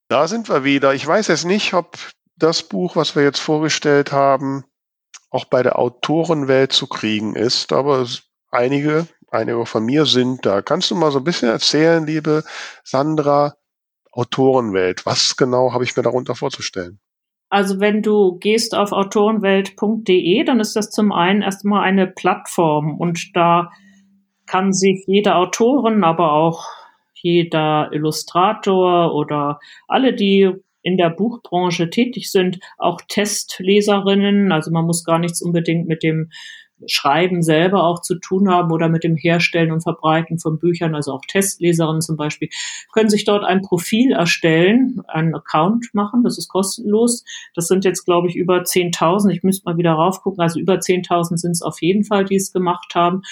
Da 0.08 0.28
sind 0.28 0.48
wir 0.48 0.64
wieder. 0.64 0.94
Ich 0.94 1.06
weiß 1.06 1.28
jetzt 1.28 1.44
nicht, 1.44 1.72
ob 1.72 1.96
das 2.36 2.62
Buch, 2.62 2.96
was 2.96 3.14
wir 3.14 3.22
jetzt 3.22 3.38
vorgestellt 3.38 4.12
haben, 4.12 4.64
auch 5.30 5.44
bei 5.44 5.62
der 5.62 5.78
Autorenwelt 5.78 6.72
zu 6.72 6.86
kriegen 6.86 7.34
ist, 7.34 7.72
aber 7.72 8.06
einige, 8.50 9.06
einige 9.30 9.64
von 9.64 9.84
mir 9.84 10.04
sind 10.06 10.44
da. 10.44 10.60
Kannst 10.60 10.90
du 10.90 10.96
mal 10.96 11.12
so 11.12 11.18
ein 11.18 11.24
bisschen 11.24 11.48
erzählen, 11.48 12.04
liebe 12.04 12.44
Sandra, 12.84 13.54
Autorenwelt, 14.12 15.06
was 15.06 15.36
genau 15.36 15.72
habe 15.72 15.84
ich 15.84 15.96
mir 15.96 16.02
darunter 16.02 16.34
vorzustellen? 16.34 16.98
Also 17.48 17.80
wenn 17.80 18.02
du 18.02 18.38
gehst 18.38 18.74
auf 18.74 18.92
autorenwelt.de, 18.92 20.44
dann 20.44 20.60
ist 20.60 20.74
das 20.76 20.90
zum 20.90 21.12
einen 21.12 21.42
erstmal 21.42 21.82
eine 21.82 22.06
Plattform 22.06 22.96
und 22.96 23.34
da 23.34 23.70
kann 24.46 24.72
sich 24.72 25.04
jede 25.06 25.36
Autorin, 25.36 26.02
aber 26.02 26.32
auch 26.32 26.66
jeder 27.14 27.92
Illustrator 27.92 29.14
oder 29.14 29.60
alle, 29.86 30.14
die 30.14 30.50
in 30.82 30.96
der 30.96 31.10
Buchbranche 31.10 31.90
tätig 31.90 32.30
sind, 32.30 32.58
auch 32.78 33.00
Testleserinnen. 33.08 34.52
Also 34.52 34.70
man 34.70 34.86
muss 34.86 35.04
gar 35.04 35.18
nichts 35.18 35.42
unbedingt 35.42 35.86
mit 35.88 36.02
dem 36.02 36.30
Schreiben 36.86 37.42
selber 37.42 37.84
auch 37.84 38.00
zu 38.00 38.18
tun 38.18 38.48
haben 38.48 38.72
oder 38.72 38.88
mit 38.88 39.04
dem 39.04 39.16
Herstellen 39.16 39.70
und 39.70 39.82
Verbreiten 39.82 40.38
von 40.38 40.58
Büchern, 40.58 40.94
also 40.94 41.12
auch 41.12 41.22
Testleserinnen 41.26 42.00
zum 42.00 42.16
Beispiel, 42.16 42.48
können 42.92 43.10
sich 43.10 43.24
dort 43.24 43.44
ein 43.44 43.60
Profil 43.60 44.12
erstellen, 44.12 45.02
einen 45.08 45.34
Account 45.34 45.88
machen, 45.92 46.22
das 46.24 46.38
ist 46.38 46.48
kostenlos. 46.48 47.24
Das 47.54 47.66
sind 47.66 47.84
jetzt, 47.84 48.04
glaube 48.04 48.28
ich, 48.28 48.36
über 48.36 48.62
10.000. 48.62 49.30
Ich 49.30 49.42
müsste 49.42 49.68
mal 49.68 49.76
wieder 49.76 49.92
raufgucken. 49.92 50.40
Also 50.40 50.58
über 50.58 50.74
10.000 50.74 51.36
sind 51.36 51.52
es 51.52 51.62
auf 51.62 51.82
jeden 51.82 52.04
Fall, 52.04 52.24
die 52.24 52.36
es 52.36 52.52
gemacht 52.52 52.94
haben. 52.94 53.22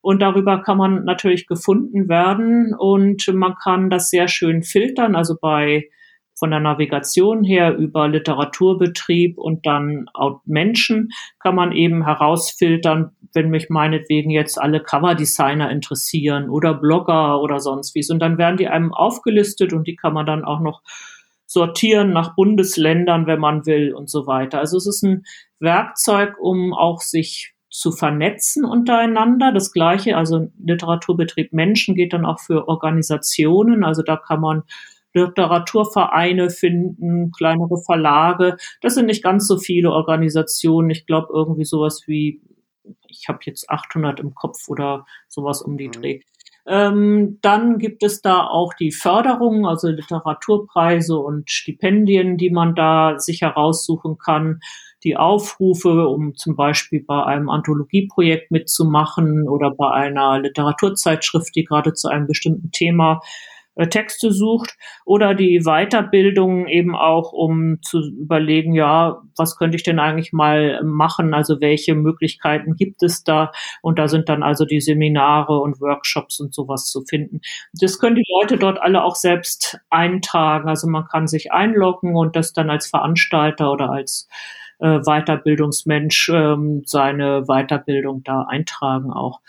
Und 0.00 0.22
darüber 0.22 0.62
kann 0.62 0.78
man 0.78 1.04
natürlich 1.04 1.46
gefunden 1.46 2.08
werden 2.08 2.74
und 2.78 3.26
man 3.34 3.54
kann 3.56 3.90
das 3.90 4.08
sehr 4.08 4.28
schön 4.28 4.62
filtern. 4.62 5.16
Also 5.16 5.36
bei 5.40 5.88
von 6.38 6.50
der 6.50 6.60
Navigation 6.60 7.42
her 7.42 7.74
über 7.76 8.08
Literaturbetrieb 8.08 9.38
und 9.38 9.66
dann 9.66 10.06
Menschen 10.44 11.08
kann 11.40 11.54
man 11.54 11.72
eben 11.72 12.04
herausfiltern, 12.04 13.12
wenn 13.32 13.50
mich 13.50 13.70
meinetwegen 13.70 14.30
jetzt 14.30 14.60
alle 14.60 14.80
Coverdesigner 14.80 15.70
interessieren 15.70 16.50
oder 16.50 16.74
Blogger 16.74 17.40
oder 17.40 17.58
sonst 17.58 17.94
wie. 17.94 18.04
Und 18.10 18.20
dann 18.20 18.38
werden 18.38 18.58
die 18.58 18.68
einem 18.68 18.92
aufgelistet 18.92 19.72
und 19.72 19.86
die 19.86 19.96
kann 19.96 20.12
man 20.12 20.26
dann 20.26 20.44
auch 20.44 20.60
noch 20.60 20.82
sortieren 21.46 22.12
nach 22.12 22.34
Bundesländern, 22.34 23.26
wenn 23.26 23.40
man 23.40 23.66
will 23.66 23.94
und 23.94 24.10
so 24.10 24.26
weiter. 24.26 24.58
Also 24.58 24.76
es 24.76 24.86
ist 24.86 25.02
ein 25.02 25.24
Werkzeug, 25.58 26.34
um 26.38 26.74
auch 26.74 27.00
sich 27.00 27.54
zu 27.70 27.92
vernetzen 27.92 28.64
untereinander. 28.64 29.52
Das 29.52 29.72
gleiche, 29.72 30.16
also 30.16 30.48
Literaturbetrieb 30.58 31.52
Menschen 31.52 31.94
geht 31.94 32.12
dann 32.12 32.24
auch 32.24 32.40
für 32.40 32.68
Organisationen. 32.68 33.84
Also 33.84 34.02
da 34.02 34.16
kann 34.16 34.40
man 34.40 34.62
Literaturvereine 35.16 36.50
finden, 36.50 37.32
kleinere 37.32 37.78
Verlage. 37.84 38.56
Das 38.80 38.94
sind 38.94 39.06
nicht 39.06 39.24
ganz 39.24 39.46
so 39.46 39.58
viele 39.58 39.90
Organisationen. 39.90 40.90
Ich 40.90 41.06
glaube 41.06 41.28
irgendwie 41.32 41.64
sowas 41.64 42.02
wie, 42.06 42.42
ich 43.08 43.28
habe 43.28 43.38
jetzt 43.44 43.70
800 43.70 44.20
im 44.20 44.34
Kopf 44.34 44.68
oder 44.68 45.06
sowas 45.28 45.62
um 45.62 45.76
die 45.76 45.88
mhm. 45.88 45.92
Dreh. 45.92 46.20
Ähm, 46.68 47.38
dann 47.42 47.78
gibt 47.78 48.02
es 48.02 48.22
da 48.22 48.44
auch 48.44 48.74
die 48.74 48.90
Förderung, 48.90 49.66
also 49.66 49.88
Literaturpreise 49.88 51.16
und 51.16 51.48
Stipendien, 51.48 52.36
die 52.36 52.50
man 52.50 52.74
da 52.74 53.18
sich 53.18 53.42
heraussuchen 53.42 54.18
kann. 54.18 54.60
die 55.04 55.16
Aufrufe, 55.16 56.08
um 56.08 56.34
zum 56.34 56.56
Beispiel 56.56 57.04
bei 57.06 57.22
einem 57.22 57.48
Anthologieprojekt 57.48 58.50
mitzumachen 58.50 59.48
oder 59.48 59.70
bei 59.70 59.88
einer 59.90 60.40
Literaturzeitschrift, 60.40 61.54
die 61.54 61.64
gerade 61.64 61.92
zu 61.92 62.08
einem 62.08 62.26
bestimmten 62.26 62.72
Thema 62.72 63.20
Texte 63.84 64.32
sucht 64.32 64.76
oder 65.04 65.34
die 65.34 65.60
Weiterbildung 65.64 66.66
eben 66.66 66.96
auch, 66.96 67.32
um 67.32 67.78
zu 67.82 68.00
überlegen, 68.18 68.72
ja, 68.72 69.22
was 69.36 69.56
könnte 69.58 69.76
ich 69.76 69.82
denn 69.82 69.98
eigentlich 69.98 70.32
mal 70.32 70.82
machen? 70.82 71.34
Also 71.34 71.60
welche 71.60 71.94
Möglichkeiten 71.94 72.74
gibt 72.74 73.02
es 73.02 73.22
da? 73.22 73.52
Und 73.82 73.98
da 73.98 74.08
sind 74.08 74.30
dann 74.30 74.42
also 74.42 74.64
die 74.64 74.80
Seminare 74.80 75.58
und 75.58 75.80
Workshops 75.80 76.40
und 76.40 76.54
sowas 76.54 76.86
zu 76.86 77.02
finden. 77.02 77.40
Das 77.74 77.98
können 77.98 78.16
die 78.16 78.24
Leute 78.40 78.56
dort 78.56 78.80
alle 78.80 79.04
auch 79.04 79.14
selbst 79.14 79.78
eintragen. 79.90 80.68
Also 80.68 80.88
man 80.88 81.06
kann 81.06 81.26
sich 81.26 81.52
einloggen 81.52 82.16
und 82.16 82.34
das 82.34 82.54
dann 82.54 82.70
als 82.70 82.86
Veranstalter 82.86 83.70
oder 83.70 83.90
als 83.90 84.26
äh, 84.78 85.00
Weiterbildungsmensch 85.00 86.30
ähm, 86.32 86.82
seine 86.84 87.44
Weiterbildung 87.46 88.22
da 88.24 88.42
eintragen 88.42 89.12
auch. 89.12 89.40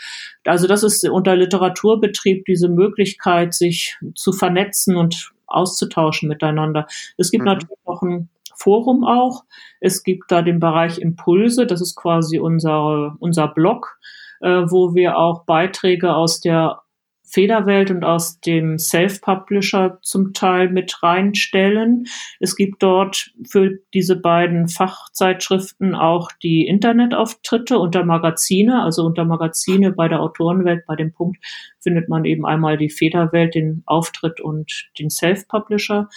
Also 0.46 0.68
das 0.68 0.84
ist 0.84 1.08
unter 1.08 1.36
Literaturbetrieb 1.36 2.46
diese 2.46 2.70
Möglichkeit, 2.70 3.54
sich 3.54 3.98
zu 4.16 4.32
vernetzen 4.32 4.96
und 4.96 5.32
auszutauschen 5.48 6.30
miteinander. 6.30 6.88
Es 7.18 7.32
gibt 7.32 7.42
mhm. 7.42 7.52
natürlich 7.52 7.80
auch 7.86 8.02
ein 8.02 8.30
Forum 8.56 9.04
auch. 9.04 9.44
Es 9.80 10.04
gibt 10.04 10.32
da 10.32 10.42
den 10.42 10.60
Bereich 10.60 10.98
Impulse, 10.98 11.68
das 11.68 11.82
ist 11.82 11.96
quasi 11.96 12.40
unser, 12.40 13.16
unser 13.20 13.48
Blog, 13.48 14.00
äh, 14.42 14.64
wo 14.68 14.96
wir 14.96 15.18
auch 15.18 15.46
Beiträge 15.46 16.16
aus 16.16 16.42
der 16.42 16.82
Federwelt 17.30 17.92
und 17.92 18.04
aus 18.04 18.40
dem 18.40 18.80
Self-Publisher 18.80 20.00
zum 20.02 20.34
Teil 20.34 20.70
mit 20.70 21.04
reinstellen. 21.04 22.06
Es 22.40 22.56
gibt 22.56 22.82
dort 22.82 23.32
für 23.50 23.80
diese 23.94 24.16
beiden 24.16 24.70
Fachzeitschriften 24.70 25.94
auch 25.94 26.32
die 26.42 26.66
Internetauftritte 26.66 27.80
unter 27.80 28.06
Magazine, 28.06 28.82
also 28.82 29.04
unter 29.04 29.26
Magazine 29.26 29.92
bei 29.92 30.08
der 30.08 30.22
Autorenwelt, 30.22 30.86
bei 30.88 30.96
dem 30.96 31.12
Punkt 31.12 31.38
findet 31.80 32.08
man 32.10 32.26
eben 32.26 32.46
einmal 32.46 32.78
die 32.78 32.90
Federwelt, 32.90 33.56
den 33.56 33.84
Auftritt 33.86 34.40
und 34.40 34.90
den 34.98 35.10
Self-Publisher. 35.10 36.08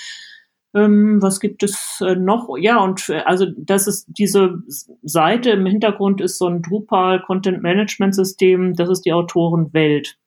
Ähm, 0.74 1.20
was 1.20 1.40
gibt 1.40 1.64
es 1.64 2.00
äh, 2.00 2.14
noch? 2.14 2.56
Ja, 2.58 2.78
und 2.78 3.10
also 3.24 3.46
das 3.56 3.88
ist 3.88 4.06
diese 4.08 4.62
Seite 5.02 5.50
im 5.50 5.66
Hintergrund 5.66 6.20
ist 6.20 6.38
so 6.38 6.46
ein 6.46 6.62
Drupal 6.62 7.20
Content 7.22 7.62
Management 7.62 8.14
System, 8.14 8.74
das 8.74 8.88
ist 8.88 9.02
die 9.02 9.12
Autorenwelt. 9.12 10.19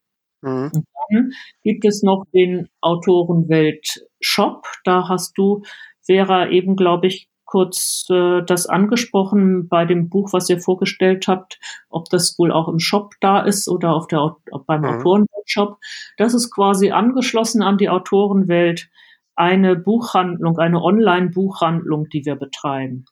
Mhm. 0.43 0.71
Und 0.73 0.85
dann 1.09 1.31
gibt 1.63 1.85
es 1.85 2.03
noch 2.03 2.25
den 2.33 2.67
Autorenwelt 2.81 4.05
Shop. 4.19 4.67
Da 4.83 5.07
hast 5.09 5.37
du, 5.37 5.63
Vera, 6.01 6.49
eben, 6.49 6.75
glaube 6.75 7.07
ich, 7.07 7.29
kurz 7.45 8.07
äh, 8.09 8.41
das 8.43 8.65
angesprochen 8.67 9.67
bei 9.67 9.85
dem 9.85 10.09
Buch, 10.09 10.33
was 10.33 10.49
ihr 10.49 10.59
vorgestellt 10.59 11.27
habt, 11.27 11.59
ob 11.89 12.09
das 12.09 12.35
wohl 12.39 12.51
auch 12.51 12.67
im 12.67 12.79
Shop 12.79 13.13
da 13.21 13.41
ist 13.41 13.69
oder 13.69 13.93
auf 13.93 14.07
der, 14.07 14.35
beim 14.65 14.81
mhm. 14.81 14.87
Autorenwelt-Shop. 14.87 15.77
Das 16.17 16.33
ist 16.33 16.51
quasi 16.51 16.91
angeschlossen 16.91 17.61
an 17.61 17.77
die 17.77 17.89
Autorenwelt 17.89 18.89
eine 19.35 19.75
Buchhandlung, 19.75 20.57
eine 20.57 20.81
Online-Buchhandlung, 20.81 22.09
die 22.09 22.25
wir 22.25 22.35
betreiben. 22.35 23.05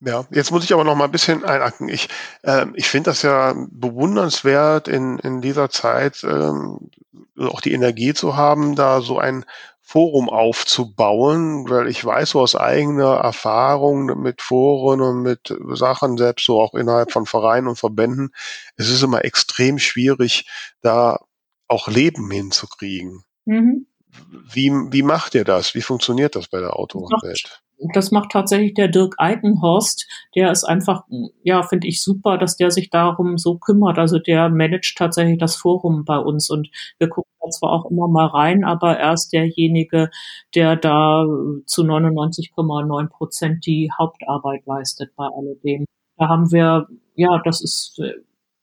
Ja, 0.00 0.26
jetzt 0.30 0.50
muss 0.50 0.64
ich 0.64 0.74
aber 0.74 0.84
noch 0.84 0.94
mal 0.94 1.06
ein 1.06 1.10
bisschen 1.10 1.42
einhaken. 1.44 1.88
Ich, 1.88 2.08
äh, 2.42 2.66
ich 2.74 2.88
finde 2.88 3.10
das 3.10 3.22
ja 3.22 3.54
bewundernswert, 3.70 4.88
in, 4.88 5.18
in 5.20 5.40
dieser 5.40 5.70
Zeit 5.70 6.22
ähm, 6.22 6.90
auch 7.38 7.60
die 7.62 7.72
Energie 7.72 8.12
zu 8.12 8.36
haben, 8.36 8.76
da 8.76 9.00
so 9.00 9.18
ein 9.18 9.44
Forum 9.80 10.28
aufzubauen, 10.28 11.70
weil 11.70 11.86
ich 11.88 12.04
weiß 12.04 12.30
so 12.30 12.40
aus 12.40 12.56
eigener 12.56 13.18
Erfahrung 13.18 14.20
mit 14.20 14.42
Foren 14.42 15.00
und 15.00 15.22
mit 15.22 15.54
Sachen, 15.74 16.18
selbst 16.18 16.44
so 16.44 16.60
auch 16.60 16.74
innerhalb 16.74 17.12
von 17.12 17.24
Vereinen 17.24 17.68
und 17.68 17.78
Verbänden, 17.78 18.34
es 18.76 18.90
ist 18.90 19.02
immer 19.02 19.24
extrem 19.24 19.78
schwierig, 19.78 20.46
da 20.82 21.20
auch 21.68 21.88
Leben 21.88 22.30
hinzukriegen. 22.30 23.22
Mhm. 23.44 23.86
Wie, 24.52 24.70
wie 24.70 25.02
macht 25.02 25.34
ihr 25.34 25.44
das? 25.44 25.74
Wie 25.74 25.82
funktioniert 25.82 26.34
das 26.36 26.48
bei 26.48 26.58
der 26.58 26.76
Autorenwelt? 26.76 27.62
Das 27.94 28.10
macht 28.10 28.30
tatsächlich 28.32 28.74
der 28.74 28.88
Dirk 28.88 29.14
Eikenhorst. 29.18 30.06
Der 30.34 30.50
ist 30.50 30.64
einfach, 30.64 31.04
ja, 31.42 31.62
finde 31.62 31.88
ich 31.88 32.02
super, 32.02 32.38
dass 32.38 32.56
der 32.56 32.70
sich 32.70 32.90
darum 32.90 33.38
so 33.38 33.58
kümmert. 33.58 33.98
Also 33.98 34.18
der 34.18 34.48
managt 34.48 34.96
tatsächlich 34.96 35.38
das 35.38 35.56
Forum 35.56 36.04
bei 36.04 36.18
uns 36.18 36.50
und 36.50 36.68
wir 36.98 37.08
gucken 37.08 37.30
da 37.40 37.50
zwar 37.50 37.72
auch 37.72 37.90
immer 37.90 38.08
mal 38.08 38.26
rein, 38.26 38.64
aber 38.64 38.96
er 38.98 39.12
ist 39.12 39.32
derjenige, 39.32 40.10
der 40.54 40.76
da 40.76 41.24
zu 41.66 41.82
99,9 41.82 43.08
Prozent 43.08 43.66
die 43.66 43.90
Hauptarbeit 43.98 44.64
leistet 44.66 45.14
bei 45.16 45.26
alledem. 45.26 45.84
Da 46.18 46.28
haben 46.28 46.50
wir, 46.50 46.86
ja, 47.14 47.40
das 47.44 47.60
ist 47.60 48.00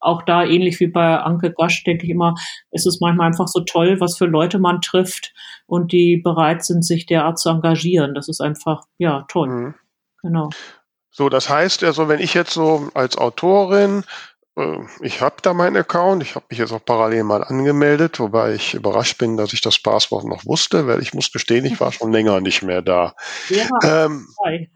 auch 0.04 0.24
da 0.24 0.44
ähnlich 0.44 0.80
wie 0.80 0.88
bei 0.88 1.18
Anke 1.20 1.54
Gasch 1.54 1.84
denke 1.84 2.06
ich 2.06 2.12
immer, 2.12 2.36
es 2.72 2.86
ist 2.86 3.02
manchmal 3.02 3.28
einfach 3.28 3.48
so 3.48 3.62
toll, 3.62 4.00
was 4.00 4.18
für 4.18 4.26
Leute 4.26 4.60
man 4.60 4.82
trifft 4.82 5.34
und 5.66 5.92
die 5.92 6.18
bereit 6.18 6.64
sind, 6.64 6.86
sich 6.86 7.06
derart 7.06 7.40
zu 7.40 7.50
engagieren. 7.50 8.14
Das 8.14 8.30
ist 8.30 8.42
einfach, 8.42 8.84
ja, 8.98 9.26
toll. 9.28 9.50
Mhm. 9.50 9.76
Genau. 10.22 10.50
So, 11.12 11.30
das 11.30 11.50
heißt 11.50 11.84
also, 11.84 12.08
wenn 12.08 12.20
ich 12.20 12.34
jetzt 12.34 12.54
so 12.54 12.90
als 12.94 13.18
Autorin 13.18 14.04
äh, 14.58 14.78
ich 15.02 15.22
habe 15.22 15.36
da 15.42 15.54
meinen 15.54 15.78
Account, 15.78 16.24
ich 16.24 16.36
habe 16.36 16.46
mich 16.50 16.60
jetzt 16.60 16.72
auch 16.72 16.84
parallel 16.84 17.24
mal 17.24 17.44
angemeldet, 17.44 18.20
wobei 18.20 18.54
ich 18.54 18.74
überrascht 18.74 19.18
bin, 19.18 19.38
dass 19.38 19.54
ich 19.54 19.62
das 19.62 19.80
Passwort 19.80 20.26
noch 20.26 20.46
wusste, 20.46 20.88
weil 20.88 21.02
ich 21.02 21.14
muss 21.14 21.32
gestehen, 21.32 21.66
ich 21.66 21.80
war 21.80 21.92
schon 21.92 22.12
länger 22.12 22.42
nicht 22.42 22.62
mehr 22.64 22.82
da. 22.82 23.16
Ja, 23.50 23.68
ähm, 23.84 24.28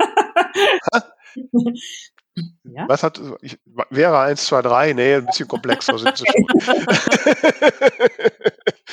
Ja? 2.64 2.88
Was 2.88 3.04
hat, 3.04 3.22
ich, 3.42 3.60
wäre 3.90 4.20
1, 4.20 4.46
2, 4.46 4.62
3? 4.62 4.94
Nee, 4.94 5.16
ein 5.16 5.26
bisschen 5.26 5.48
komplexer 5.48 5.98
sind 5.98 6.18
sie 6.18 6.26
schon. 6.26 6.46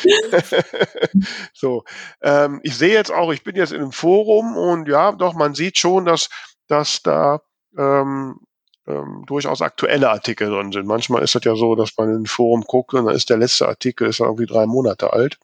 so, 1.52 1.84
ähm, 2.22 2.60
ich 2.62 2.76
sehe 2.76 2.92
jetzt 2.92 3.12
auch, 3.12 3.32
ich 3.32 3.44
bin 3.44 3.56
jetzt 3.56 3.72
in 3.72 3.80
einem 3.80 3.92
Forum 3.92 4.56
und 4.56 4.88
ja, 4.88 5.12
doch, 5.12 5.34
man 5.34 5.54
sieht 5.54 5.78
schon, 5.78 6.04
dass, 6.04 6.28
dass 6.68 7.02
da 7.02 7.40
ähm, 7.76 8.40
ähm, 8.86 9.24
durchaus 9.26 9.62
aktuelle 9.62 10.10
Artikel 10.10 10.50
drin 10.50 10.72
sind. 10.72 10.86
Manchmal 10.86 11.22
ist 11.22 11.34
es 11.34 11.44
ja 11.44 11.54
so, 11.56 11.74
dass 11.74 11.96
man 11.96 12.10
in 12.10 12.22
ein 12.22 12.26
Forum 12.26 12.62
guckt 12.62 12.94
und 12.94 13.06
dann 13.06 13.14
ist 13.14 13.30
der 13.30 13.38
letzte 13.38 13.68
Artikel 13.68 14.08
ist 14.08 14.20
irgendwie 14.20 14.46
drei 14.46 14.66
Monate 14.66 15.12
alt. 15.12 15.38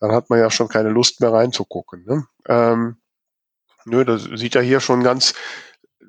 Dann 0.00 0.12
hat 0.12 0.30
man 0.30 0.38
ja 0.38 0.50
schon 0.50 0.68
keine 0.68 0.88
Lust 0.88 1.20
mehr 1.20 1.32
reinzugucken. 1.32 2.04
Ne? 2.06 2.26
Ähm, 2.48 2.96
nö, 3.84 4.04
das 4.04 4.24
sieht 4.24 4.54
ja 4.54 4.60
hier 4.60 4.80
schon 4.80 5.02
ganz 5.02 5.34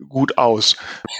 gut 0.09 0.37
aus. 0.37 0.77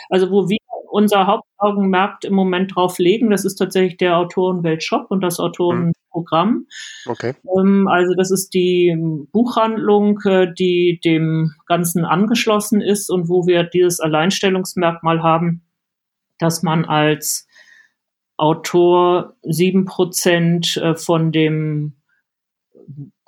Also 0.09 0.31
wo 0.31 0.49
wir 0.49 0.57
unser 0.93 1.25
Hauptaugenmerk 1.25 2.23
im 2.23 2.35
Moment 2.35 2.75
drauf 2.75 2.99
legen, 2.99 3.31
das 3.31 3.45
ist 3.45 3.55
tatsächlich 3.55 3.97
der 3.97 4.15
Autorenwelt-Shop 4.15 5.07
und 5.09 5.21
das 5.21 5.39
Autorenprogramm. 5.39 6.67
Okay. 7.07 7.33
Ähm, 7.57 7.87
also 7.87 8.13
das 8.15 8.29
ist 8.29 8.53
die 8.53 8.95
Buchhandlung, 9.31 10.19
äh, 10.25 10.53
die 10.53 10.99
dem 11.03 11.55
Ganzen 11.65 12.05
angeschlossen 12.05 12.79
ist 12.79 13.09
und 13.09 13.27
wo 13.27 13.47
wir 13.47 13.63
dieses 13.63 13.99
Alleinstellungsmerkmal 13.99 15.23
haben, 15.23 15.63
dass 16.37 16.61
man 16.61 16.85
als 16.85 17.47
Autor 18.37 19.33
sieben 19.41 19.85
Prozent 19.85 20.77
äh, 20.77 20.95
von 20.95 21.31
dem 21.31 21.95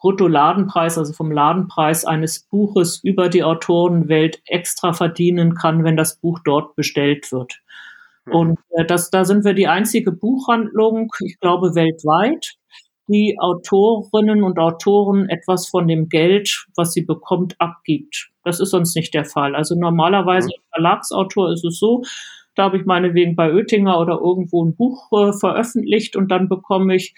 Bruttoladenpreis, 0.06 1.00
also 1.00 1.14
vom 1.14 1.32
Ladenpreis 1.32 2.06
eines 2.06 2.48
Buches 2.48 3.00
über 3.04 3.28
die 3.28 3.44
Autorenwelt 3.44 4.40
extra 4.46 4.94
verdienen 4.94 5.56
kann, 5.56 5.84
wenn 5.84 5.98
das 5.98 6.20
Buch 6.20 6.42
dort 6.46 6.76
bestellt 6.76 7.32
wird. 7.32 7.60
Mhm. 8.26 8.34
Und 8.36 8.60
äh, 8.78 8.86
das, 8.86 9.10
da 9.10 9.26
sind 9.26 9.46
wir 9.46 9.56
die 9.56 9.68
einzige 9.68 10.12
Buchhandlung, 10.12 11.12
ich 11.22 11.40
glaube 11.40 11.74
weltweit, 11.74 12.54
die 13.08 13.38
Autorinnen 13.40 14.44
und 14.44 14.60
Autoren 14.60 15.28
etwas 15.28 15.68
von 15.68 15.88
dem 15.88 16.08
Geld, 16.08 16.68
was 16.76 16.94
sie 16.94 17.02
bekommt, 17.02 17.56
abgibt. 17.58 18.30
Das 18.44 18.60
ist 18.60 18.70
sonst 18.70 18.96
nicht 18.96 19.12
der 19.16 19.26
Fall. 19.26 19.56
Also 19.56 19.74
normalerweise 19.74 20.50
mhm. 20.50 20.54
als 20.54 20.70
Verlagsautor 20.72 21.52
ist 21.52 21.66
es 21.66 21.80
so, 21.80 22.04
da 22.54 22.66
habe 22.66 22.78
ich 22.78 22.86
meinetwegen 22.86 23.36
bei 23.36 23.52
Oettinger 23.52 24.00
oder 24.00 24.20
irgendwo 24.24 24.64
ein 24.64 24.76
Buch 24.76 25.12
äh, 25.14 25.34
veröffentlicht 25.34 26.16
und 26.16 26.30
dann 26.30 26.48
bekomme 26.48 26.96
ich 26.96 27.16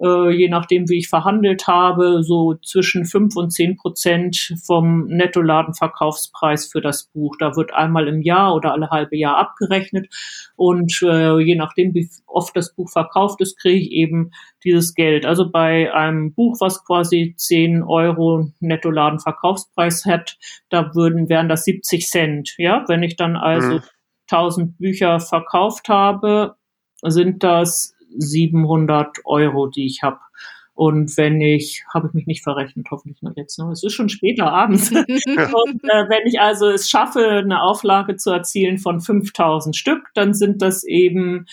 äh, 0.00 0.30
je 0.30 0.48
nachdem, 0.48 0.88
wie 0.88 0.98
ich 0.98 1.08
verhandelt 1.08 1.66
habe, 1.66 2.22
so 2.22 2.54
zwischen 2.54 3.04
fünf 3.04 3.36
und 3.36 3.50
zehn 3.50 3.76
Prozent 3.76 4.54
vom 4.64 5.06
Nettoladenverkaufspreis 5.06 6.66
für 6.66 6.80
das 6.80 7.06
Buch. 7.12 7.36
Da 7.38 7.56
wird 7.56 7.74
einmal 7.74 8.08
im 8.08 8.22
Jahr 8.22 8.54
oder 8.54 8.72
alle 8.72 8.90
halbe 8.90 9.16
Jahr 9.16 9.36
abgerechnet 9.36 10.08
und 10.56 11.00
äh, 11.02 11.38
je 11.40 11.56
nachdem, 11.56 11.94
wie 11.94 12.08
oft 12.26 12.56
das 12.56 12.74
Buch 12.74 12.90
verkauft 12.90 13.40
ist, 13.40 13.58
kriege 13.58 13.80
ich 13.80 13.90
eben 13.90 14.30
dieses 14.64 14.94
Geld. 14.94 15.26
Also 15.26 15.50
bei 15.50 15.92
einem 15.92 16.32
Buch, 16.34 16.56
was 16.60 16.84
quasi 16.84 17.34
zehn 17.36 17.82
Euro 17.82 18.50
Nettoladenverkaufspreis 18.60 20.04
hat, 20.04 20.36
da 20.68 20.94
würden 20.94 21.28
wären 21.28 21.48
das 21.48 21.64
70 21.64 22.06
Cent. 22.06 22.54
Ja, 22.58 22.84
wenn 22.88 23.02
ich 23.02 23.16
dann 23.16 23.36
also 23.36 23.76
mhm. 23.76 23.82
1000 24.30 24.78
Bücher 24.78 25.20
verkauft 25.20 25.88
habe, 25.88 26.56
sind 27.02 27.42
das 27.42 27.94
700 28.16 29.18
Euro, 29.24 29.66
die 29.66 29.86
ich 29.86 30.02
habe. 30.02 30.18
Und 30.74 31.16
wenn 31.16 31.40
ich, 31.40 31.84
habe 31.92 32.06
ich 32.06 32.14
mich 32.14 32.26
nicht 32.26 32.44
verrechnet, 32.44 32.86
hoffentlich 32.92 33.20
noch 33.20 33.32
jetzt, 33.34 33.58
ne? 33.58 33.68
es 33.72 33.82
ist 33.82 33.94
schon 33.94 34.08
später 34.08 34.52
abends. 34.52 34.90
und 34.92 35.04
äh, 35.06 36.08
wenn 36.08 36.26
ich 36.26 36.40
also 36.40 36.68
es 36.68 36.88
schaffe, 36.88 37.20
eine 37.28 37.62
Auflage 37.62 38.14
zu 38.14 38.30
erzielen 38.30 38.78
von 38.78 39.00
5000 39.00 39.74
Stück, 39.74 40.02
dann 40.14 40.34
sind 40.34 40.62
das 40.62 40.84
eben 40.84 41.46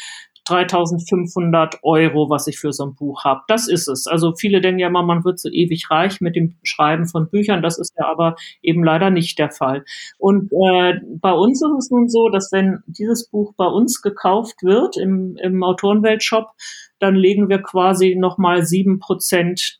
3500 0.45 1.79
Euro, 1.83 2.29
was 2.29 2.47
ich 2.47 2.59
für 2.59 2.71
so 2.71 2.85
ein 2.85 2.95
Buch 2.95 3.23
habe. 3.23 3.41
Das 3.47 3.67
ist 3.67 3.87
es. 3.87 4.07
Also 4.07 4.33
viele 4.35 4.61
denken 4.61 4.79
ja 4.79 4.87
immer, 4.87 5.03
man 5.03 5.25
wird 5.25 5.39
so 5.39 5.49
ewig 5.49 5.89
reich 5.89 6.21
mit 6.21 6.35
dem 6.35 6.55
Schreiben 6.63 7.07
von 7.07 7.29
Büchern. 7.29 7.61
Das 7.61 7.79
ist 7.79 7.93
ja 7.97 8.07
aber 8.07 8.35
eben 8.61 8.83
leider 8.83 9.09
nicht 9.09 9.39
der 9.39 9.49
Fall. 9.49 9.83
Und 10.19 10.51
äh, 10.51 10.99
bei 11.19 11.31
uns 11.31 11.61
ist 11.61 11.77
es 11.77 11.91
nun 11.91 12.07
so, 12.07 12.29
dass 12.29 12.51
wenn 12.51 12.83
dieses 12.85 13.27
Buch 13.27 13.53
bei 13.57 13.65
uns 13.65 14.01
gekauft 14.01 14.61
wird 14.61 14.97
im, 14.97 15.35
im 15.41 15.63
Autorenweltshop, 15.63 16.51
dann 16.99 17.15
legen 17.15 17.49
wir 17.49 17.61
quasi 17.61 18.15
nochmal 18.15 18.63
sieben 18.65 18.99
Prozent 18.99 19.79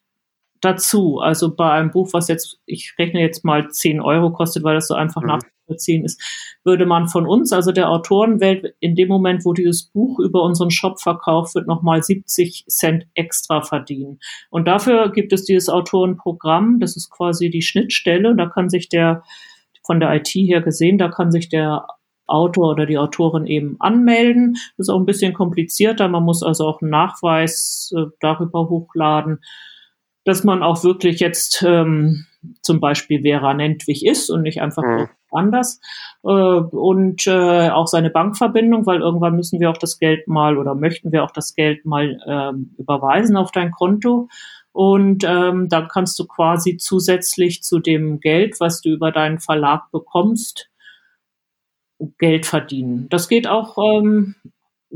dazu. 0.61 1.20
Also 1.20 1.55
bei 1.55 1.72
einem 1.72 1.91
Buch, 1.91 2.09
was 2.13 2.28
jetzt, 2.28 2.59
ich 2.66 2.95
rechne 2.97 3.22
jetzt 3.22 3.45
mal 3.45 3.70
10 3.70 4.01
Euro 4.01 4.32
kostet, 4.32 4.63
weil 4.63 4.76
das 4.76 4.88
so 4.88 4.95
einfach 4.95 5.22
mhm. 5.22 5.28
Nachzuvollziehen 5.66 6.05
ist, 6.05 6.22
würde 6.63 6.86
man 6.86 7.07
von 7.07 7.26
uns, 7.26 7.51
also 7.53 7.72
der 7.72 7.89
Autorenwelt, 7.89 8.76
in 8.80 8.95
dem 8.95 9.07
Moment, 9.07 9.45
wo 9.45 9.53
dieses 9.53 9.89
Buch 9.91 10.20
über 10.20 10.43
unseren 10.43 10.72
Shop 10.72 10.99
verkauft 10.99 11.55
wird, 11.55 11.68
nochmal 11.68 12.03
70 12.03 12.66
Cent 12.68 13.05
extra 13.13 13.61
verdienen. 13.61 14.20
Und 14.49 14.68
dafür 14.68 15.11
gibt 15.11 15.34
es 15.34 15.43
dieses 15.43 15.70
Autorenprogramm, 15.70 16.80
das 16.80 16.95
ist 16.95 17.09
quasi 17.09 17.49
die 17.49 17.61
Schnittstelle, 17.61 18.36
da 18.36 18.47
kann 18.47 18.70
sich 18.70 18.89
der, 18.89 19.24
von 19.86 19.99
der 19.99 20.13
IT 20.16 20.30
her 20.30 20.61
gesehen, 20.61 20.97
da 20.97 21.09
kann 21.09 21.32
sich 21.32 21.49
der 21.49 21.88
Autor 22.28 22.72
oder 22.72 22.88
die 22.88 22.97
Autorin 22.97 23.45
eben 23.45 23.76
anmelden. 23.80 24.53
Das 24.78 24.88
ist 24.88 24.89
auch 24.89 24.99
ein 24.99 25.05
bisschen 25.05 25.34
komplizierter. 25.34 26.07
Man 26.07 26.24
muss 26.24 26.41
also 26.41 26.66
auch 26.66 26.82
einen 26.82 26.89
Nachweis 26.89 27.93
äh, 27.95 28.05
darüber 28.20 28.68
hochladen 28.68 29.41
dass 30.26 30.43
man 30.43 30.63
auch 30.63 30.84
wirklich 30.84 31.20
jetzt 31.20 31.63
ähm, 31.66 32.26
zum 32.61 32.80
Beispiel 32.80 33.22
Vera 33.22 33.53
Nentwich 33.53 34.05
ist 34.05 34.30
und 34.30 34.41
nicht 34.41 34.61
einfach 34.61 34.84
mhm. 34.84 35.07
Anders. 35.36 35.80
Äh, 36.24 36.28
und 36.28 37.28
äh, 37.28 37.70
auch 37.70 37.88
seine 37.88 38.10
Bankverbindung, 38.10 38.86
weil 38.86 39.02
irgendwann 39.02 39.36
müssen 39.36 39.60
wir 39.60 39.70
auch 39.70 39.78
das 39.78 40.00
Geld 40.00 40.28
mal 40.28 40.58
oder 40.58 40.76
möchten 40.76 41.12
wir 41.12 41.24
auch 41.24 41.32
das 41.32 41.56
Geld 41.56 41.86
mal 41.86 42.18
ähm, 42.28 42.76
überweisen 42.78 43.38
auf 43.38 43.52
dein 43.52 43.72
Konto. 43.72 44.28
Und 44.72 45.24
ähm, 45.24 45.70
dann 45.70 45.88
kannst 45.88 46.20
du 46.20 46.28
quasi 46.28 46.78
zusätzlich 46.78 47.64
zu 47.64 47.80
dem 47.80 48.20
Geld, 48.20 48.60
was 48.60 48.82
du 48.82 48.90
über 48.90 49.12
deinen 49.12 49.40
Verlag 49.40 49.90
bekommst, 49.92 50.70
Geld 52.18 52.46
verdienen. 52.46 53.08
Das 53.10 53.30
geht 53.30 53.48
auch 53.48 53.78
ähm, 53.78 54.36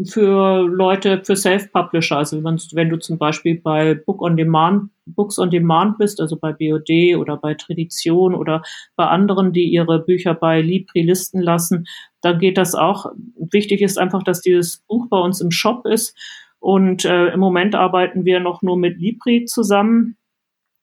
für 0.06 0.68
Leute, 0.68 1.24
für 1.24 1.36
Self-Publisher. 1.36 2.18
Also 2.18 2.44
wenn, 2.44 2.60
wenn, 2.74 2.90
du 2.90 2.98
zum 2.98 3.18
Beispiel 3.18 3.60
bei 3.60 3.96
Book 3.96 4.22
on 4.22 4.38
Demand, 4.38 4.92
Books 5.06 5.40
on 5.40 5.50
Demand 5.50 5.98
bist, 5.98 6.22
also 6.22 6.38
bei 6.38 6.54
BOD 6.54 7.18
oder 7.18 7.38
bei 7.38 7.54
Tradition 7.56 8.36
oder 8.36 8.62
bei 8.96 9.06
anderen, 9.06 9.54
die 9.54 9.66
ihre 9.66 10.00
Bücher 10.00 10.34
bei 10.34 10.62
Libri 10.62 11.02
listen 11.02 11.42
lassen, 11.42 11.88
dann 12.22 12.40
geht 12.40 12.58
das 12.58 12.76
auch. 12.76 13.08
Wichtig 13.52 13.82
ist 13.82 13.98
einfach, 13.98 14.24
dass 14.24 14.42
dieses 14.42 14.78
Buch 14.88 15.08
bei 15.10 15.20
uns 15.20 15.42
im 15.42 15.52
Shop 15.52 15.86
ist. 15.86 16.16
Und 16.60 17.06
äh, 17.06 17.28
im 17.28 17.40
Moment 17.40 17.76
arbeiten 17.76 18.26
wir 18.26 18.40
noch 18.40 18.62
nur 18.62 18.78
mit 18.78 19.00
Libri 19.00 19.46
zusammen. 19.46 20.18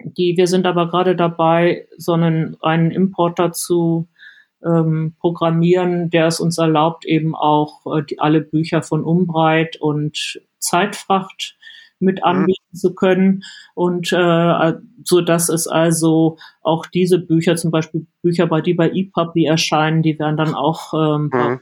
Die, 0.03 0.37
wir 0.37 0.47
sind 0.47 0.67
aber 0.67 0.89
gerade 0.89 1.17
dabei, 1.17 1.87
so 1.97 2.12
einen, 2.12 2.57
einen 2.61 2.91
Importer 2.91 3.53
zu 3.53 4.09
ähm, 4.67 5.14
programmieren, 5.21 6.11
der 6.11 6.27
es 6.27 6.41
uns 6.41 6.59
erlaubt, 6.59 7.05
eben 7.05 7.35
auch 7.35 7.87
äh, 7.87 8.03
die, 8.03 8.19
alle 8.19 8.41
Bücher 8.41 8.83
von 8.83 9.05
Umbreit 9.05 9.77
und 9.81 10.41
Zeitfracht 10.59 11.57
mit 11.99 12.19
mhm. 12.19 12.25
anbieten 12.25 12.64
mhm. 12.73 12.77
zu 12.77 12.95
können 12.95 13.43
und 13.75 14.12
äh, 14.12 14.73
so 15.05 15.21
dass 15.21 15.49
es 15.49 15.67
also 15.67 16.37
auch 16.62 16.87
diese 16.87 17.19
Bücher, 17.19 17.57
zum 17.57 17.71
Beispiel 17.71 18.07
Bücher, 18.23 18.47
bei 18.47 18.61
die 18.61 18.75
bei 18.75 18.91
ePubli 18.91 19.45
erscheinen, 19.45 20.03
die 20.03 20.19
werden 20.19 20.37
dann 20.37 20.55
auch 20.55 20.93
ähm, 20.95 21.31
mhm. 21.33 21.61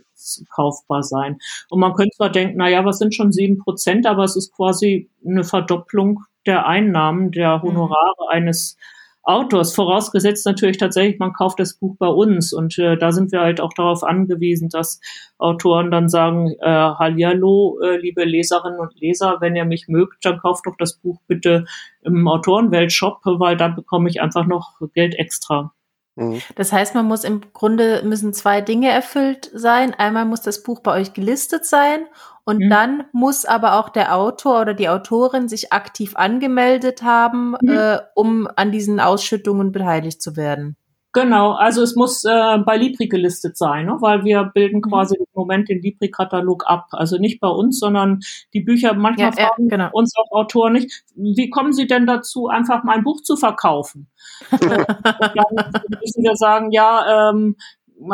kaufbar 0.54 1.02
sein. 1.02 1.38
Und 1.68 1.80
man 1.80 1.94
könnte 1.94 2.16
zwar 2.16 2.30
denken, 2.30 2.56
na 2.58 2.68
ja, 2.68 2.84
was 2.84 2.98
sind 2.98 3.14
schon 3.14 3.32
sieben 3.32 3.58
Prozent, 3.58 4.06
aber 4.06 4.24
es 4.24 4.36
ist 4.36 4.52
quasi 4.54 5.10
eine 5.24 5.44
Verdopplung 5.44 6.20
der 6.46 6.66
Einnahmen, 6.66 7.30
der 7.30 7.58
mhm. 7.58 7.62
Honorare 7.62 8.24
mhm. 8.24 8.28
eines 8.30 8.76
Autors, 9.24 9.74
vorausgesetzt 9.74 10.44
natürlich 10.44 10.76
tatsächlich, 10.76 11.18
man 11.18 11.32
kauft 11.32 11.58
das 11.58 11.78
Buch 11.78 11.96
bei 11.98 12.08
uns 12.08 12.52
und 12.52 12.78
äh, 12.78 12.98
da 12.98 13.10
sind 13.10 13.32
wir 13.32 13.40
halt 13.40 13.58
auch 13.58 13.72
darauf 13.72 14.02
angewiesen, 14.02 14.68
dass 14.68 15.00
Autoren 15.38 15.90
dann 15.90 16.10
sagen, 16.10 16.54
äh, 16.60 16.68
Hallihallo, 16.68 17.80
äh, 17.82 17.96
liebe 17.96 18.24
Leserinnen 18.24 18.78
und 18.78 18.94
Leser, 19.00 19.38
wenn 19.40 19.56
ihr 19.56 19.64
mich 19.64 19.86
mögt, 19.88 20.24
dann 20.26 20.38
kauft 20.38 20.66
doch 20.66 20.76
das 20.78 20.98
Buch 20.98 21.20
bitte 21.26 21.64
im 22.02 22.28
Autorenweltshop, 22.28 23.20
weil 23.24 23.56
dann 23.56 23.74
bekomme 23.74 24.10
ich 24.10 24.20
einfach 24.20 24.46
noch 24.46 24.78
Geld 24.92 25.14
extra. 25.14 25.72
Mhm. 26.16 26.40
Das 26.54 26.72
heißt, 26.72 26.94
man 26.94 27.06
muss 27.06 27.24
im 27.24 27.40
Grunde 27.52 28.02
müssen 28.04 28.32
zwei 28.32 28.60
Dinge 28.60 28.90
erfüllt 28.90 29.50
sein. 29.52 29.94
Einmal 29.94 30.24
muss 30.24 30.42
das 30.42 30.62
Buch 30.62 30.80
bei 30.80 30.92
euch 30.92 31.12
gelistet 31.12 31.64
sein 31.64 32.06
und 32.44 32.58
mhm. 32.58 32.70
dann 32.70 33.04
muss 33.12 33.44
aber 33.44 33.78
auch 33.78 33.88
der 33.88 34.14
Autor 34.14 34.60
oder 34.60 34.74
die 34.74 34.88
Autorin 34.88 35.48
sich 35.48 35.72
aktiv 35.72 36.14
angemeldet 36.16 37.02
haben, 37.02 37.56
mhm. 37.60 37.70
äh, 37.70 37.98
um 38.14 38.48
an 38.56 38.70
diesen 38.70 39.00
Ausschüttungen 39.00 39.72
beteiligt 39.72 40.22
zu 40.22 40.36
werden. 40.36 40.76
Genau, 41.14 41.52
also 41.52 41.80
es 41.82 41.94
muss 41.94 42.24
äh, 42.24 42.58
bei 42.58 42.76
Libri 42.76 43.06
gelistet 43.06 43.56
sein, 43.56 43.86
ne? 43.86 43.96
weil 44.00 44.24
wir 44.24 44.50
bilden 44.52 44.78
mhm. 44.78 44.90
quasi 44.90 45.16
im 45.16 45.26
Moment 45.32 45.68
den 45.68 45.80
Libri-Katalog 45.80 46.64
ab. 46.66 46.88
Also 46.90 47.18
nicht 47.18 47.38
bei 47.38 47.48
uns, 47.48 47.78
sondern 47.78 48.18
die 48.52 48.62
Bücher, 48.62 48.94
manchmal 48.94 49.32
ja, 49.36 49.46
fragen 49.46 49.68
genau. 49.68 49.90
uns 49.92 50.12
auch 50.16 50.36
Autoren 50.36 50.72
nicht, 50.72 51.04
wie 51.14 51.50
kommen 51.50 51.72
sie 51.72 51.86
denn 51.86 52.06
dazu, 52.06 52.48
einfach 52.48 52.82
mal 52.82 52.96
ein 52.96 53.04
Buch 53.04 53.22
zu 53.22 53.36
verkaufen? 53.36 54.08
äh, 54.50 54.58
dann 54.58 55.98
müssen 56.00 56.24
wir 56.24 56.34
sagen, 56.34 56.72
ja, 56.72 57.30
ähm, 57.30 57.56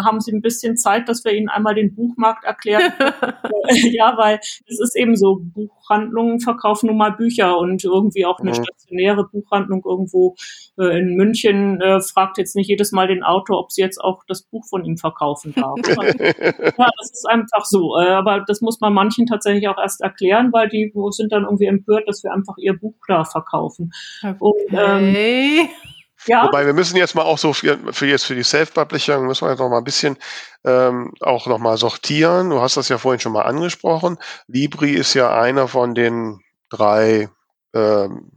haben 0.05 0.20
Sie 0.20 0.33
ein 0.33 0.43
bisschen 0.43 0.76
Zeit, 0.76 1.09
dass 1.09 1.24
wir 1.24 1.33
Ihnen 1.33 1.49
einmal 1.49 1.74
den 1.74 1.95
Buchmarkt 1.95 2.45
erklären? 2.45 2.93
ja, 3.93 4.16
weil 4.16 4.39
es 4.41 4.81
ist 4.81 4.97
eben 4.97 5.16
so, 5.16 5.41
Buchhandlungen 5.43 6.41
verkaufen 6.41 6.87
nun 6.87 6.97
mal 6.97 7.12
Bücher 7.12 7.59
und 7.59 7.83
irgendwie 7.85 8.26
auch 8.26 8.41
eine 8.41 8.51
mhm. 8.51 8.55
stationäre 8.55 9.28
Buchhandlung 9.28 9.83
irgendwo 9.85 10.37
äh, 10.78 10.99
in 10.99 11.16
München 11.16 11.81
äh, 11.81 12.01
fragt 12.01 12.39
jetzt 12.39 12.57
nicht 12.57 12.68
jedes 12.68 12.93
Mal 12.93 13.09
den 13.09 13.22
Autor, 13.22 13.59
ob 13.59 13.72
sie 13.72 13.83
jetzt 13.83 13.99
auch 13.99 14.22
das 14.26 14.43
Buch 14.43 14.66
von 14.68 14.85
ihm 14.85 14.97
verkaufen 14.97 15.55
darf. 15.55 15.78
ja, 15.87 16.89
das 16.99 17.11
ist 17.12 17.26
einfach 17.28 17.64
so. 17.64 17.99
Äh, 17.99 18.09
aber 18.09 18.45
das 18.47 18.61
muss 18.61 18.81
man 18.81 18.93
manchen 18.93 19.26
tatsächlich 19.26 19.68
auch 19.68 19.78
erst 19.78 20.01
erklären, 20.01 20.53
weil 20.53 20.68
die 20.68 20.93
sind 21.11 21.33
dann 21.33 21.45
irgendwie 21.45 21.66
empört, 21.66 22.09
dass 22.09 22.22
wir 22.22 22.33
einfach 22.33 22.57
ihr 22.59 22.74
Buch 22.78 22.97
da 23.07 23.24
verkaufen. 23.24 23.93
Okay. 24.22 24.37
Und, 24.39 24.57
ähm, 24.72 25.68
ja. 26.27 26.45
Wobei 26.45 26.66
wir 26.66 26.75
müssen 26.75 26.97
jetzt 26.97 27.14
mal 27.14 27.23
auch 27.23 27.39
so 27.39 27.53
für, 27.53 27.79
für 27.93 28.07
jetzt 28.07 28.25
für 28.25 28.35
die 28.35 28.43
Self-Publishing 28.43 29.27
müssen 29.27 29.47
wir 29.47 29.51
jetzt 29.51 29.61
noch 29.61 29.71
mal 29.71 29.79
ein 29.79 29.85
bisschen 29.85 30.18
ähm, 30.64 31.12
auch 31.21 31.47
noch 31.47 31.59
mal 31.59 31.77
sortieren. 31.77 32.51
Du 32.51 32.61
hast 32.61 32.77
das 32.77 32.89
ja 32.89 32.99
vorhin 32.99 33.21
schon 33.21 33.33
mal 33.33 33.43
angesprochen. 33.43 34.18
Libri 34.47 34.93
ist 34.93 35.14
ja 35.14 35.39
einer 35.39 35.68
von 35.68 35.95
den 35.95 36.41
drei 36.68 37.29
ähm, 37.75 38.31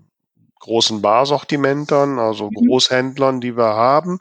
großen 0.59 1.01
Barsortimentern, 1.01 2.19
also 2.19 2.49
mhm. 2.49 2.67
Großhändlern, 2.67 3.41
die 3.41 3.57
wir 3.57 3.75
haben. 3.75 4.19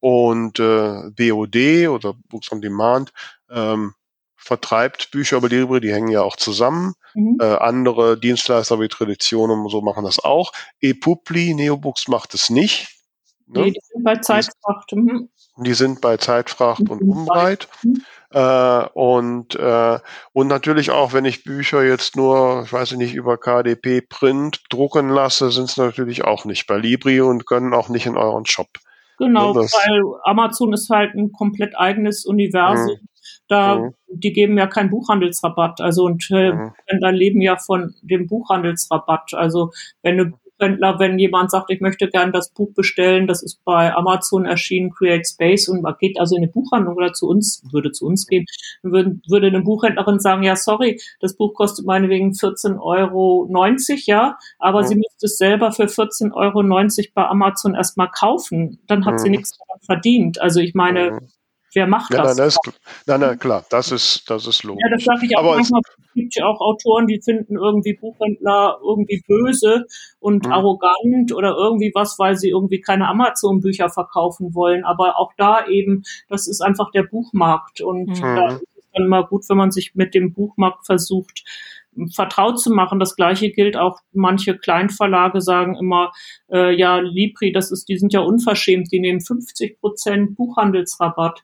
Und 0.00 0.60
äh, 0.60 1.10
BOD 1.10 1.88
oder 1.88 2.14
Books 2.28 2.52
on 2.52 2.60
Demand 2.60 3.12
ähm, 3.50 3.94
vertreibt 4.36 5.10
Bücher 5.10 5.38
über 5.38 5.48
Libri, 5.48 5.80
die 5.80 5.92
hängen 5.92 6.08
ja 6.08 6.22
auch 6.22 6.36
zusammen. 6.36 6.94
Mhm. 7.14 7.38
Äh, 7.40 7.56
andere 7.56 8.18
Dienstleister 8.18 8.78
wie 8.80 8.88
Tradition 8.88 9.50
und 9.50 9.68
so 9.70 9.80
machen 9.80 10.04
das 10.04 10.22
auch. 10.22 10.52
ePubli, 10.80 11.54
Neobooks 11.54 12.06
macht 12.06 12.34
es 12.34 12.48
nicht. 12.48 12.97
Ne? 13.48 13.62
Nee, 13.62 13.70
die 13.70 13.80
sind 13.82 14.04
bei 14.04 14.16
Zeitfracht. 14.16 14.92
Mhm. 14.92 15.28
Die 15.56 15.74
sind 15.74 16.00
bei 16.00 16.16
Zeitfracht 16.16 16.80
mhm. 16.80 16.90
und 16.90 17.02
Umbreit. 17.02 17.68
Mhm. 17.82 18.02
Äh, 18.30 18.86
und, 18.92 19.54
äh, 19.54 19.98
und 20.32 20.46
natürlich 20.48 20.90
auch, 20.90 21.14
wenn 21.14 21.24
ich 21.24 21.44
Bücher 21.44 21.82
jetzt 21.82 22.14
nur, 22.14 22.62
ich 22.64 22.72
weiß 22.72 22.92
nicht, 22.92 23.14
über 23.14 23.38
KDP 23.38 24.02
Print 24.02 24.62
drucken 24.68 25.08
lasse, 25.08 25.50
sind 25.50 25.70
es 25.70 25.76
natürlich 25.78 26.24
auch 26.24 26.44
nicht 26.44 26.66
bei 26.66 26.76
Libri 26.76 27.20
und 27.20 27.46
können 27.46 27.72
auch 27.72 27.88
nicht 27.88 28.06
in 28.06 28.16
euren 28.16 28.44
Shop. 28.44 28.68
Genau, 29.18 29.52
ja, 29.54 29.60
weil 29.60 30.02
Amazon 30.24 30.72
ist 30.72 30.90
halt 30.90 31.14
ein 31.14 31.32
komplett 31.32 31.76
eigenes 31.76 32.24
Universum. 32.24 32.98
Mhm. 33.00 33.08
Da, 33.48 33.76
mhm. 33.76 33.94
die 34.08 34.32
geben 34.32 34.58
ja 34.58 34.66
keinen 34.66 34.90
Buchhandelsrabatt. 34.90 35.80
Also 35.80 36.04
und 36.04 36.28
äh, 36.30 36.52
mhm. 36.52 36.72
da 37.00 37.08
leben 37.08 37.40
ja 37.40 37.56
von 37.56 37.94
dem 38.02 38.26
Buchhandelsrabatt. 38.26 39.32
Also 39.32 39.72
wenn 40.02 40.20
eine 40.20 40.32
Buchhändler, 40.58 40.98
wenn 40.98 41.18
jemand 41.18 41.50
sagt, 41.50 41.70
ich 41.70 41.80
möchte 41.80 42.08
gern 42.08 42.32
das 42.32 42.52
Buch 42.52 42.72
bestellen, 42.74 43.26
das 43.26 43.42
ist 43.42 43.64
bei 43.64 43.94
Amazon 43.94 44.44
erschienen, 44.44 44.90
Create 44.90 45.26
Space 45.26 45.68
und 45.68 45.82
man 45.82 45.94
geht 45.98 46.18
also 46.18 46.36
in 46.36 46.42
eine 46.42 46.52
Buchhandlung 46.52 46.96
oder 46.96 47.12
zu 47.12 47.26
uns, 47.26 47.62
würde 47.72 47.92
zu 47.92 48.06
uns 48.06 48.26
gehen, 48.26 48.44
würde, 48.82 49.18
würde 49.28 49.48
eine 49.48 49.62
Buchhändlerin 49.62 50.18
sagen, 50.18 50.42
ja, 50.42 50.56
sorry, 50.56 51.00
das 51.20 51.36
Buch 51.36 51.54
kostet 51.54 51.86
meinetwegen 51.86 52.32
14,90 52.32 52.80
Euro, 52.80 53.48
ja, 54.06 54.38
aber 54.58 54.82
mhm. 54.82 54.86
sie 54.86 54.94
müsste 54.96 55.26
es 55.26 55.38
selber 55.38 55.72
für 55.72 55.84
14,90 55.84 56.32
Euro 56.34 56.62
bei 57.14 57.26
Amazon 57.26 57.74
erstmal 57.74 58.10
kaufen. 58.10 58.80
Dann 58.86 59.04
hat 59.04 59.14
mhm. 59.14 59.18
sie 59.18 59.30
nichts 59.30 59.58
verdient. 59.84 60.40
Also 60.40 60.60
ich 60.60 60.74
meine, 60.74 61.12
mhm. 61.12 61.18
Wer 61.74 61.86
macht 61.86 62.12
ja, 62.14 62.22
das? 62.22 62.36
Nein, 62.36 62.48
ist, 62.48 62.58
nein, 63.06 63.20
nein, 63.20 63.38
klar, 63.38 63.64
das 63.70 63.92
ist, 63.92 64.28
das 64.30 64.46
ist 64.46 64.62
logisch. 64.62 64.82
Ja, 64.82 64.96
das 64.96 65.04
sage 65.04 65.26
ich 65.26 65.36
auch 65.36 65.40
Aber 65.40 65.56
manchmal 65.56 65.82
gibt 66.14 66.36
ja 66.36 66.46
auch 66.46 66.60
Autoren, 66.60 67.06
die 67.06 67.20
finden 67.22 67.56
irgendwie 67.56 67.94
Buchhändler 67.94 68.78
irgendwie 68.82 69.22
böse 69.26 69.86
und 70.20 70.46
mhm. 70.46 70.52
arrogant 70.52 71.32
oder 71.34 71.54
irgendwie 71.56 71.92
was, 71.94 72.18
weil 72.18 72.36
sie 72.36 72.50
irgendwie 72.50 72.80
keine 72.80 73.08
Amazon-Bücher 73.08 73.88
verkaufen 73.90 74.54
wollen. 74.54 74.84
Aber 74.84 75.18
auch 75.18 75.32
da 75.36 75.66
eben, 75.66 76.04
das 76.28 76.48
ist 76.48 76.60
einfach 76.60 76.90
der 76.90 77.04
Buchmarkt 77.04 77.80
und 77.80 78.08
mhm. 78.08 78.36
da 78.36 78.46
ist 78.48 78.62
es 78.76 78.84
dann 78.94 79.08
mal 79.08 79.24
gut, 79.24 79.44
wenn 79.48 79.56
man 79.56 79.70
sich 79.70 79.94
mit 79.94 80.14
dem 80.14 80.32
Buchmarkt 80.32 80.86
versucht, 80.86 81.44
vertraut 82.14 82.60
zu 82.60 82.70
machen. 82.70 82.98
Das 82.98 83.16
gleiche 83.16 83.50
gilt 83.50 83.76
auch, 83.76 83.98
manche 84.12 84.56
Kleinverlage 84.56 85.40
sagen 85.40 85.76
immer, 85.76 86.12
äh, 86.50 86.74
ja, 86.74 86.98
Libri, 86.98 87.52
das 87.52 87.70
ist, 87.70 87.88
die 87.88 87.98
sind 87.98 88.12
ja 88.12 88.20
unverschämt, 88.20 88.92
die 88.92 89.00
nehmen 89.00 89.20
50 89.20 89.80
Prozent 89.80 90.36
Buchhandelsrabatt. 90.36 91.42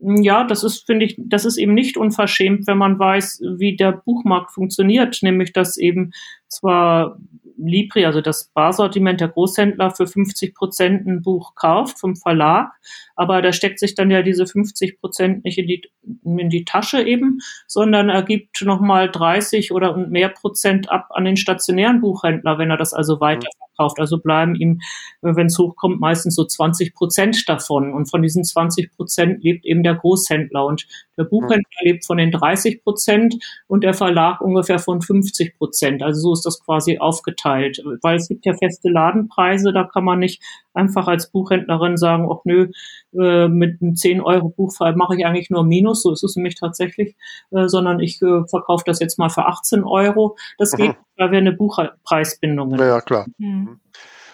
Ja, 0.00 0.44
das 0.44 0.64
ist, 0.64 0.84
finde 0.84 1.06
ich, 1.06 1.16
das 1.18 1.44
ist 1.44 1.58
eben 1.58 1.74
nicht 1.74 1.96
unverschämt, 1.96 2.66
wenn 2.66 2.78
man 2.78 2.98
weiß, 2.98 3.40
wie 3.58 3.76
der 3.76 3.92
Buchmarkt 3.92 4.50
funktioniert, 4.50 5.18
nämlich 5.22 5.52
dass 5.52 5.76
eben 5.76 6.12
zwar 6.52 7.18
Libri, 7.56 8.04
also 8.04 8.20
das 8.20 8.50
Barsortiment 8.54 9.20
der 9.20 9.28
Großhändler 9.28 9.90
für 9.90 10.06
50 10.06 10.54
Prozent 10.54 11.06
ein 11.06 11.22
Buch 11.22 11.54
kauft 11.54 11.98
vom 11.98 12.16
Verlag, 12.16 12.72
aber 13.14 13.42
da 13.42 13.52
steckt 13.52 13.78
sich 13.78 13.94
dann 13.94 14.10
ja 14.10 14.22
diese 14.22 14.46
50 14.46 15.00
Prozent 15.00 15.44
nicht 15.44 15.58
in 15.58 15.66
die, 15.66 15.82
in 16.24 16.50
die 16.50 16.64
Tasche 16.64 17.02
eben, 17.02 17.38
sondern 17.66 18.08
er 18.08 18.22
gibt 18.22 18.62
nochmal 18.62 19.10
30 19.10 19.72
oder 19.72 19.96
mehr 19.96 20.28
Prozent 20.28 20.90
ab 20.90 21.08
an 21.10 21.24
den 21.24 21.36
stationären 21.36 22.00
Buchhändler, 22.00 22.58
wenn 22.58 22.70
er 22.70 22.76
das 22.76 22.92
also 22.94 23.20
weiterverkauft. 23.20 24.00
Also 24.00 24.18
bleiben 24.18 24.54
ihm, 24.54 24.80
wenn 25.20 25.46
es 25.46 25.58
hochkommt, 25.58 26.00
meistens 26.00 26.34
so 26.34 26.44
20 26.44 26.94
Prozent 26.94 27.48
davon. 27.48 27.92
Und 27.92 28.10
von 28.10 28.22
diesen 28.22 28.44
20 28.44 28.96
Prozent 28.96 29.42
lebt 29.42 29.64
eben 29.64 29.82
der 29.82 29.94
Großhändler. 29.94 30.64
Und 30.64 30.86
der 31.16 31.24
Buchhändler 31.24 31.62
lebt 31.82 32.06
von 32.06 32.16
den 32.16 32.30
30 32.30 32.82
Prozent 32.82 33.34
und 33.66 33.84
der 33.84 33.94
Verlag 33.94 34.40
ungefähr 34.40 34.78
von 34.78 35.00
50 35.00 35.58
Prozent. 35.58 36.02
Also 36.02 36.20
so 36.20 36.32
ist 36.32 36.41
das 36.42 36.64
quasi 36.64 36.98
aufgeteilt. 36.98 37.82
Weil 38.02 38.16
es 38.16 38.28
gibt 38.28 38.46
ja 38.46 38.54
feste 38.54 38.88
Ladenpreise, 38.88 39.72
da 39.72 39.84
kann 39.84 40.04
man 40.04 40.18
nicht 40.18 40.42
einfach 40.74 41.08
als 41.08 41.30
Buchhändlerin 41.30 41.96
sagen, 41.96 42.28
ach 42.30 42.44
nö, 42.44 42.70
äh, 43.18 43.48
mit 43.48 43.80
einem 43.80 43.92
10-Euro-Buch 43.92 44.74
mache 44.94 45.16
ich 45.16 45.26
eigentlich 45.26 45.50
nur 45.50 45.64
Minus, 45.64 46.02
so 46.02 46.12
ist 46.12 46.24
es 46.24 46.36
nämlich 46.36 46.54
tatsächlich, 46.54 47.16
äh, 47.50 47.68
sondern 47.68 48.00
ich 48.00 48.20
äh, 48.22 48.46
verkaufe 48.48 48.84
das 48.86 49.00
jetzt 49.00 49.18
mal 49.18 49.28
für 49.28 49.46
18 49.46 49.84
Euro. 49.84 50.36
Das 50.58 50.72
geht, 50.72 50.96
weil 51.16 51.30
wir 51.30 51.38
eine 51.38 51.52
Buchpreisbindung 51.52 52.72
haben. 52.72 52.80
Ja, 52.80 53.00
klar. 53.00 53.26
Mhm. 53.38 53.80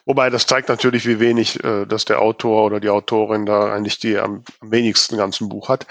Wobei 0.09 0.30
das 0.30 0.46
zeigt 0.46 0.70
natürlich, 0.70 1.06
wie 1.06 1.20
wenig, 1.20 1.62
äh, 1.62 1.84
dass 1.84 2.06
der 2.06 2.22
Autor 2.22 2.64
oder 2.64 2.80
die 2.80 2.88
Autorin 2.88 3.44
da 3.44 3.70
eigentlich 3.72 3.98
die 3.98 4.16
am, 4.16 4.42
am 4.61 4.70
wenigsten 4.70 5.18
ganzen 5.18 5.50
Buch 5.50 5.68
hat. 5.68 5.86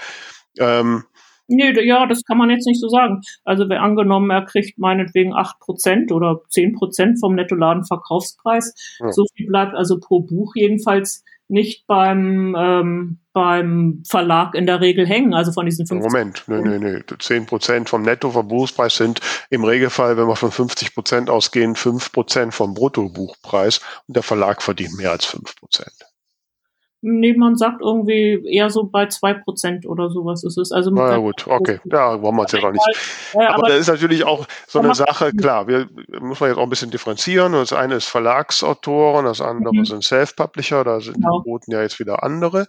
Ähm, 0.58 1.04
Nee, 1.48 1.72
ja, 1.84 2.06
das 2.06 2.24
kann 2.24 2.38
man 2.38 2.50
jetzt 2.50 2.66
nicht 2.66 2.80
so 2.80 2.88
sagen. 2.88 3.22
Also 3.44 3.68
wer 3.68 3.82
angenommen, 3.82 4.30
er 4.30 4.44
kriegt 4.44 4.78
meinetwegen 4.78 5.34
acht 5.34 5.58
Prozent 5.60 6.12
oder 6.12 6.42
zehn 6.50 6.74
Prozent 6.74 7.18
vom 7.18 7.34
Nettoladenverkaufspreis. 7.34 8.74
Ja. 9.00 9.12
So 9.12 9.24
viel 9.34 9.46
bleibt 9.46 9.74
also 9.74 9.98
pro 9.98 10.20
Buch 10.20 10.52
jedenfalls 10.54 11.24
nicht 11.48 11.86
beim, 11.86 12.54
ähm, 12.58 13.18
beim 13.32 14.02
Verlag 14.06 14.54
in 14.54 14.66
der 14.66 14.82
Regel 14.82 15.06
hängen, 15.06 15.32
also 15.32 15.50
von 15.52 15.64
diesen 15.64 15.86
50 15.86 16.12
Moment, 16.12 16.44
nee, 16.46 16.60
nee, 16.60 16.78
nee. 16.78 17.02
10 17.18 17.46
Prozent 17.46 17.88
vom 17.88 18.02
Nettoverbuchspreis 18.02 18.96
sind 18.96 19.20
im 19.48 19.64
Regelfall, 19.64 20.18
wenn 20.18 20.28
wir 20.28 20.36
von 20.36 20.50
50 20.50 20.94
Prozent 20.94 21.30
ausgehen, 21.30 21.74
5 21.74 22.12
Prozent 22.12 22.52
vom 22.52 22.74
Bruttobuchpreis 22.74 23.80
und 24.06 24.16
der 24.16 24.22
Verlag 24.22 24.62
verdient 24.62 24.98
mehr 24.98 25.12
als 25.12 25.24
5 25.24 25.56
Prozent. 25.56 26.07
Nee, 27.00 27.34
man 27.34 27.54
sagt 27.56 27.80
irgendwie 27.80 28.42
eher 28.44 28.70
so 28.70 28.84
bei 28.84 29.06
zwei 29.06 29.32
Prozent 29.32 29.86
oder 29.86 30.10
sowas 30.10 30.42
ist 30.42 30.58
es. 30.58 30.72
Also 30.72 30.90
Na 30.90 31.12
ja, 31.12 31.16
gut, 31.18 31.46
okay. 31.46 31.78
Ja, 31.84 32.20
wollen 32.20 32.34
wir 32.34 32.42
uns 32.42 32.52
ja 32.52 32.60
doch 32.60 32.72
nicht. 32.72 33.34
aber, 33.34 33.54
aber 33.54 33.68
das 33.68 33.78
ist 33.78 33.88
natürlich 33.88 34.24
auch 34.24 34.46
so 34.66 34.80
eine 34.80 34.94
Sache, 34.96 35.32
klar, 35.32 35.68
wir 35.68 35.88
muss 36.20 36.40
man 36.40 36.50
jetzt 36.50 36.58
auch 36.58 36.64
ein 36.64 36.70
bisschen 36.70 36.90
differenzieren. 36.90 37.52
Das 37.52 37.72
eine 37.72 37.94
ist 37.94 38.06
Verlagsautoren, 38.06 39.26
das 39.26 39.40
andere 39.40 39.76
mhm. 39.76 39.84
sind 39.84 40.02
Self-Publisher, 40.02 40.82
da 40.82 41.00
sind 41.00 41.14
genau. 41.14 41.38
die 41.38 41.44
Quoten 41.44 41.70
ja 41.70 41.82
jetzt 41.82 42.00
wieder 42.00 42.24
andere. 42.24 42.66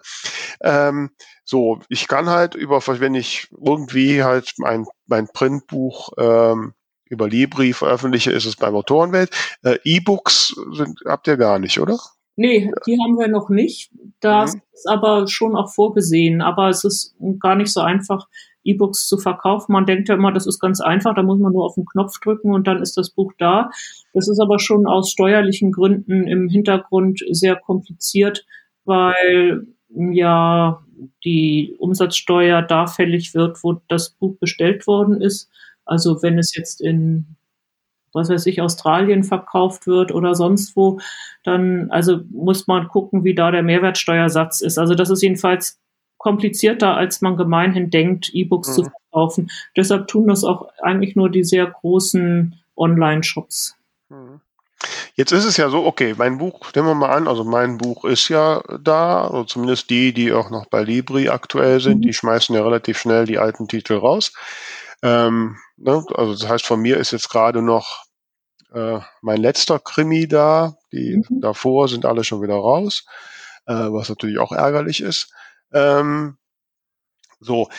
Ähm, 0.62 1.10
so, 1.44 1.80
ich 1.90 2.08
kann 2.08 2.30
halt 2.30 2.54
über, 2.54 2.80
wenn 2.86 3.16
ich 3.16 3.48
irgendwie 3.52 4.24
halt 4.24 4.54
mein, 4.58 4.86
mein 5.08 5.28
Printbuch 5.28 6.12
ähm, 6.20 6.74
über 7.06 7.28
Libri 7.28 7.74
veröffentliche, 7.74 8.32
ist 8.32 8.46
es 8.46 8.56
beim 8.56 8.76
Autorenwelt. 8.76 9.32
Äh, 9.64 9.80
E-Books 9.84 10.56
sind, 10.74 11.00
habt 11.06 11.28
ihr 11.28 11.38
gar 11.38 11.58
nicht, 11.58 11.80
oder? 11.80 11.98
Nee, 12.40 12.72
die 12.88 12.98
haben 13.04 13.18
wir 13.20 13.28
noch 13.28 13.50
nicht. 13.50 13.92
Das 14.22 14.56
mhm. 14.56 14.62
ist 14.72 14.88
aber 14.88 15.28
schon 15.28 15.58
auch 15.58 15.70
vorgesehen. 15.74 16.42
Aber 16.42 16.70
es 16.70 16.86
ist 16.86 17.14
gar 17.38 17.56
nicht 17.56 17.74
so 17.74 17.82
einfach, 17.82 18.28
E-Books 18.64 19.10
zu 19.10 19.18
verkaufen. 19.18 19.74
Man 19.74 19.86
denkt 19.86 20.08
ja 20.08 20.16
immer, 20.16 20.32
das 20.32 20.48
ist 20.48 20.62
ganz 20.62 20.80
einfach, 20.80 21.14
da 21.14 21.22
muss 21.22 21.38
man 21.38 21.52
nur 21.52 21.66
auf 21.66 21.76
den 21.76 21.86
Knopf 21.86 22.18
drücken 22.22 22.54
und 22.54 22.66
dann 22.66 22.82
ist 22.82 22.96
das 22.96 23.10
Buch 23.10 23.34
da. 23.38 23.70
Das 24.14 24.30
ist 24.30 24.40
aber 24.40 24.58
schon 24.58 24.88
aus 24.88 25.12
steuerlichen 25.12 25.74
Gründen 25.74 26.28
im 26.28 26.48
Hintergrund 26.48 27.20
sehr 27.30 27.58
kompliziert, 27.58 28.46
weil 28.86 29.68
ja 29.90 30.82
die 31.26 31.76
Umsatzsteuer 31.78 32.62
da 32.62 32.88
fällig 32.88 33.34
wird, 33.34 33.62
wo 33.64 33.82
das 33.90 34.12
Buch 34.12 34.38
bestellt 34.40 34.88
worden 34.88 35.22
ist. 35.22 35.50
Also 35.84 36.22
wenn 36.22 36.40
es 36.40 36.56
jetzt 36.56 36.80
in 36.80 37.36
was 38.14 38.30
weiß 38.30 38.46
ich, 38.46 38.62
Australien 38.62 39.24
verkauft 39.24 39.88
wird 39.88 40.12
oder 40.12 40.36
sonst 40.36 40.76
wo, 40.76 41.00
dann 41.44 41.92
also 41.92 42.20
muss 42.32 42.68
man 42.68 42.88
gucken, 42.88 43.24
wie 43.24 43.36
da 43.36 43.52
der 43.52 43.64
Mehrwertsteuersatz 43.64 44.62
ist. 44.62 44.78
Also 44.78 44.96
das 44.96 45.10
ist 45.10 45.22
jedenfalls 45.22 45.80
komplizierter, 46.18 46.96
als 46.96 47.22
man 47.22 47.38
gemeinhin 47.38 47.90
denkt, 47.90 48.30
E-Books 48.34 48.70
mhm. 48.70 48.74
zu 48.74 48.84
verkaufen. 48.84 49.52
Deshalb 49.76 50.08
tun 50.08 50.28
das 50.28 50.44
auch 50.44 50.70
eigentlich 50.82 51.16
nur 51.16 51.30
die 51.30 51.44
sehr 51.44 51.66
großen 51.66 52.60
Online-Shops. 52.76 53.76
Mhm. 54.10 54.42
Jetzt 55.16 55.34
ist 55.34 55.44
es 55.44 55.58
ja 55.58 55.70
so, 55.70 55.86
okay, 55.86 56.16
mein 56.18 56.38
Buch, 56.38 56.72
nehmen 56.74 56.88
wir 56.88 56.96
mal 56.96 57.10
an, 57.10 57.28
also 57.28 57.44
mein 57.44 57.78
Buch 57.78 58.06
ist 58.06 58.30
ja 58.30 58.62
da, 58.82 59.24
also 59.24 59.44
zumindest 59.44 59.90
die, 59.90 60.14
die 60.14 60.32
auch 60.32 60.50
noch 60.50 60.68
bei 60.68 60.84
Libri 60.84 61.28
aktuell 61.28 61.82
sind, 61.82 61.98
mhm. 61.98 62.02
die 62.04 62.14
schmeißen 62.14 62.56
ja 62.56 62.64
relativ 62.64 62.98
schnell 62.98 63.26
die 63.26 63.38
alten 63.38 63.68
Titel 63.68 63.96
raus. 63.96 64.32
Ähm, 65.02 65.58
ne? 65.78 66.04
Also 66.16 66.34
das 66.34 66.48
heißt, 66.48 66.66
von 66.66 66.82
mir 66.82 66.98
ist 66.98 67.12
jetzt 67.12 67.30
gerade 67.30 67.62
noch 67.62 68.06
äh, 68.74 69.00
mein 69.22 69.38
letzter 69.42 69.80
Krimi 69.80 70.28
da. 70.28 70.76
Die 70.92 71.18
mhm. 71.18 71.42
davor 71.42 71.88
sind 71.88 72.06
alle 72.06 72.24
schon 72.24 72.42
wieder 72.42 72.56
raus, 72.56 73.06
äh, 73.66 73.74
was 73.74 74.10
natürlich 74.10 74.40
auch 74.40 74.52
ärgerlich 74.52 75.02
ist. 75.02 75.32
Ähm, 75.72 76.38
so, 77.40 77.70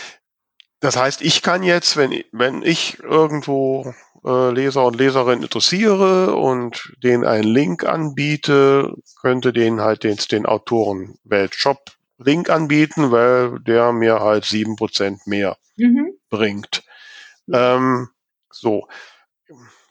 das 0.81 0.97
heißt, 0.97 1.21
ich 1.23 1.43
kann 1.43 1.63
jetzt, 1.63 1.97
wenn, 1.97 2.25
wenn 2.33 2.63
ich 2.63 2.99
irgendwo 3.01 3.93
äh, 4.25 4.51
Leser 4.51 4.87
und 4.87 4.97
Leserinnen 4.97 5.43
interessiere 5.43 6.35
und 6.35 6.93
denen 7.03 7.25
einen 7.25 7.45
Link 7.45 7.85
anbiete, 7.85 8.95
könnte 9.21 9.53
denen 9.53 9.81
halt 9.81 10.05
den, 10.05 10.17
den 10.31 10.47
Autorenwelt-Shop 10.47 11.93
Link 12.19 12.51
anbieten, 12.51 13.11
weil 13.11 13.59
der 13.61 13.93
mir 13.93 14.21
halt 14.21 14.45
sieben 14.45 14.77
Prozent 14.77 15.27
mehr 15.27 15.57
mhm. 15.77 16.13
bringt. 16.29 16.83
Ähm, 17.53 18.09
so, 18.51 18.89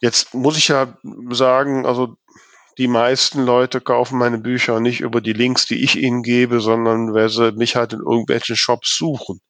jetzt 0.02 0.34
muss 0.34 0.58
ich 0.58 0.68
ja 0.68 0.98
sagen, 1.30 1.86
also 1.86 2.18
die 2.78 2.88
meisten 2.88 3.44
Leute 3.44 3.82
kaufen 3.82 4.18
meine 4.18 4.38
Bücher 4.38 4.80
nicht 4.80 5.02
über 5.02 5.20
die 5.20 5.34
Links, 5.34 5.66
die 5.66 5.84
ich 5.84 5.98
ihnen 5.98 6.24
gebe, 6.24 6.62
sondern 6.62 7.14
weil 7.14 7.30
sie 7.30 7.52
mich 7.52 7.76
halt 7.76 7.94
in 7.94 8.00
irgendwelchen 8.00 8.56
Shops 8.56 8.96
suchen. 8.98 9.42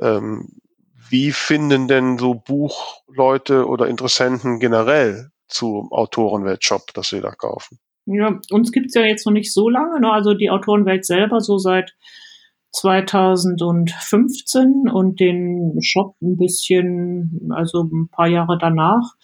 Ähm, 0.00 0.48
wie 1.10 1.32
finden 1.32 1.88
denn 1.88 2.18
so 2.18 2.34
Buchleute 2.34 3.66
oder 3.66 3.88
Interessenten 3.88 4.60
generell 4.60 5.30
zum 5.48 5.90
Autorenwelt-Shop, 5.90 6.92
das 6.94 7.08
sie 7.08 7.20
da 7.20 7.32
kaufen? 7.32 7.80
Ja, 8.06 8.38
uns 8.50 8.72
gibt's 8.72 8.94
ja 8.94 9.02
jetzt 9.02 9.26
noch 9.26 9.32
nicht 9.32 9.52
so 9.52 9.68
lange, 9.68 10.00
ne? 10.00 10.12
also 10.12 10.34
die 10.34 10.50
Autorenwelt 10.50 11.04
selber 11.04 11.40
so 11.40 11.58
seit 11.58 11.94
2015 12.72 14.90
und 14.92 15.20
den 15.20 15.80
Shop 15.80 16.16
ein 16.20 16.36
bisschen, 16.36 17.48
also 17.50 17.84
ein 17.84 18.08
paar 18.08 18.28
Jahre 18.28 18.58
danach. 18.58 19.14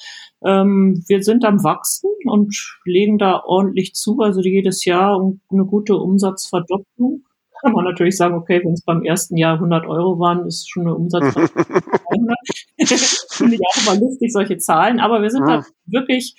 Ähm, 0.45 1.03
wir 1.07 1.22
sind 1.22 1.45
am 1.45 1.62
Wachsen 1.62 2.11
und 2.24 2.57
legen 2.84 3.18
da 3.18 3.42
ordentlich 3.45 3.95
zu, 3.95 4.18
also 4.20 4.40
jedes 4.40 4.84
Jahr 4.84 5.20
eine 5.51 5.64
gute 5.64 5.97
Umsatzverdopplung. 5.97 7.22
Kann 7.62 7.72
man 7.72 7.84
natürlich 7.84 8.16
sagen, 8.16 8.34
okay, 8.34 8.61
wenn 8.62 8.72
es 8.72 8.82
beim 8.82 9.05
ersten 9.05 9.38
Jahr 9.38 9.55
100 9.55 9.86
Euro 9.86 10.18
waren, 10.18 10.47
ist 10.47 10.70
schon 10.70 10.82
eine 10.82 10.95
Umsatzverdopplung. 10.95 11.64
Finde 13.30 13.55
ich 13.55 13.61
auch 13.61 13.82
immer 13.82 14.01
lustig, 14.01 14.32
solche 14.32 14.59
Zahlen, 14.59 15.01
aber 15.01 15.22
wir 15.22 15.30
sind 15.30 15.47
da 15.47 15.64
wirklich 15.86 16.34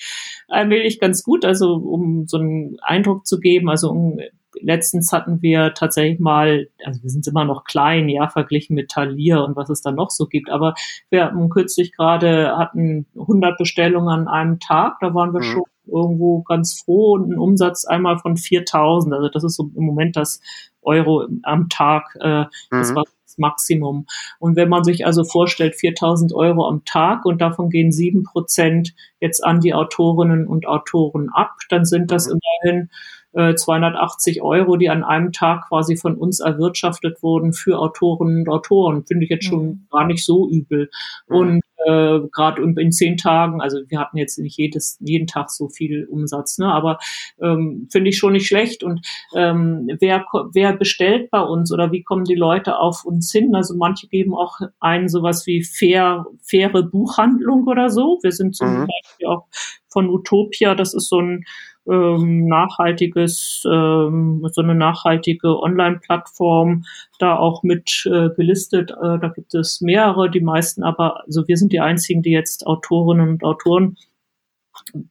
allmählich 0.47 0.99
ganz 0.99 1.23
gut, 1.23 1.45
also 1.45 1.75
um 1.75 2.27
so 2.27 2.37
einen 2.37 2.77
Eindruck 2.81 3.25
zu 3.25 3.39
geben, 3.39 3.69
also 3.69 3.89
um 3.89 4.19
letztens 4.61 5.11
hatten 5.11 5.41
wir 5.41 5.73
tatsächlich 5.73 6.19
mal, 6.19 6.67
also 6.83 7.01
wir 7.03 7.09
sind 7.09 7.27
immer 7.27 7.45
noch 7.45 7.63
klein, 7.63 8.09
ja, 8.09 8.27
verglichen 8.27 8.75
mit 8.75 8.89
Thalia 8.91 9.39
und 9.39 9.55
was 9.55 9.69
es 9.69 9.81
da 9.81 9.91
noch 9.91 10.09
so 10.09 10.27
gibt, 10.27 10.49
aber 10.49 10.73
wir 11.09 11.25
hatten 11.25 11.49
kürzlich 11.49 11.91
gerade, 11.91 12.57
hatten 12.57 13.05
100 13.17 13.57
Bestellungen 13.57 14.09
an 14.09 14.27
einem 14.27 14.59
Tag, 14.59 14.97
da 15.01 15.13
waren 15.13 15.33
wir 15.33 15.41
mhm. 15.41 15.51
schon 15.51 15.63
irgendwo 15.87 16.41
ganz 16.41 16.81
froh 16.81 17.13
und 17.13 17.31
ein 17.31 17.37
Umsatz 17.37 17.85
einmal 17.85 18.17
von 18.17 18.37
4000, 18.37 19.13
also 19.13 19.29
das 19.29 19.43
ist 19.43 19.55
so 19.55 19.69
im 19.75 19.83
Moment 19.83 20.15
das 20.15 20.41
Euro 20.85 21.27
am 21.43 21.69
Tag. 21.69 22.15
Äh, 22.19 22.45
das 22.69 22.91
Mhm. 22.91 22.95
war 22.95 23.03
das 23.23 23.37
Maximum. 23.37 24.05
Und 24.39 24.55
wenn 24.55 24.69
man 24.69 24.83
sich 24.83 25.05
also 25.05 25.23
vorstellt, 25.23 25.75
4000 25.75 26.33
Euro 26.33 26.67
am 26.67 26.85
Tag 26.85 27.25
und 27.25 27.41
davon 27.41 27.69
gehen 27.69 27.91
sieben 27.91 28.23
Prozent 28.23 28.93
jetzt 29.19 29.43
an 29.43 29.59
die 29.59 29.73
Autorinnen 29.73 30.47
und 30.47 30.67
Autoren 30.67 31.29
ab, 31.33 31.55
dann 31.69 31.85
sind 31.85 32.11
das 32.11 32.27
immerhin 32.27 32.89
äh, 33.35 33.55
280 33.55 34.41
Euro, 34.41 34.77
die 34.77 34.89
an 34.89 35.03
einem 35.03 35.31
Tag 35.31 35.67
quasi 35.67 35.97
von 35.97 36.15
uns 36.15 36.39
erwirtschaftet 36.39 37.21
wurden 37.21 37.53
für 37.53 37.79
Autorinnen 37.79 38.39
und 38.39 38.49
Autoren. 38.49 39.05
Finde 39.05 39.25
ich 39.25 39.29
jetzt 39.29 39.45
schon 39.45 39.87
gar 39.91 40.05
nicht 40.05 40.25
so 40.25 40.49
übel. 40.49 40.89
Mhm. 41.27 41.35
Und 41.35 41.61
äh, 41.85 42.19
gerade 42.31 42.61
in, 42.61 42.91
zehn 42.91 43.17
Tagen, 43.17 43.61
also 43.61 43.79
wir 43.87 43.99
hatten 43.99 44.17
jetzt 44.17 44.39
nicht 44.39 44.57
jedes, 44.57 44.97
jeden 45.01 45.27
Tag 45.27 45.51
so 45.51 45.69
viel 45.69 46.05
Umsatz, 46.05 46.57
ne? 46.57 46.67
aber 46.67 46.97
ähm, 47.41 47.87
finde 47.91 48.09
ich 48.09 48.17
schon 48.17 48.33
nicht 48.33 48.47
schlecht. 48.47 48.83
Und 48.83 49.05
ähm, 49.35 49.89
wer, 49.99 50.25
wer 50.53 50.73
bestellt 50.73 51.29
bei 51.29 51.41
uns 51.41 51.71
oder 51.71 51.91
wie 51.91 52.03
kommen 52.03 52.23
die 52.23 52.35
Leute 52.35 52.79
auf 52.79 53.05
uns 53.05 53.31
hin? 53.31 53.53
Also 53.53 53.75
manche 53.75 54.07
geben 54.07 54.33
auch 54.33 54.59
ein 54.79 55.09
sowas 55.09 55.45
wie 55.45 55.63
fair, 55.63 56.25
faire 56.43 56.83
Buchhandlung 56.83 57.67
oder 57.67 57.89
so. 57.89 58.19
Wir 58.21 58.31
sind 58.31 58.55
zum 58.55 58.65
Mhm. 58.65 58.87
Beispiel 58.87 59.27
auch 59.27 59.45
von 59.89 60.09
Utopia, 60.09 60.75
das 60.75 60.93
ist 60.93 61.07
so 61.07 61.19
ein 61.19 61.45
ähm, 61.89 62.47
nachhaltiges, 62.47 63.63
ähm, 63.65 64.47
so 64.51 64.61
eine 64.61 64.75
nachhaltige 64.75 65.59
Online-Plattform, 65.59 66.85
da 67.19 67.37
auch 67.37 67.63
mit 67.63 68.05
äh, 68.05 68.29
gelistet. 68.35 68.91
Äh, 68.91 69.19
da 69.19 69.31
gibt 69.33 69.53
es 69.53 69.81
mehrere, 69.81 70.29
die 70.29 70.41
meisten 70.41 70.83
aber, 70.83 71.23
also 71.25 71.47
wir 71.47 71.57
sind 71.57 71.71
die 71.73 71.79
einzigen, 71.79 72.21
die 72.21 72.31
jetzt 72.31 72.67
Autorinnen 72.67 73.29
und 73.29 73.43
Autoren 73.43 73.97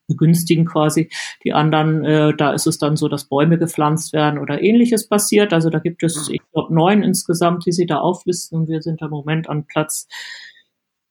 begünstigen 0.09 0.67
quasi. 0.67 1.11
Die 1.45 1.53
anderen, 1.53 2.05
äh, 2.05 2.35
da 2.37 2.53
ist 2.53 2.67
es 2.67 2.79
dann 2.79 2.97
so, 2.97 3.09
dass 3.09 3.25
Bäume 3.25 3.59
gepflanzt 3.59 4.13
werden 4.13 4.39
oder 4.39 4.63
ähnliches 4.63 5.09
passiert. 5.09 5.53
Also 5.53 5.71
da 5.71 5.79
gibt 5.79 6.03
es, 6.03 6.29
ich 6.29 6.41
glaube, 6.53 6.75
neun 6.75 7.03
insgesamt, 7.03 7.67
die 7.67 7.73
sie 7.73 7.87
da 7.87 7.99
auflisten 7.99 8.61
und 8.61 8.69
wir 8.69 8.83
sind 8.83 9.01
im 9.03 9.11
Moment 9.11 9.49
an 9.49 9.67
Platz 9.67 10.07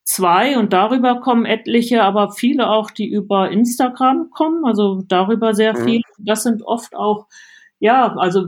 zwei 0.04 0.58
und 0.58 0.74
darüber 0.74 1.22
kommen 1.22 1.46
etliche, 1.46 2.04
aber 2.04 2.32
viele 2.32 2.70
auch, 2.70 2.92
die 2.92 3.08
über 3.10 3.50
Instagram 3.52 4.30
kommen, 4.32 4.66
also 4.66 5.02
darüber 5.08 5.54
sehr 5.54 5.74
Mhm. 5.74 5.84
viel. 5.86 6.02
Das 6.18 6.44
sind 6.44 6.64
oft 6.64 6.96
auch 6.96 7.28
ja, 7.80 8.16
also 8.16 8.46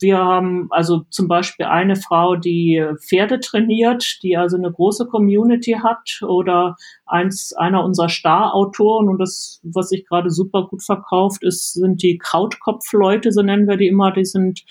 wir 0.00 0.16
haben 0.16 0.68
also 0.70 1.00
zum 1.10 1.28
Beispiel 1.28 1.66
eine 1.66 1.94
Frau, 1.94 2.36
die 2.36 2.82
Pferde 3.06 3.38
trainiert, 3.38 4.20
die 4.22 4.38
also 4.38 4.56
eine 4.56 4.72
große 4.72 5.08
Community 5.08 5.72
hat 5.72 6.22
oder 6.22 6.74
eins, 7.06 7.52
einer 7.52 7.84
unserer 7.84 8.08
Star-Autoren 8.08 9.08
und 9.08 9.18
das, 9.18 9.60
was 9.62 9.88
sich 9.88 10.06
gerade 10.06 10.30
super 10.30 10.66
gut 10.68 10.82
verkauft 10.82 11.42
ist, 11.42 11.74
sind 11.74 12.02
die 12.02 12.18
Krautkopf-Leute, 12.18 13.32
so 13.32 13.42
nennen 13.42 13.68
wir 13.68 13.76
die 13.76 13.88
immer. 13.88 14.12
Die 14.12 14.24
sind, 14.24 14.64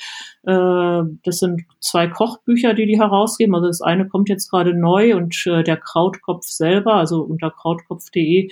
äh, 0.44 1.02
das 1.24 1.40
sind 1.40 1.64
zwei 1.80 2.08
Kochbücher, 2.08 2.74
die 2.74 2.86
die 2.86 3.00
herausgeben. 3.00 3.56
Also 3.56 3.68
das 3.68 3.82
eine 3.82 4.08
kommt 4.08 4.30
jetzt 4.30 4.50
gerade 4.50 4.74
neu 4.74 5.16
und 5.16 5.36
äh, 5.48 5.64
der 5.64 5.78
Krautkopf 5.78 6.46
selber, 6.46 6.96
also 6.96 7.22
unter 7.22 7.52
krautkopf.de 7.52 8.50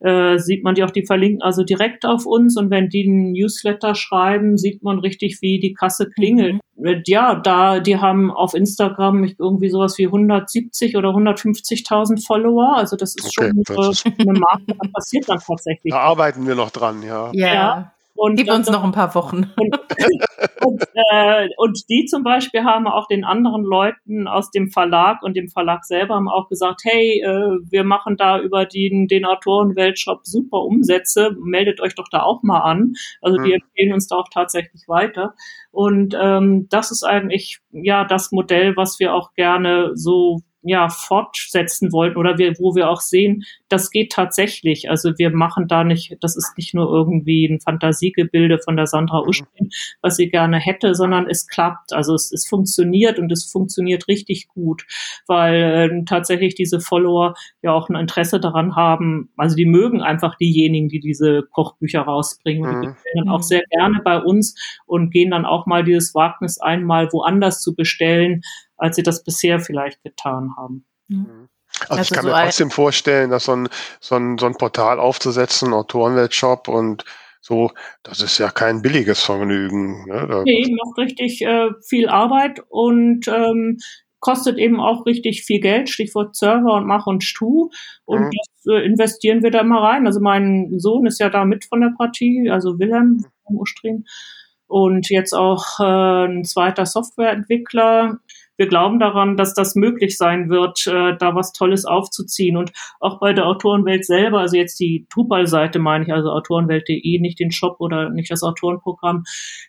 äh, 0.00 0.38
sieht 0.38 0.64
man 0.64 0.74
die 0.74 0.84
auch, 0.84 0.90
die 0.90 1.06
verlinken 1.06 1.42
also 1.42 1.62
direkt 1.62 2.06
auf 2.06 2.26
uns 2.26 2.56
und 2.56 2.70
wenn 2.70 2.88
die 2.88 3.06
einen 3.06 3.32
Newsletter 3.32 3.94
schreiben, 3.94 4.56
sieht 4.56 4.82
man 4.82 4.98
richtig, 4.98 5.38
wie 5.40 5.58
die 5.58 5.74
Kasse 5.74 6.08
klingelt. 6.08 6.54
Äh, 6.54 6.65
Ja, 7.06 7.34
da, 7.36 7.80
die 7.80 7.98
haben 7.98 8.30
auf 8.30 8.52
Instagram 8.54 9.24
irgendwie 9.38 9.70
sowas 9.70 9.96
wie 9.98 10.06
170 10.06 10.96
oder 10.96 11.08
150.000 11.10 12.24
Follower. 12.26 12.76
Also 12.76 12.96
das 12.96 13.14
ist 13.16 13.36
Okay, 13.38 13.50
schon 13.66 13.76
das 13.76 13.88
ist- 14.04 14.06
äh, 14.06 14.10
eine 14.28 14.38
Marke, 14.38 14.64
da 14.66 14.88
passiert 14.92 15.28
dann 15.28 15.38
tatsächlich. 15.38 15.92
Da 15.92 16.00
arbeiten 16.00 16.46
wir 16.46 16.54
noch 16.54 16.70
dran, 16.70 17.02
ja. 17.02 17.30
Ja. 17.32 17.54
Ja. 17.54 17.92
Und 18.16 18.36
Gib 18.36 18.50
uns 18.50 18.70
noch 18.70 18.82
ein 18.82 18.92
paar 18.92 19.14
Wochen. 19.14 19.52
und, 19.56 19.78
und, 20.64 20.82
äh, 21.12 21.48
und 21.56 21.88
die 21.88 22.06
zum 22.06 22.22
Beispiel 22.22 22.64
haben 22.64 22.86
auch 22.86 23.06
den 23.06 23.24
anderen 23.24 23.62
Leuten 23.62 24.26
aus 24.26 24.50
dem 24.50 24.70
Verlag 24.70 25.22
und 25.22 25.36
dem 25.36 25.48
Verlag 25.48 25.84
selber 25.84 26.14
haben 26.14 26.28
auch 26.28 26.48
gesagt, 26.48 26.82
hey, 26.84 27.20
äh, 27.22 27.58
wir 27.70 27.84
machen 27.84 28.16
da 28.16 28.40
über 28.40 28.64
den, 28.64 29.06
den 29.06 29.24
Autorenweltshop 29.24 30.20
super 30.24 30.62
Umsätze, 30.62 31.36
meldet 31.42 31.80
euch 31.80 31.94
doch 31.94 32.08
da 32.10 32.22
auch 32.22 32.42
mal 32.42 32.60
an. 32.60 32.94
Also 33.20 33.36
die 33.38 33.50
Mhm. 33.50 33.60
empfehlen 33.62 33.92
uns 33.92 34.08
da 34.08 34.16
auch 34.16 34.28
tatsächlich 34.32 34.82
weiter. 34.88 35.34
Und 35.70 36.16
ähm, 36.20 36.66
das 36.70 36.90
ist 36.90 37.04
eigentlich 37.04 37.58
ja 37.72 38.04
das 38.04 38.32
Modell, 38.32 38.76
was 38.76 38.98
wir 38.98 39.14
auch 39.14 39.34
gerne 39.34 39.90
so 39.94 40.40
ja 40.68 40.88
fortsetzen 40.88 41.92
wollten 41.92 42.16
oder 42.16 42.38
wir, 42.38 42.52
wo 42.58 42.74
wir 42.74 42.90
auch 42.90 43.00
sehen, 43.00 43.44
das 43.68 43.90
geht 43.90 44.12
tatsächlich. 44.12 44.88
Also 44.90 45.12
wir 45.18 45.30
machen 45.30 45.68
da 45.68 45.84
nicht, 45.84 46.16
das 46.20 46.36
ist 46.36 46.54
nicht 46.56 46.74
nur 46.74 46.88
irgendwie 46.90 47.46
ein 47.46 47.60
Fantasiegebilde 47.60 48.58
von 48.58 48.76
der 48.76 48.86
Sandra 48.86 49.20
Uschkin, 49.22 49.70
was 50.02 50.16
sie 50.16 50.28
gerne 50.28 50.58
hätte, 50.58 50.94
sondern 50.94 51.28
es 51.28 51.46
klappt. 51.46 51.92
Also 51.92 52.14
es, 52.14 52.32
es 52.32 52.46
funktioniert 52.46 53.18
und 53.18 53.30
es 53.32 53.44
funktioniert 53.50 54.08
richtig 54.08 54.48
gut, 54.48 54.84
weil 55.26 55.54
äh, 56.00 56.04
tatsächlich 56.04 56.54
diese 56.54 56.80
Follower 56.80 57.34
ja 57.62 57.72
auch 57.72 57.88
ein 57.88 57.96
Interesse 57.96 58.40
daran 58.40 58.76
haben. 58.76 59.30
Also 59.36 59.56
die 59.56 59.66
mögen 59.66 60.02
einfach 60.02 60.36
diejenigen, 60.36 60.88
die 60.88 61.00
diese 61.00 61.42
Kochbücher 61.52 62.02
rausbringen. 62.02 62.66
Und 62.66 62.80
die 62.82 62.88
Mhm. 62.88 62.92
bestellen 62.94 63.16
dann 63.24 63.28
auch 63.28 63.38
Mhm. 63.38 63.42
sehr 63.42 63.62
gerne 63.70 64.00
bei 64.04 64.18
uns 64.18 64.54
und 64.86 65.10
gehen 65.10 65.30
dann 65.30 65.44
auch 65.46 65.66
mal 65.66 65.84
dieses 65.84 66.14
Wagnis 66.14 66.58
ein, 66.60 66.84
mal 66.84 67.08
woanders 67.12 67.60
zu 67.60 67.74
bestellen, 67.74 68.42
als 68.76 68.96
sie 68.96 69.02
das 69.02 69.24
bisher 69.24 69.60
vielleicht 69.60 70.02
getan 70.02 70.50
haben. 70.56 70.84
Also, 71.10 71.26
Also 71.88 72.02
ich 72.02 72.10
kann 72.10 72.24
so 72.24 72.30
mir 72.30 72.42
trotzdem 72.42 72.70
vorstellen, 72.70 73.30
dass 73.30 73.44
so 73.44 73.52
ein, 73.52 73.68
so 74.00 74.16
ein, 74.16 74.38
so 74.38 74.46
ein 74.46 74.54
Portal 74.54 74.98
aufzusetzen, 74.98 75.72
Autorenweltshop 75.72 76.68
und 76.68 77.04
so, 77.40 77.70
das 78.02 78.22
ist 78.22 78.38
ja 78.38 78.50
kein 78.50 78.82
billiges 78.82 79.22
Vergnügen. 79.22 80.04
Ne? 80.06 80.26
Da, 80.28 80.42
Nee, 80.42 80.66
macht 80.84 80.98
richtig 80.98 81.42
äh, 81.42 81.68
viel 81.88 82.08
Arbeit 82.08 82.60
und 82.70 83.28
ähm, 83.28 83.78
kostet 84.18 84.58
eben 84.58 84.80
auch 84.80 85.06
richtig 85.06 85.44
viel 85.44 85.60
Geld, 85.60 85.88
Stichwort 85.88 86.34
Server 86.34 86.74
und 86.74 86.86
Mach 86.86 87.06
und 87.06 87.22
Tu. 87.36 87.70
Und 88.04 88.20
Mhm. 88.22 88.30
das 88.64 88.74
äh, 88.74 88.84
investieren 88.84 89.44
wir 89.44 89.52
da 89.52 89.62
mal 89.62 89.78
rein. 89.84 90.06
Also 90.06 90.18
mein 90.20 90.72
Sohn 90.78 91.06
ist 91.06 91.20
ja 91.20 91.30
da 91.30 91.44
mit 91.44 91.64
von 91.66 91.80
der 91.80 91.92
Partie, 91.96 92.50
also 92.50 92.80
Wilhelm 92.80 93.18
Wilhelm 93.18 93.60
Ustrin. 93.60 94.04
Und 94.66 95.08
jetzt 95.10 95.32
auch 95.32 95.78
äh, 95.78 96.26
ein 96.26 96.44
zweiter 96.44 96.86
Softwareentwickler. 96.86 98.18
Wir 98.56 98.66
glauben 98.66 98.98
daran, 98.98 99.36
dass 99.36 99.54
das 99.54 99.74
möglich 99.74 100.16
sein 100.16 100.48
wird, 100.48 100.86
äh, 100.86 101.16
da 101.18 101.34
was 101.34 101.52
Tolles 101.52 101.84
aufzuziehen. 101.84 102.56
Und 102.56 102.72
auch 103.00 103.20
bei 103.20 103.32
der 103.32 103.46
Autorenwelt 103.46 104.04
selber, 104.04 104.40
also 104.40 104.56
jetzt 104.56 104.80
die 104.80 105.06
Drupal-Seite 105.12 105.78
meine 105.78 106.04
ich, 106.04 106.12
also 106.12 106.30
autorenwelt.de, 106.30 107.20
nicht 107.20 107.38
den 107.38 107.50
Shop 107.50 107.76
oder 107.78 108.10
nicht 108.10 108.30
das 108.30 108.42
Autorenprogramm, 108.42 109.24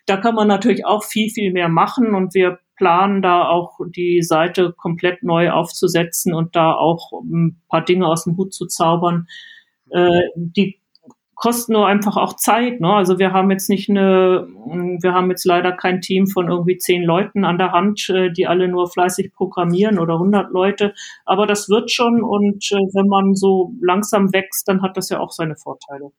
da 0.06 0.16
kann 0.16 0.34
man 0.34 0.48
natürlich 0.48 0.86
auch 0.86 1.04
viel, 1.04 1.30
viel 1.30 1.52
mehr 1.52 1.68
machen 1.68 2.14
und 2.14 2.34
wir 2.34 2.58
planen 2.76 3.22
da 3.22 3.48
auch 3.48 3.80
die 3.94 4.22
Seite 4.22 4.72
komplett 4.76 5.22
neu 5.22 5.50
aufzusetzen 5.50 6.32
und 6.32 6.54
da 6.54 6.72
auch 6.72 7.12
ein 7.24 7.60
paar 7.68 7.84
Dinge 7.84 8.06
aus 8.06 8.24
dem 8.24 8.36
Hut 8.36 8.54
zu 8.54 8.66
zaubern. 8.66 9.26
Äh, 9.90 10.20
die 10.36 10.80
kosten 11.38 11.72
nur 11.72 11.86
einfach 11.86 12.16
auch 12.16 12.34
Zeit. 12.34 12.80
Ne? 12.80 12.92
Also 12.92 13.18
wir 13.18 13.32
haben 13.32 13.50
jetzt 13.50 13.70
nicht 13.70 13.88
eine, 13.88 14.46
wir 15.00 15.14
haben 15.14 15.30
jetzt 15.30 15.46
leider 15.46 15.72
kein 15.72 16.00
Team 16.00 16.26
von 16.26 16.48
irgendwie 16.48 16.76
zehn 16.78 17.02
Leuten 17.04 17.44
an 17.44 17.58
der 17.58 17.72
Hand, 17.72 18.10
äh, 18.10 18.30
die 18.30 18.46
alle 18.46 18.68
nur 18.68 18.90
fleißig 18.90 19.32
programmieren 19.32 19.98
oder 19.98 20.14
100 20.14 20.50
Leute. 20.50 20.94
Aber 21.24 21.46
das 21.46 21.68
wird 21.68 21.92
schon 21.92 22.22
und 22.22 22.64
äh, 22.72 22.76
wenn 22.92 23.06
man 23.06 23.34
so 23.34 23.72
langsam 23.80 24.32
wächst, 24.32 24.68
dann 24.68 24.82
hat 24.82 24.96
das 24.96 25.10
ja 25.10 25.20
auch 25.20 25.30
seine 25.30 25.56
Vorteile. 25.56 26.10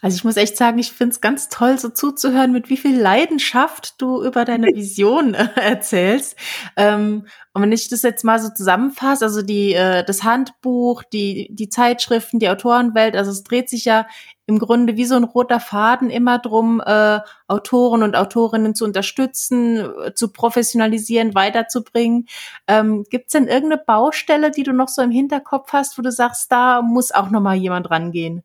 Also 0.00 0.16
ich 0.16 0.24
muss 0.24 0.36
echt 0.36 0.56
sagen, 0.56 0.78
ich 0.78 0.92
finde 0.92 1.12
es 1.12 1.20
ganz 1.20 1.48
toll, 1.48 1.78
so 1.78 1.88
zuzuhören, 1.88 2.52
mit 2.52 2.68
wie 2.68 2.76
viel 2.76 3.00
Leidenschaft 3.00 4.00
du 4.00 4.22
über 4.24 4.44
deine 4.44 4.66
Vision 4.74 5.34
äh, 5.34 5.48
erzählst. 5.54 6.36
Ähm, 6.76 7.26
und 7.54 7.62
wenn 7.62 7.72
ich 7.72 7.88
das 7.88 8.02
jetzt 8.02 8.24
mal 8.24 8.40
so 8.40 8.48
zusammenfasse, 8.48 9.24
also 9.24 9.42
die, 9.42 9.74
äh, 9.74 10.04
das 10.04 10.24
Handbuch, 10.24 11.02
die, 11.04 11.48
die 11.52 11.68
Zeitschriften, 11.68 12.38
die 12.38 12.48
Autorenwelt, 12.48 13.14
also 13.14 13.30
es 13.30 13.44
dreht 13.44 13.68
sich 13.68 13.84
ja 13.84 14.06
im 14.46 14.58
Grunde 14.58 14.96
wie 14.96 15.04
so 15.04 15.14
ein 15.14 15.24
roter 15.24 15.60
Faden 15.60 16.10
immer 16.10 16.38
drum, 16.38 16.82
äh, 16.84 17.20
Autoren 17.46 18.02
und 18.02 18.16
Autorinnen 18.16 18.74
zu 18.74 18.84
unterstützen, 18.84 19.78
äh, 19.78 20.14
zu 20.14 20.32
professionalisieren, 20.32 21.34
weiterzubringen. 21.34 22.26
Ähm, 22.66 23.04
Gibt 23.08 23.26
es 23.26 23.32
denn 23.32 23.46
irgendeine 23.46 23.82
Baustelle, 23.86 24.50
die 24.50 24.64
du 24.64 24.72
noch 24.72 24.88
so 24.88 25.02
im 25.02 25.10
Hinterkopf 25.10 25.72
hast, 25.72 25.96
wo 25.96 26.02
du 26.02 26.10
sagst, 26.10 26.50
da 26.50 26.82
muss 26.82 27.12
auch 27.12 27.30
noch 27.30 27.40
mal 27.40 27.54
jemand 27.54 27.90
rangehen? 27.90 28.42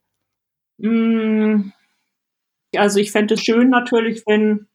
Mm, 0.80 1.72
Also 2.78 3.00
ich 3.00 3.12
fände 3.12 3.34
es 3.34 3.42
schön 3.42 3.70
natürlich, 3.70 4.24
wenn 4.26 4.68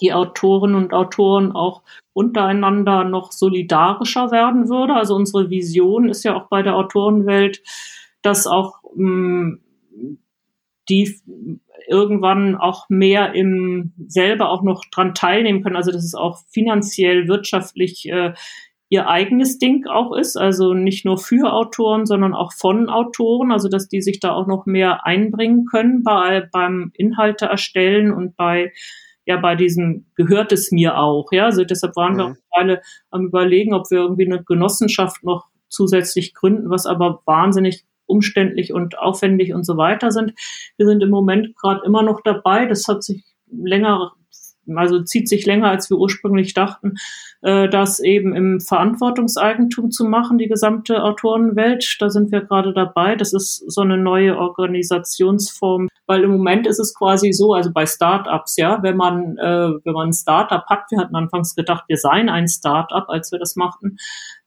die 0.00 0.12
Autoren 0.12 0.74
und 0.74 0.92
Autoren 0.94 1.52
auch 1.52 1.82
untereinander 2.12 3.04
noch 3.04 3.32
solidarischer 3.32 4.30
werden 4.30 4.68
würde. 4.68 4.94
Also 4.94 5.14
unsere 5.14 5.50
Vision 5.50 6.08
ist 6.08 6.24
ja 6.24 6.34
auch 6.36 6.48
bei 6.48 6.62
der 6.62 6.76
Autorenwelt, 6.76 7.62
dass 8.22 8.46
auch 8.46 8.78
mh, 8.94 9.58
die 10.88 11.20
irgendwann 11.88 12.56
auch 12.56 12.88
mehr 12.88 13.34
im 13.34 13.92
selber 14.06 14.50
auch 14.50 14.62
noch 14.62 14.84
dran 14.90 15.14
teilnehmen 15.14 15.62
können. 15.62 15.76
Also 15.76 15.92
dass 15.92 16.04
es 16.04 16.14
auch 16.14 16.38
finanziell, 16.50 17.28
wirtschaftlich 17.28 18.08
äh, 18.08 18.34
ihr 18.90 19.08
eigenes 19.08 19.58
Ding 19.58 19.86
auch 19.86 20.14
ist. 20.14 20.36
Also 20.36 20.74
nicht 20.74 21.06
nur 21.06 21.16
für 21.16 21.52
Autoren, 21.52 22.04
sondern 22.04 22.34
auch 22.34 22.52
von 22.52 22.90
Autoren. 22.90 23.52
Also 23.52 23.68
dass 23.68 23.88
die 23.88 24.02
sich 24.02 24.20
da 24.20 24.32
auch 24.32 24.46
noch 24.46 24.66
mehr 24.66 25.06
einbringen 25.06 25.64
können 25.64 26.02
bei, 26.02 26.46
beim 26.52 26.90
Inhalte 26.94 27.46
erstellen 27.46 28.12
und 28.12 28.36
bei 28.36 28.72
ja 29.26 29.36
bei 29.36 29.54
diesem 29.54 30.06
gehört 30.16 30.50
es 30.52 30.72
mir 30.72 30.98
auch. 30.98 31.30
Ja, 31.30 31.46
also 31.46 31.64
deshalb 31.64 31.94
waren 31.96 32.14
mhm. 32.14 32.18
wir 32.18 32.24
auch 32.26 32.34
alle 32.50 32.82
am 33.10 33.26
überlegen, 33.26 33.74
ob 33.74 33.90
wir 33.90 33.98
irgendwie 33.98 34.26
eine 34.26 34.42
Genossenschaft 34.42 35.22
noch 35.22 35.46
zusätzlich 35.68 36.34
gründen, 36.34 36.68
was 36.68 36.84
aber 36.84 37.22
wahnsinnig 37.26 37.84
umständlich 38.06 38.72
und 38.72 38.98
aufwendig 38.98 39.54
und 39.54 39.64
so 39.64 39.76
weiter 39.76 40.10
sind. 40.10 40.32
Wir 40.76 40.86
sind 40.86 41.00
im 41.00 41.10
Moment 41.10 41.56
gerade 41.56 41.82
immer 41.86 42.02
noch 42.02 42.22
dabei. 42.24 42.66
Das 42.66 42.88
hat 42.88 43.04
sich 43.04 43.22
länger 43.46 44.14
also 44.78 45.02
zieht 45.02 45.28
sich 45.28 45.46
länger, 45.46 45.70
als 45.70 45.90
wir 45.90 45.98
ursprünglich 45.98 46.54
dachten, 46.54 46.94
äh, 47.42 47.68
das 47.68 48.00
eben 48.00 48.34
im 48.34 48.60
Verantwortungseigentum 48.60 49.90
zu 49.90 50.04
machen, 50.04 50.38
die 50.38 50.48
gesamte 50.48 51.02
Autorenwelt. 51.02 51.96
Da 52.00 52.10
sind 52.10 52.32
wir 52.32 52.42
gerade 52.42 52.72
dabei. 52.72 53.16
Das 53.16 53.32
ist 53.32 53.64
so 53.66 53.80
eine 53.80 53.96
neue 53.96 54.36
Organisationsform, 54.36 55.88
weil 56.06 56.24
im 56.24 56.30
Moment 56.32 56.66
ist 56.66 56.78
es 56.78 56.94
quasi 56.94 57.32
so, 57.32 57.54
also 57.54 57.70
bei 57.72 57.86
Startups, 57.86 58.56
ja, 58.56 58.82
wenn 58.82 58.96
man, 58.96 59.38
äh, 59.38 59.70
wenn 59.84 59.94
man 59.94 60.08
ein 60.08 60.12
Startup 60.12 60.64
hat, 60.66 60.84
wir 60.90 60.98
hatten 60.98 61.16
anfangs 61.16 61.54
gedacht, 61.54 61.84
wir 61.88 61.96
seien 61.96 62.28
ein 62.28 62.48
Startup, 62.48 63.08
als 63.08 63.32
wir 63.32 63.38
das 63.38 63.56
machten, 63.56 63.96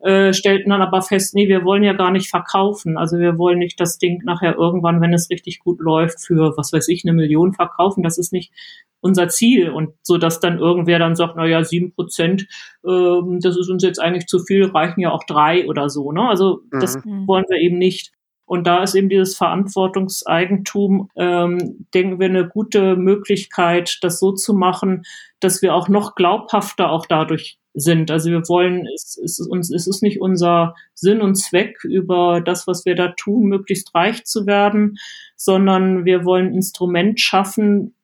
äh, 0.04 0.34
stellten 0.34 0.72
dann 0.72 0.82
aber 0.82 1.02
fest, 1.02 1.34
nee, 1.34 1.48
wir 1.48 1.64
wollen 1.64 1.84
ja 1.84 1.94
gar 1.94 2.12
nicht 2.12 2.30
verkaufen. 2.30 2.98
Also 2.98 3.20
wir 3.20 3.38
wollen 3.38 3.60
nicht 3.60 3.80
das 3.80 3.98
Ding 3.98 4.22
nachher 4.26 4.58
irgendwann, 4.58 5.00
wenn 5.00 5.14
es 5.14 5.30
richtig 5.30 5.60
gut 5.60 5.80
läuft, 5.80 6.20
für 6.20 6.58
was 6.58 6.74
weiß 6.74 6.90
ich, 6.90 7.04
eine 7.06 7.14
Million 7.14 7.54
verkaufen. 7.54 8.04
Das 8.04 8.18
ist 8.18 8.34
nicht 8.34 8.52
unser 9.00 9.30
Ziel. 9.30 9.70
Und 9.70 9.94
so, 10.02 10.18
dass 10.18 10.42
dann 10.42 10.60
irgendwer 10.60 11.00
dann 11.00 11.16
sagt, 11.16 11.36
na 11.38 11.46
ja, 11.46 11.64
sieben 11.64 11.94
Prozent, 11.94 12.48
ähm, 12.86 13.40
das 13.42 13.58
ist 13.58 13.70
uns 13.70 13.82
jetzt 13.82 14.00
eigentlich 14.00 14.28
zu 14.28 14.40
viel, 14.40 14.66
reichen 14.66 15.00
ja 15.00 15.12
auch 15.12 15.24
drei 15.24 15.68
oder 15.68 15.90
so. 15.90 16.12
Ne? 16.12 16.28
Also 16.28 16.60
das 16.70 16.98
mhm. 17.06 17.26
wollen 17.26 17.46
wir 17.48 17.60
eben 17.60 17.78
nicht. 17.78 18.12
Und 18.46 18.68
da 18.68 18.84
ist 18.84 18.96
eben 18.96 19.08
dieses 19.08 19.38
Verantwortungseigentum, 19.38 21.10
ähm, 21.16 21.88
denken 21.94 22.20
wir, 22.20 22.28
eine 22.28 22.46
gute 22.46 22.98
Möglichkeit, 22.98 24.00
das 24.02 24.20
so 24.20 24.34
zu 24.34 24.54
machen, 24.54 25.04
dass 25.40 25.62
wir 25.62 25.74
auch 25.74 25.88
noch 25.88 26.16
glaubhafter 26.16 26.92
auch 26.92 27.06
dadurch 27.06 27.58
sind. 27.74 28.12
Also 28.12 28.30
wir 28.30 28.48
wollen, 28.48 28.88
es, 28.94 29.18
es, 29.24 29.40
ist 29.40 29.48
uns, 29.48 29.74
es 29.74 29.88
ist 29.88 30.04
nicht 30.04 30.22
unser 30.22 30.76
Sinn 30.94 31.22
und 31.22 31.36
Zweck, 31.36 31.84
über 31.84 32.42
das, 32.42 32.68
was 32.68 32.86
wir 32.86 32.96
da 32.96 33.10
tun, 33.10 33.46
möglichst 33.46 33.94
reich 33.96 34.26
zu 34.26 34.46
werden, 34.46 34.98
sondern 35.36 36.06
wir 36.06 36.26
wollen 36.26 36.48
ein 36.48 36.56
Instrument 36.56 37.20
schaffen, 37.20 37.96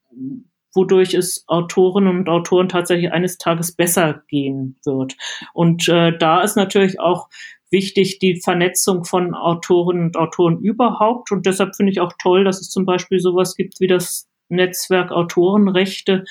wodurch 0.74 1.14
es 1.14 1.44
Autorinnen 1.48 2.20
und 2.20 2.30
Autoren 2.30 2.70
tatsächlich 2.70 3.12
eines 3.12 3.38
Tages 3.38 3.72
besser 3.72 4.24
gehen 4.28 4.78
wird. 4.86 5.16
Und 5.54 5.88
äh, 5.88 6.18
da 6.18 6.42
ist 6.42 6.56
natürlich 6.56 7.00
auch 7.00 7.30
wichtig 7.72 8.20
die 8.20 8.42
Vernetzung 8.42 9.06
von 9.06 9.34
Autorinnen 9.34 10.06
und 10.08 10.18
Autoren 10.18 10.60
überhaupt. 10.60 11.32
Und 11.32 11.46
deshalb 11.46 11.76
finde 11.76 11.92
ich 11.92 12.00
auch 12.00 12.14
toll, 12.22 12.44
dass 12.44 12.62
es 12.62 12.70
zum 12.70 12.86
Beispiel 12.86 13.20
sowas 13.20 13.56
gibt 13.56 13.80
wie 13.80 13.88
das 13.88 14.28
Netzwerk 14.50 15.12
Autorenrechte. 15.12 16.24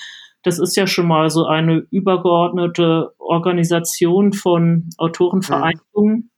Das 0.43 0.59
ist 0.59 0.77
ja 0.77 0.87
schon 0.87 1.07
mal 1.07 1.31
so 1.31 1.47
eine 1.47 1.87
übergeordnete 1.91 3.13
Organisation 3.19 4.33
von 4.33 4.91
Autorenvereinigungen. 4.97 6.31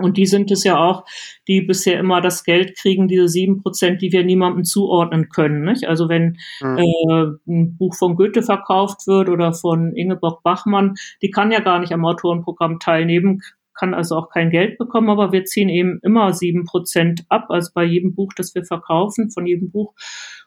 Und 0.00 0.16
die 0.16 0.26
sind 0.26 0.50
es 0.52 0.62
ja 0.62 0.78
auch, 0.78 1.04
die 1.48 1.60
bisher 1.60 1.98
immer 1.98 2.20
das 2.20 2.44
Geld 2.44 2.76
kriegen, 2.76 3.08
diese 3.08 3.26
sieben 3.26 3.60
Prozent, 3.60 4.00
die 4.00 4.12
wir 4.12 4.22
niemandem 4.22 4.62
zuordnen 4.62 5.28
können. 5.28 5.64
Nicht? 5.64 5.88
Also 5.88 6.08
wenn 6.08 6.38
mhm. 6.60 6.78
äh, 6.78 7.52
ein 7.52 7.76
Buch 7.76 7.96
von 7.96 8.14
Goethe 8.14 8.42
verkauft 8.42 9.08
wird 9.08 9.28
oder 9.28 9.52
von 9.52 9.96
Ingeborg 9.96 10.44
Bachmann, 10.44 10.94
die 11.20 11.30
kann 11.30 11.50
ja 11.50 11.58
gar 11.58 11.80
nicht 11.80 11.92
am 11.92 12.04
Autorenprogramm 12.04 12.78
teilnehmen, 12.78 13.40
kann 13.74 13.94
also 13.94 14.16
auch 14.16 14.28
kein 14.30 14.50
Geld 14.50 14.78
bekommen, 14.78 15.08
aber 15.08 15.32
wir 15.32 15.44
ziehen 15.44 15.68
eben 15.68 16.00
immer 16.02 16.32
sieben 16.32 16.64
Prozent 16.64 17.24
ab, 17.28 17.46
also 17.48 17.70
bei 17.74 17.84
jedem 17.84 18.14
Buch, 18.14 18.32
das 18.36 18.54
wir 18.54 18.64
verkaufen, 18.64 19.30
von 19.30 19.46
jedem 19.46 19.70
Buch. 19.70 19.94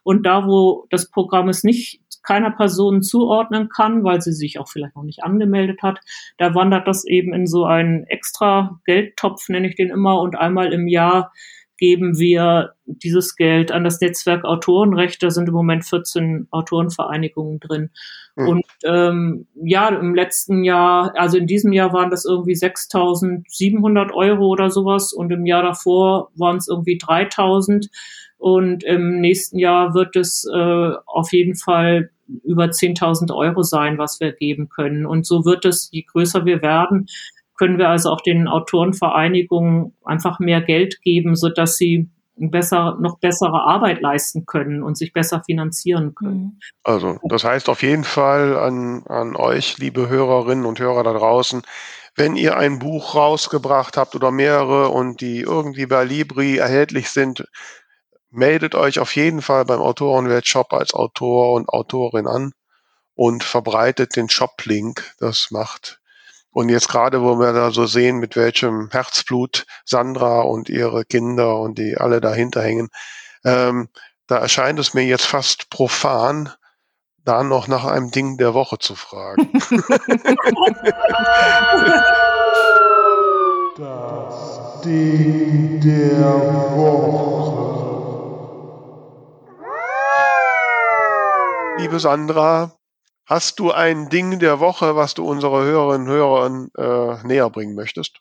Und 0.03 0.25
da, 0.25 0.47
wo 0.47 0.85
das 0.89 1.09
Programm 1.09 1.47
es 1.49 1.63
nicht 1.63 2.01
keiner 2.23 2.51
Person 2.51 3.01
zuordnen 3.01 3.69
kann, 3.69 4.03
weil 4.03 4.21
sie 4.21 4.33
sich 4.33 4.59
auch 4.59 4.69
vielleicht 4.69 4.95
noch 4.95 5.03
nicht 5.03 5.23
angemeldet 5.23 5.81
hat, 5.81 5.99
da 6.37 6.55
wandert 6.55 6.87
das 6.87 7.05
eben 7.05 7.33
in 7.33 7.47
so 7.47 7.65
einen 7.65 8.05
extra 8.05 8.79
Geldtopf, 8.85 9.49
nenne 9.49 9.67
ich 9.67 9.75
den 9.75 9.89
immer, 9.89 10.21
und 10.21 10.37
einmal 10.37 10.73
im 10.73 10.87
Jahr 10.87 11.31
geben 11.81 12.19
wir 12.19 12.75
dieses 12.85 13.35
Geld 13.35 13.71
an 13.71 13.83
das 13.83 13.99
Netzwerk 13.99 14.45
Autorenrecht. 14.45 15.23
Da 15.23 15.31
sind 15.31 15.47
im 15.47 15.55
Moment 15.55 15.83
14 15.83 16.47
Autorenvereinigungen 16.51 17.59
drin. 17.59 17.89
Mhm. 18.35 18.47
Und 18.47 18.65
ähm, 18.85 19.47
ja, 19.55 19.89
im 19.89 20.13
letzten 20.13 20.63
Jahr, 20.63 21.11
also 21.15 21.39
in 21.39 21.47
diesem 21.47 21.73
Jahr 21.73 21.91
waren 21.91 22.11
das 22.11 22.23
irgendwie 22.23 22.53
6.700 22.53 24.13
Euro 24.13 24.47
oder 24.49 24.69
sowas 24.69 25.11
und 25.11 25.31
im 25.31 25.47
Jahr 25.47 25.63
davor 25.63 26.29
waren 26.35 26.57
es 26.57 26.67
irgendwie 26.67 26.99
3.000. 26.99 27.87
Und 28.41 28.83
im 28.83 29.21
nächsten 29.21 29.59
Jahr 29.59 29.93
wird 29.93 30.15
es 30.15 30.49
äh, 30.51 30.91
auf 31.05 31.31
jeden 31.31 31.55
Fall 31.55 32.09
über 32.43 32.65
10.000 32.65 33.31
Euro 33.35 33.61
sein, 33.61 33.99
was 33.99 34.19
wir 34.19 34.31
geben 34.31 34.67
können. 34.67 35.05
Und 35.05 35.27
so 35.27 35.45
wird 35.45 35.63
es, 35.63 35.89
je 35.91 36.01
größer 36.01 36.43
wir 36.43 36.63
werden, 36.63 37.05
können 37.55 37.77
wir 37.77 37.89
also 37.89 38.09
auch 38.09 38.21
den 38.21 38.47
Autorenvereinigungen 38.47 39.93
einfach 40.03 40.39
mehr 40.39 40.61
Geld 40.61 41.03
geben, 41.03 41.35
so 41.35 41.49
dass 41.49 41.77
sie 41.77 42.09
besser, 42.35 42.97
noch 42.99 43.19
bessere 43.19 43.61
Arbeit 43.61 44.01
leisten 44.01 44.47
können 44.47 44.81
und 44.81 44.97
sich 44.97 45.13
besser 45.13 45.43
finanzieren 45.45 46.15
können. 46.15 46.41
Mhm. 46.41 46.59
Also, 46.83 47.19
das 47.21 47.43
heißt 47.43 47.69
auf 47.69 47.83
jeden 47.83 48.05
Fall 48.05 48.57
an, 48.57 49.03
an 49.05 49.35
euch, 49.35 49.77
liebe 49.77 50.09
Hörerinnen 50.09 50.65
und 50.65 50.79
Hörer 50.79 51.03
da 51.03 51.13
draußen, 51.13 51.61
wenn 52.15 52.35
ihr 52.35 52.57
ein 52.57 52.79
Buch 52.79 53.13
rausgebracht 53.13 53.97
habt 53.97 54.15
oder 54.15 54.31
mehrere 54.31 54.89
und 54.89 55.21
die 55.21 55.41
irgendwie 55.41 55.85
bei 55.85 56.03
Libri 56.03 56.57
erhältlich 56.57 57.11
sind, 57.11 57.45
meldet 58.31 58.75
euch 58.75 58.99
auf 58.99 59.15
jeden 59.15 59.41
Fall 59.41 59.65
beim 59.65 59.81
Autorenwelt-Shop 59.81 60.73
als 60.73 60.93
Autor 60.93 61.53
und 61.53 61.69
Autorin 61.69 62.27
an 62.27 62.53
und 63.13 63.43
verbreitet 63.43 64.15
den 64.15 64.29
Shop-Link. 64.29 65.13
Das 65.19 65.51
macht. 65.51 65.99
Und 66.49 66.69
jetzt 66.69 66.89
gerade, 66.89 67.21
wo 67.21 67.37
wir 67.39 67.53
da 67.53 67.71
so 67.71 67.85
sehen, 67.85 68.17
mit 68.17 68.35
welchem 68.35 68.89
Herzblut 68.91 69.65
Sandra 69.85 70.41
und 70.41 70.69
ihre 70.69 71.05
Kinder 71.05 71.59
und 71.59 71.77
die 71.77 71.97
alle 71.97 72.19
dahinter 72.19 72.61
hängen, 72.61 72.89
ähm, 73.45 73.89
da 74.27 74.37
erscheint 74.37 74.79
es 74.79 74.93
mir 74.93 75.03
jetzt 75.03 75.25
fast 75.25 75.69
profan, 75.69 76.49
da 77.23 77.43
noch 77.43 77.67
nach 77.67 77.85
einem 77.85 78.11
Ding 78.11 78.37
der 78.37 78.53
Woche 78.53 78.79
zu 78.79 78.95
fragen. 78.95 79.49
das 83.77 84.81
Ding 84.83 85.79
der 85.81 86.75
Woche. 86.75 87.40
Liebe 91.81 91.99
Sandra, 91.99 92.77
hast 93.25 93.59
du 93.59 93.71
ein 93.71 94.09
Ding 94.09 94.37
der 94.37 94.59
Woche, 94.59 94.95
was 94.95 95.15
du 95.15 95.25
unsere 95.25 95.63
Hörerinnen 95.63 96.07
und 96.07 96.13
Hörern 96.13 96.69
äh, 96.77 97.27
näher 97.27 97.49
bringen 97.49 97.73
möchtest? 97.73 98.19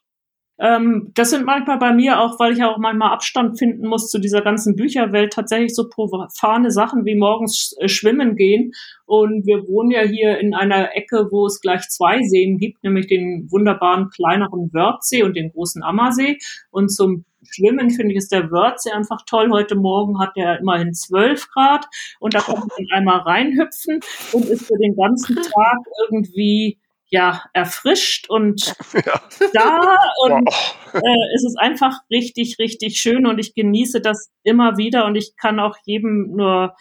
Ähm, 0.58 1.10
das 1.14 1.30
sind 1.30 1.44
manchmal 1.44 1.78
bei 1.78 1.92
mir 1.92 2.20
auch, 2.20 2.38
weil 2.38 2.54
ich 2.54 2.64
auch 2.64 2.78
manchmal 2.78 3.12
Abstand 3.12 3.58
finden 3.58 3.86
muss 3.86 4.08
zu 4.08 4.18
dieser 4.18 4.40
ganzen 4.40 4.76
Bücherwelt, 4.76 5.32
tatsächlich 5.32 5.74
so 5.74 5.88
profane 5.88 6.70
Sachen 6.70 7.04
wie 7.04 7.16
morgens 7.16 7.74
äh, 7.80 7.88
schwimmen 7.88 8.34
gehen. 8.34 8.72
Und 9.10 9.44
wir 9.44 9.66
wohnen 9.66 9.90
ja 9.90 10.02
hier 10.02 10.38
in 10.38 10.54
einer 10.54 10.94
Ecke, 10.94 11.26
wo 11.32 11.44
es 11.44 11.60
gleich 11.60 11.80
zwei 11.88 12.22
Seen 12.22 12.58
gibt, 12.58 12.84
nämlich 12.84 13.08
den 13.08 13.50
wunderbaren 13.50 14.08
kleineren 14.08 14.72
Wörthsee 14.72 15.24
und 15.24 15.34
den 15.34 15.50
großen 15.50 15.82
Ammersee. 15.82 16.38
Und 16.70 16.90
zum 16.90 17.24
Schwimmen 17.42 17.90
finde 17.90 18.12
ich 18.12 18.18
ist 18.18 18.30
der 18.30 18.52
Wörthsee 18.52 18.92
einfach 18.92 19.22
toll. 19.26 19.50
Heute 19.50 19.74
Morgen 19.74 20.20
hat 20.20 20.36
er 20.36 20.60
immerhin 20.60 20.94
12 20.94 21.48
Grad 21.48 21.86
und 22.20 22.34
da 22.34 22.38
kann 22.38 22.60
man 22.60 22.68
einmal 22.92 23.18
reinhüpfen 23.22 23.98
und 24.30 24.44
ist 24.44 24.66
für 24.66 24.78
den 24.78 24.94
ganzen 24.94 25.34
Tag 25.42 25.78
irgendwie 26.08 26.78
ja 27.08 27.42
erfrischt 27.52 28.30
und 28.30 28.64
ja. 28.94 29.20
da 29.52 29.80
und 30.22 30.46
wow. 30.46 30.76
äh, 30.94 31.34
es 31.34 31.44
ist 31.44 31.58
einfach 31.58 31.98
richtig 32.12 32.60
richtig 32.60 32.98
schön 32.98 33.26
und 33.26 33.40
ich 33.40 33.56
genieße 33.56 34.00
das 34.00 34.30
immer 34.44 34.76
wieder 34.76 35.04
und 35.06 35.16
ich 35.16 35.34
kann 35.36 35.58
auch 35.58 35.76
jedem 35.84 36.36
nur 36.36 36.76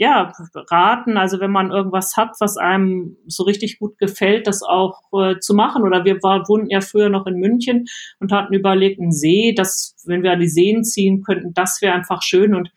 ja, 0.00 0.32
raten, 0.70 1.18
also 1.18 1.40
wenn 1.40 1.50
man 1.50 1.70
irgendwas 1.70 2.16
hat, 2.16 2.30
was 2.40 2.56
einem 2.56 3.18
so 3.26 3.42
richtig 3.42 3.78
gut 3.78 3.98
gefällt, 3.98 4.46
das 4.46 4.62
auch 4.62 5.02
äh, 5.12 5.38
zu 5.40 5.52
machen. 5.52 5.82
Oder 5.82 6.06
wir 6.06 6.22
war, 6.22 6.48
wohnten 6.48 6.70
ja 6.70 6.80
früher 6.80 7.10
noch 7.10 7.26
in 7.26 7.34
München 7.34 7.84
und 8.18 8.32
hatten 8.32 8.54
überlegt, 8.54 8.98
einen 8.98 9.12
See, 9.12 9.52
dass, 9.54 9.94
wenn 10.06 10.22
wir 10.22 10.32
an 10.32 10.40
die 10.40 10.48
Seen 10.48 10.84
ziehen 10.84 11.22
könnten, 11.22 11.52
das 11.52 11.82
wäre 11.82 11.92
einfach 11.92 12.22
schön. 12.22 12.54
Und 12.54 12.70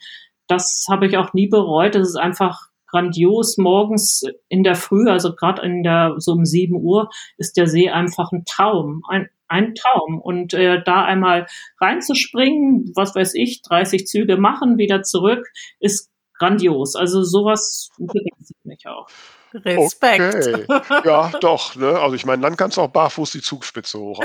das 0.47 0.85
habe 0.91 1.07
ich 1.07 1.15
auch 1.15 1.33
nie 1.33 1.47
bereut. 1.47 1.95
Das 1.95 2.09
ist 2.09 2.17
einfach 2.17 2.67
grandios. 2.87 3.57
Morgens 3.57 4.25
in 4.49 4.63
der 4.63 4.75
Früh, 4.75 5.09
also 5.09 5.33
gerade 5.33 5.61
in 5.61 5.81
der, 5.81 6.15
so 6.17 6.33
um 6.33 6.43
sieben 6.43 6.75
Uhr, 6.75 7.09
ist 7.37 7.55
der 7.55 7.67
See 7.67 7.89
einfach 7.89 8.33
ein 8.33 8.43
Traum. 8.43 9.01
Ein, 9.07 9.29
ein 9.47 9.75
Traum. 9.75 10.19
Und 10.19 10.53
äh, 10.53 10.83
da 10.83 11.05
einmal 11.05 11.47
reinzuspringen, 11.79 12.91
was 12.95 13.15
weiß 13.15 13.33
ich, 13.35 13.61
30 13.61 14.07
Züge 14.07 14.35
machen, 14.35 14.77
wieder 14.77 15.03
zurück, 15.03 15.47
ist 15.79 16.12
grandios. 16.43 16.95
Also 16.95 17.23
sowas 17.23 17.89
begeistert 17.97 18.65
mich 18.65 18.85
auch. 18.87 19.07
Respekt. 19.53 20.47
Okay. 20.47 20.65
Ja, 21.05 21.31
doch. 21.39 21.75
Ne? 21.75 21.99
Also 21.99 22.15
ich 22.15 22.25
meine, 22.25 22.41
dann 22.41 22.57
kannst 22.57 22.77
du 22.77 22.81
auch 22.81 22.89
barfuß 22.89 23.31
die 23.31 23.41
Zugspitze 23.41 23.99
hoch. 23.99 24.19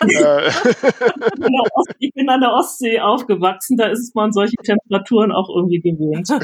Also, 0.00 0.18
äh. 0.18 0.50
ich 1.98 2.12
bin 2.12 2.24
in 2.24 2.30
einer 2.30 2.52
Ostsee 2.52 2.98
aufgewachsen, 3.00 3.76
da 3.76 3.86
ist 3.86 4.14
man 4.14 4.32
solche 4.32 4.56
Temperaturen 4.56 5.30
auch 5.30 5.48
irgendwie 5.48 5.80
gewöhnt. 5.80 6.28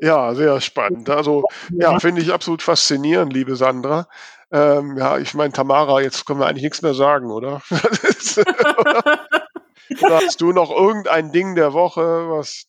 Ja, 0.00 0.28
ja 0.28 0.34
sehr 0.34 0.60
spannend. 0.60 1.10
Also 1.10 1.44
ja, 1.72 1.92
ja 1.92 2.00
finde 2.00 2.22
ich 2.22 2.32
absolut 2.32 2.62
faszinierend, 2.62 3.32
liebe 3.32 3.56
Sandra. 3.56 4.08
Ähm, 4.50 4.96
ja, 4.96 5.18
ich 5.18 5.34
meine, 5.34 5.52
Tamara, 5.52 6.00
jetzt 6.00 6.24
können 6.26 6.40
wir 6.40 6.46
eigentlich 6.46 6.62
nichts 6.62 6.80
mehr 6.82 6.94
sagen, 6.94 7.30
oder? 7.30 7.60
oder 10.02 10.16
hast 10.16 10.40
du 10.40 10.52
noch 10.52 10.70
irgendein 10.70 11.32
Ding 11.32 11.54
der 11.54 11.72
Woche, 11.72 12.30
was 12.30 12.68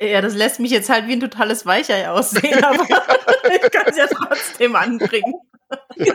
ja, 0.00 0.20
das 0.20 0.34
lässt 0.34 0.60
mich 0.60 0.70
jetzt 0.70 0.90
halt 0.90 1.06
wie 1.06 1.12
ein 1.12 1.20
totales 1.20 1.66
Weichei 1.66 2.08
aussehen, 2.08 2.62
aber 2.64 2.84
ich 2.84 3.70
kann 3.70 3.86
es 3.86 3.96
ja 3.96 4.06
trotzdem 4.06 4.76
anbringen. 4.76 5.34
Ja. 5.96 6.14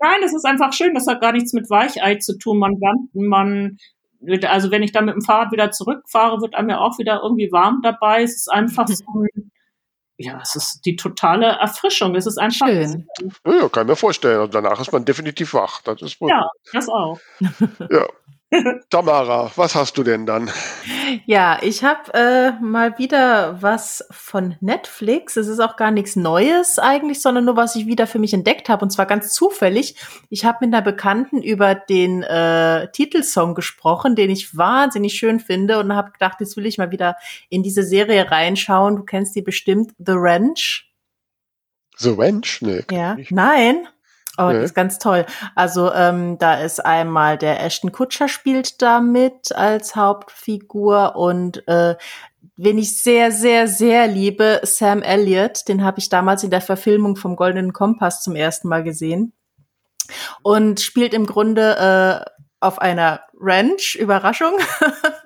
Nein, 0.00 0.22
es 0.24 0.34
ist 0.34 0.44
einfach 0.44 0.72
schön, 0.72 0.94
das 0.94 1.06
hat 1.06 1.20
gar 1.20 1.32
nichts 1.32 1.52
mit 1.52 1.70
Weichei 1.70 2.16
zu 2.16 2.36
tun. 2.38 2.58
Man, 2.58 2.78
man, 3.12 3.78
also 4.42 4.70
wenn 4.70 4.82
ich 4.82 4.92
dann 4.92 5.04
mit 5.04 5.14
dem 5.14 5.22
Fahrrad 5.22 5.52
wieder 5.52 5.70
zurückfahre, 5.70 6.40
wird 6.40 6.54
einem 6.54 6.70
ja 6.70 6.80
auch 6.80 6.98
wieder 6.98 7.20
irgendwie 7.22 7.50
warm 7.52 7.80
dabei. 7.82 8.22
Es 8.22 8.36
ist 8.36 8.52
einfach 8.52 8.88
so 8.88 9.04
ein, 9.14 9.50
ja, 10.16 10.38
es 10.42 10.54
ist 10.54 10.80
die 10.84 10.96
totale 10.96 11.46
Erfrischung. 11.46 12.14
Es 12.14 12.26
ist 12.26 12.38
einfach. 12.38 12.66
Schön. 12.66 13.06
Ja, 13.44 13.68
kann 13.68 13.86
ich 13.86 13.90
mir 13.90 13.96
vorstellen. 13.96 14.42
Und 14.42 14.54
danach 14.54 14.80
ist 14.80 14.92
man 14.92 15.04
definitiv 15.04 15.54
wach. 15.54 15.82
Das 15.82 16.02
ist 16.02 16.20
wohl 16.20 16.30
ja, 16.30 16.48
das 16.72 16.88
auch. 16.88 17.18
Ja. 17.90 18.06
Tamara, 18.90 19.50
was 19.56 19.74
hast 19.74 19.96
du 19.98 20.02
denn 20.02 20.26
dann? 20.26 20.50
Ja, 21.26 21.58
ich 21.62 21.84
habe 21.84 22.12
äh, 22.14 22.52
mal 22.62 22.98
wieder 22.98 23.60
was 23.62 24.04
von 24.10 24.56
Netflix. 24.60 25.36
Es 25.36 25.48
ist 25.48 25.60
auch 25.60 25.76
gar 25.76 25.90
nichts 25.90 26.16
Neues 26.16 26.78
eigentlich, 26.78 27.22
sondern 27.22 27.44
nur 27.44 27.56
was 27.56 27.76
ich 27.76 27.86
wieder 27.86 28.06
für 28.06 28.18
mich 28.18 28.34
entdeckt 28.34 28.68
habe 28.68 28.84
und 28.84 28.90
zwar 28.90 29.06
ganz 29.06 29.32
zufällig. 29.32 29.96
Ich 30.30 30.44
habe 30.44 30.58
mit 30.60 30.74
einer 30.74 30.82
Bekannten 30.82 31.42
über 31.42 31.74
den 31.74 32.22
äh, 32.22 32.90
Titelsong 32.92 33.54
gesprochen, 33.54 34.16
den 34.16 34.30
ich 34.30 34.56
wahnsinnig 34.56 35.14
schön 35.14 35.40
finde 35.40 35.78
und 35.78 35.94
habe 35.94 36.12
gedacht, 36.12 36.40
jetzt 36.40 36.56
will 36.56 36.66
ich 36.66 36.78
mal 36.78 36.90
wieder 36.90 37.16
in 37.48 37.62
diese 37.62 37.82
Serie 37.82 38.30
reinschauen. 38.30 38.96
Du 38.96 39.02
kennst 39.04 39.34
die 39.36 39.42
bestimmt, 39.42 39.92
The 39.98 40.14
Ranch. 40.14 40.90
The 41.96 42.14
Ranch? 42.16 42.60
Nee. 42.60 42.82
Ja. 42.90 43.16
Nein. 43.30 43.86
Oh, 44.36 44.50
das 44.50 44.64
ist 44.64 44.74
ganz 44.74 44.98
toll. 44.98 45.26
Also 45.54 45.92
ähm, 45.92 46.38
da 46.38 46.54
ist 46.54 46.84
einmal 46.84 47.38
der 47.38 47.62
Ashton 47.62 47.92
Kutscher 47.92 48.28
spielt 48.28 48.82
da 48.82 49.00
mit 49.00 49.54
als 49.54 49.94
Hauptfigur 49.94 51.14
und 51.14 51.66
äh, 51.68 51.94
wen 52.56 52.78
ich 52.78 53.00
sehr, 53.00 53.30
sehr, 53.30 53.68
sehr 53.68 54.06
liebe, 54.06 54.60
Sam 54.64 55.02
Elliott, 55.02 55.68
den 55.68 55.84
habe 55.84 55.98
ich 55.98 56.08
damals 56.08 56.42
in 56.42 56.50
der 56.50 56.60
Verfilmung 56.60 57.16
vom 57.16 57.36
Goldenen 57.36 57.72
Kompass 57.72 58.22
zum 58.22 58.34
ersten 58.34 58.68
Mal 58.68 58.82
gesehen. 58.82 59.32
Und 60.42 60.80
spielt 60.80 61.14
im 61.14 61.26
Grunde 61.26 62.24
äh, 62.26 62.30
auf 62.60 62.78
einer 62.80 63.20
Ranch, 63.38 63.94
Überraschung. 63.94 64.54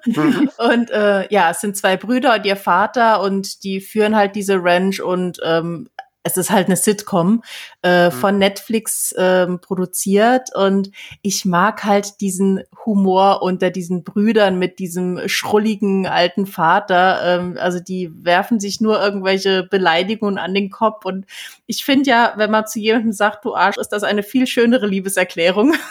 Mhm. 0.06 0.50
und 0.58 0.90
äh, 0.90 1.32
ja, 1.32 1.50
es 1.50 1.60
sind 1.60 1.76
zwei 1.76 1.96
Brüder 1.96 2.34
und 2.34 2.46
ihr 2.46 2.56
Vater 2.56 3.20
und 3.22 3.64
die 3.64 3.80
führen 3.80 4.16
halt 4.16 4.36
diese 4.36 4.62
Ranch 4.62 5.00
und 5.00 5.38
ähm, 5.44 5.88
es 6.28 6.36
ist 6.36 6.50
halt 6.50 6.66
eine 6.66 6.76
Sitcom 6.76 7.42
äh, 7.82 8.06
mhm. 8.06 8.12
von 8.12 8.38
Netflix 8.38 9.14
ähm, 9.16 9.60
produziert 9.60 10.54
und 10.54 10.90
ich 11.22 11.44
mag 11.44 11.84
halt 11.84 12.20
diesen 12.20 12.62
Humor 12.84 13.42
unter 13.42 13.70
diesen 13.70 14.04
Brüdern 14.04 14.58
mit 14.58 14.78
diesem 14.78 15.20
schrulligen 15.26 16.06
alten 16.06 16.46
Vater. 16.46 17.20
Ähm, 17.24 17.56
also 17.58 17.80
die 17.80 18.12
werfen 18.22 18.60
sich 18.60 18.80
nur 18.80 19.02
irgendwelche 19.02 19.62
Beleidigungen 19.62 20.38
an 20.38 20.54
den 20.54 20.70
Kopf 20.70 21.04
und 21.04 21.24
ich 21.66 21.84
finde 21.84 22.10
ja, 22.10 22.34
wenn 22.36 22.50
man 22.50 22.66
zu 22.66 22.78
jemandem 22.78 23.12
sagt, 23.12 23.44
du 23.44 23.54
Arsch, 23.54 23.78
ist 23.78 23.88
das 23.88 24.02
eine 24.02 24.22
viel 24.22 24.46
schönere 24.46 24.86
Liebeserklärung. 24.86 25.74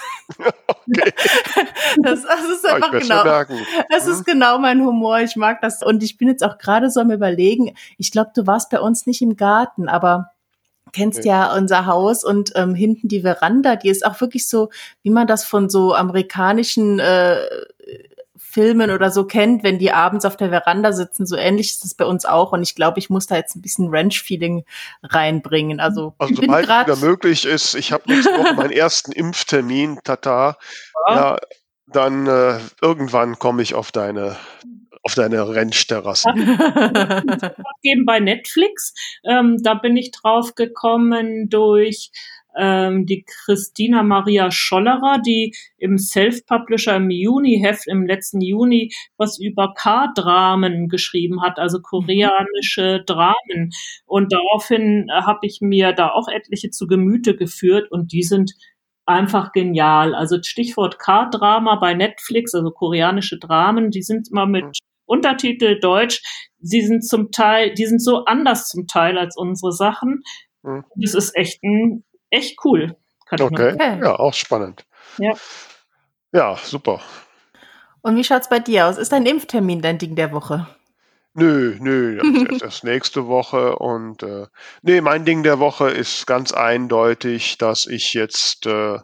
Okay. 0.68 1.14
Das, 2.04 2.24
das 2.24 2.50
ist 2.50 2.66
einfach 2.66 2.94
oh, 2.94 3.00
genau. 3.00 3.24
Das 3.90 4.06
mhm. 4.06 4.12
ist 4.12 4.26
genau 4.26 4.60
mein 4.60 4.82
Humor. 4.82 5.20
Ich 5.20 5.36
mag 5.36 5.62
das 5.62 5.82
und 5.82 6.04
ich 6.04 6.18
bin 6.18 6.28
jetzt 6.28 6.44
auch 6.44 6.58
gerade 6.58 6.90
so 6.90 7.00
am 7.00 7.12
überlegen. 7.12 7.76
Ich 7.98 8.12
glaube, 8.12 8.32
du 8.36 8.46
warst 8.46 8.70
bei 8.70 8.80
uns 8.80 9.06
nicht 9.06 9.22
im 9.22 9.38
Garten, 9.38 9.88
aber 9.88 10.26
kennst 10.98 11.26
ja 11.26 11.56
unser 11.56 11.86
Haus 11.86 12.24
und 12.24 12.52
ähm, 12.56 12.76
hinten 12.76 13.08
die 13.08 13.22
Veranda, 13.22 13.76
die 13.76 13.89
ist 13.89 14.06
auch 14.06 14.20
wirklich 14.20 14.48
so, 14.48 14.70
wie 15.04 15.10
man 15.10 15.28
das 15.28 15.45
von 15.45 15.70
so 15.70 15.93
amerikanischen 15.93 17.00
äh, 17.00 17.45
Filmen 18.36 18.89
oder 18.89 19.12
so 19.12 19.26
kennt, 19.26 19.64
wenn 19.64 19.78
die 19.78 19.91
abends 19.91 20.26
auf 20.26 20.38
der 20.38 20.50
Veranda 20.50 20.91
sitzen. 20.91 21.28
So 21.28 21.36
ähnlich 21.36 21.72
ist 21.72 21.86
es 21.86 21.93
bei 21.93 22.06
uns 22.06 22.26
auch. 22.26 22.54
Und 22.54 22.64
ich 22.64 22.76
glaube, 22.76 22.98
ich 22.98 23.10
muss 23.10 23.28
da 23.28 23.36
jetzt 23.36 23.56
ein 23.56 23.62
bisschen 23.62 23.89
Ranch-Feeling 23.89 24.64
reinbringen. 25.04 25.80
Also, 25.80 26.16
also 26.18 26.36
sobald 26.36 26.68
wieder 26.68 26.95
möglich 26.95 27.45
ist, 27.45 27.76
ich 27.76 27.91
habe 27.91 28.04
nächste 28.08 28.32
Woche 28.32 28.56
meinen 28.56 28.72
ersten 28.72 29.12
Impftermin, 29.12 30.00
Tata. 30.04 30.58
Ja, 31.08 31.16
ja 31.16 31.38
dann 31.88 32.28
äh, 32.28 32.60
irgendwann 32.82 33.38
komme 33.39 33.62
ich 33.62 33.76
auf 33.76 33.91
deine 33.91 34.36
auf 35.08 35.16
deine 35.16 35.47
Rennterrasse. 35.47 36.28
Geben 37.82 38.05
bei 38.05 38.20
Netflix. 38.20 38.93
Ähm, 39.24 39.55
da 39.64 39.74
bin 39.74 39.95
ich 39.95 40.12
drauf 40.12 40.53
gekommen 40.53 41.47
durch 41.47 42.12
ähm, 42.58 43.05
die 43.05 43.24
Christina 43.26 44.03
Maria 44.03 44.51
Schollerer, 44.51 45.22
die 45.26 45.55
im 45.78 45.97
Self-Publisher 45.97 46.97
im 46.97 47.10
Juni-Heft 47.10 47.88
im 47.88 48.05
letzten 48.05 48.41
Juni 48.41 48.91
was 49.16 49.39
über 49.39 49.74
K-Dramen 49.74 50.89
geschrieben 50.89 51.41
hat, 51.41 51.58
also 51.58 51.80
koreanische 51.82 53.01
Dramen. 53.05 53.72
Und 54.05 54.34
daraufhin 54.34 55.08
habe 55.10 55.47
ich 55.47 55.60
mir 55.62 55.93
da 55.93 56.10
auch 56.10 56.28
etliche 56.28 56.70
zu 56.70 56.86
Gemüte 56.86 57.34
geführt 57.38 57.89
und 57.93 58.12
die 58.12 58.24
sind 58.24 58.51
einfach 59.08 59.53
genial. 59.53 60.14
Also 60.14 60.38
Stichwort 60.43 60.99
K-Drama 60.99 61.76
bei 61.76 61.93
Netflix, 61.93 62.53
also 62.53 62.72
koreanische 62.72 63.39
Dramen, 63.39 63.89
die 63.89 64.03
sind 64.03 64.30
immer 64.30 64.45
mit 64.45 64.78
Untertitel 65.08 65.80
Deutsch. 65.80 66.22
Sie 66.60 66.82
sind 66.82 67.08
zum 67.08 67.32
Teil, 67.32 67.74
die 67.74 67.86
sind 67.88 68.03
so 68.03 68.26
anders 68.26 68.68
zum 68.68 68.88
Teil 68.88 69.18
als 69.18 69.36
unsere 69.36 69.72
Sachen. 69.72 70.22
Mhm. 70.62 70.86
Das 70.95 71.16
ist 71.16 71.36
echt 71.36 71.64
ein, 71.64 72.03
echt 72.30 72.58
cool. 72.64 72.95
Okay. 73.32 73.43
okay. 73.43 73.99
ja, 74.01 74.16
auch 74.16 74.34
spannend. 74.34 74.86
Ja. 75.18 75.34
Ja, 76.32 76.58
super. 76.62 77.01
Und 78.01 78.16
wie 78.16 78.24
schaut's 78.24 78.49
bei 78.49 78.60
dir 78.60 78.88
aus? 78.88 78.97
Ist 78.97 79.12
dein 79.12 79.26
Impftermin 79.26 79.82
dein 79.82 79.97
Ding 79.97 80.16
der 80.16 80.32
Woche? 80.32 80.68
Nö, 81.34 81.78
nö, 81.80 82.18
das 82.18 82.51
ist 82.51 82.62
erst 82.64 82.84
nächste 82.84 83.28
Woche 83.28 83.78
und 83.78 84.24
äh, 84.24 84.47
nee, 84.82 85.01
mein 85.01 85.24
Ding 85.24 85.43
der 85.43 85.60
Woche 85.60 85.89
ist 85.89 86.26
ganz 86.26 86.51
eindeutig, 86.51 87.60
dass 87.60 87.86
ich 87.86 88.16
jetzt 88.16 88.66
äh, 88.66 88.97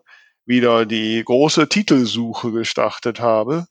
wieder 0.43 0.87
die 0.87 1.23
große 1.23 1.69
Titelsuche 1.69 2.51
gestartet 2.51 3.19
habe. 3.19 3.67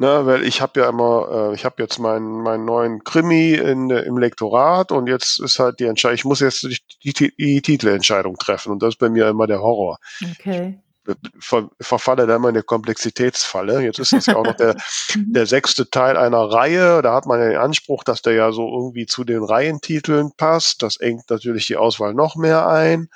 Ne, 0.00 0.26
weil 0.26 0.44
ich 0.44 0.60
habe 0.60 0.78
ja 0.78 0.88
immer, 0.88 1.50
äh, 1.50 1.54
ich 1.56 1.64
habe 1.64 1.82
jetzt 1.82 1.98
meinen 1.98 2.42
meinen 2.42 2.64
neuen 2.64 3.02
Krimi 3.02 3.54
in, 3.54 3.90
im 3.90 4.16
Lektorat 4.16 4.92
und 4.92 5.08
jetzt 5.08 5.40
ist 5.40 5.58
halt 5.58 5.80
die 5.80 5.86
Entscheidung, 5.86 6.14
ich 6.14 6.24
muss 6.24 6.38
jetzt 6.38 6.62
die, 6.62 7.12
die, 7.12 7.34
die 7.36 7.60
Titelentscheidung 7.60 8.36
treffen 8.36 8.70
und 8.70 8.80
das 8.80 8.90
ist 8.90 9.00
bei 9.00 9.08
mir 9.08 9.26
immer 9.26 9.48
der 9.48 9.60
Horror. 9.60 9.98
Okay. 10.38 10.78
Ich 11.04 11.16
ver, 11.40 11.68
verfalle 11.80 12.28
da 12.28 12.36
immer 12.36 12.50
in 12.50 12.54
eine 12.54 12.62
Komplexitätsfalle. 12.62 13.82
Jetzt 13.82 13.98
ist 13.98 14.12
das 14.12 14.26
ja 14.26 14.36
auch 14.36 14.44
noch 14.44 14.54
der, 14.54 14.76
der 15.16 15.46
sechste 15.46 15.90
Teil 15.90 16.16
einer 16.16 16.44
Reihe. 16.44 17.02
Da 17.02 17.12
hat 17.12 17.26
man 17.26 17.40
ja 17.40 17.48
den 17.48 17.58
Anspruch, 17.58 18.04
dass 18.04 18.22
der 18.22 18.34
ja 18.34 18.52
so 18.52 18.68
irgendwie 18.68 19.06
zu 19.06 19.24
den 19.24 19.42
Reihentiteln 19.42 20.30
passt. 20.36 20.84
Das 20.84 20.98
engt 20.98 21.28
natürlich 21.28 21.66
die 21.66 21.76
Auswahl 21.76 22.14
noch 22.14 22.36
mehr 22.36 22.68
ein. 22.68 23.08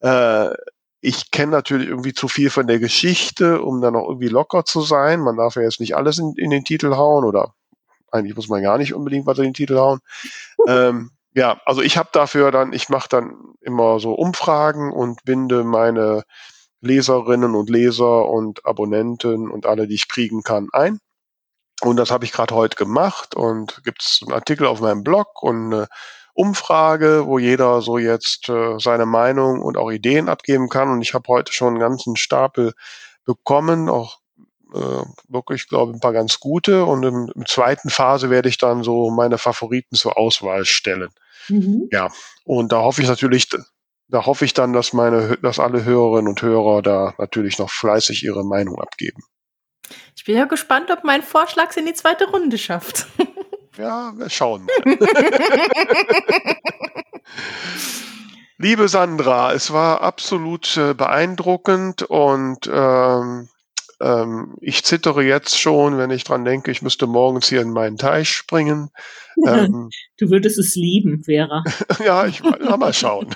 Äh, 0.00 0.48
ich 1.04 1.32
kenne 1.32 1.50
natürlich 1.50 1.88
irgendwie 1.88 2.14
zu 2.14 2.28
viel 2.28 2.48
von 2.48 2.68
der 2.68 2.78
Geschichte, 2.78 3.60
um 3.60 3.80
dann 3.80 3.96
auch 3.96 4.08
irgendwie 4.08 4.28
locker 4.28 4.64
zu 4.64 4.82
sein. 4.82 5.20
Man 5.20 5.36
darf 5.36 5.56
ja 5.56 5.62
jetzt 5.62 5.80
nicht 5.80 5.96
alles 5.96 6.18
in, 6.18 6.34
in 6.36 6.50
den 6.50 6.64
Titel 6.64 6.94
hauen 6.94 7.24
oder 7.24 7.54
eigentlich 8.12 8.36
muss 8.36 8.48
man 8.48 8.62
gar 8.62 8.78
nicht 8.78 8.94
unbedingt 8.94 9.26
was 9.26 9.38
in 9.38 9.44
den 9.44 9.54
Titel 9.54 9.78
hauen. 9.78 9.98
ähm, 10.68 11.10
ja, 11.34 11.60
also 11.66 11.82
ich 11.82 11.98
habe 11.98 12.10
dafür 12.12 12.52
dann, 12.52 12.72
ich 12.72 12.88
mache 12.88 13.08
dann 13.08 13.34
immer 13.60 13.98
so 13.98 14.12
Umfragen 14.12 14.92
und 14.92 15.24
binde 15.24 15.64
meine 15.64 16.22
Leserinnen 16.80 17.56
und 17.56 17.68
Leser 17.68 18.28
und 18.28 18.64
Abonnenten 18.64 19.50
und 19.50 19.66
alle, 19.66 19.88
die 19.88 19.96
ich 19.96 20.08
kriegen 20.08 20.42
kann, 20.42 20.68
ein. 20.72 21.00
Und 21.80 21.96
das 21.96 22.12
habe 22.12 22.24
ich 22.24 22.32
gerade 22.32 22.54
heute 22.54 22.76
gemacht 22.76 23.34
und 23.34 23.82
gibt 23.82 24.02
es 24.02 24.20
einen 24.22 24.32
Artikel 24.32 24.68
auf 24.68 24.80
meinem 24.80 25.02
Blog 25.02 25.42
und 25.42 25.74
eine 25.74 25.88
Umfrage, 26.34 27.26
wo 27.26 27.38
jeder 27.38 27.82
so 27.82 27.98
jetzt 27.98 28.48
äh, 28.48 28.78
seine 28.78 29.06
Meinung 29.06 29.60
und 29.60 29.76
auch 29.76 29.90
Ideen 29.90 30.28
abgeben 30.28 30.68
kann. 30.68 30.88
Und 30.88 31.02
ich 31.02 31.14
habe 31.14 31.28
heute 31.28 31.52
schon 31.52 31.68
einen 31.68 31.78
ganzen 31.78 32.16
Stapel 32.16 32.72
bekommen, 33.24 33.88
auch 33.88 34.18
äh, 34.74 35.04
wirklich, 35.28 35.68
glaube 35.68 35.92
ich, 35.92 35.96
ein 35.96 36.00
paar 36.00 36.12
ganz 36.12 36.40
gute. 36.40 36.84
Und 36.84 37.02
im, 37.04 37.30
im, 37.34 37.46
zweiten 37.46 37.90
Phase 37.90 38.30
werde 38.30 38.48
ich 38.48 38.58
dann 38.58 38.82
so 38.82 39.10
meine 39.10 39.38
Favoriten 39.38 39.96
zur 39.96 40.16
Auswahl 40.16 40.64
stellen. 40.64 41.10
Mhm. 41.48 41.88
Ja, 41.92 42.08
und 42.44 42.72
da 42.72 42.80
hoffe 42.80 43.02
ich 43.02 43.08
natürlich, 43.08 43.48
da 44.08 44.26
hoffe 44.26 44.44
ich 44.44 44.54
dann, 44.54 44.72
dass 44.72 44.92
meine, 44.92 45.36
dass 45.42 45.58
alle 45.58 45.84
Hörerinnen 45.84 46.28
und 46.28 46.40
Hörer 46.40 46.82
da 46.82 47.14
natürlich 47.18 47.58
noch 47.58 47.70
fleißig 47.70 48.22
ihre 48.22 48.44
Meinung 48.44 48.80
abgeben. 48.80 49.22
Ich 50.16 50.24
bin 50.24 50.36
ja 50.36 50.44
gespannt, 50.44 50.90
ob 50.90 51.04
mein 51.04 51.22
Vorschlag 51.22 51.70
es 51.70 51.76
in 51.76 51.86
die 51.86 51.94
zweite 51.94 52.26
Runde 52.30 52.56
schafft. 52.58 53.06
Ja, 53.76 54.12
wir 54.16 54.28
schauen 54.30 54.66
mal. 54.66 54.98
Liebe 58.58 58.88
Sandra, 58.88 59.52
es 59.52 59.72
war 59.72 60.02
absolut 60.02 60.76
äh, 60.76 60.94
beeindruckend 60.94 62.02
und 62.02 62.68
ähm, 62.72 63.48
Ähm, 64.02 64.56
ich 64.60 64.82
zittere 64.84 65.22
jetzt 65.22 65.60
schon, 65.60 65.96
wenn 65.96 66.10
ich 66.10 66.24
dran 66.24 66.44
denke, 66.44 66.72
ich 66.72 66.82
müsste 66.82 67.06
morgens 67.06 67.48
hier 67.48 67.62
in 67.62 67.70
meinen 67.70 67.96
Teich 67.96 68.30
springen. 68.30 68.90
Ähm, 69.46 69.88
du 70.18 70.28
würdest 70.28 70.58
es 70.58 70.74
lieben, 70.74 71.24
Vera. 71.24 71.64
ja, 72.04 72.26
ich 72.26 72.42
mal 72.42 72.92
schauen. 72.92 73.34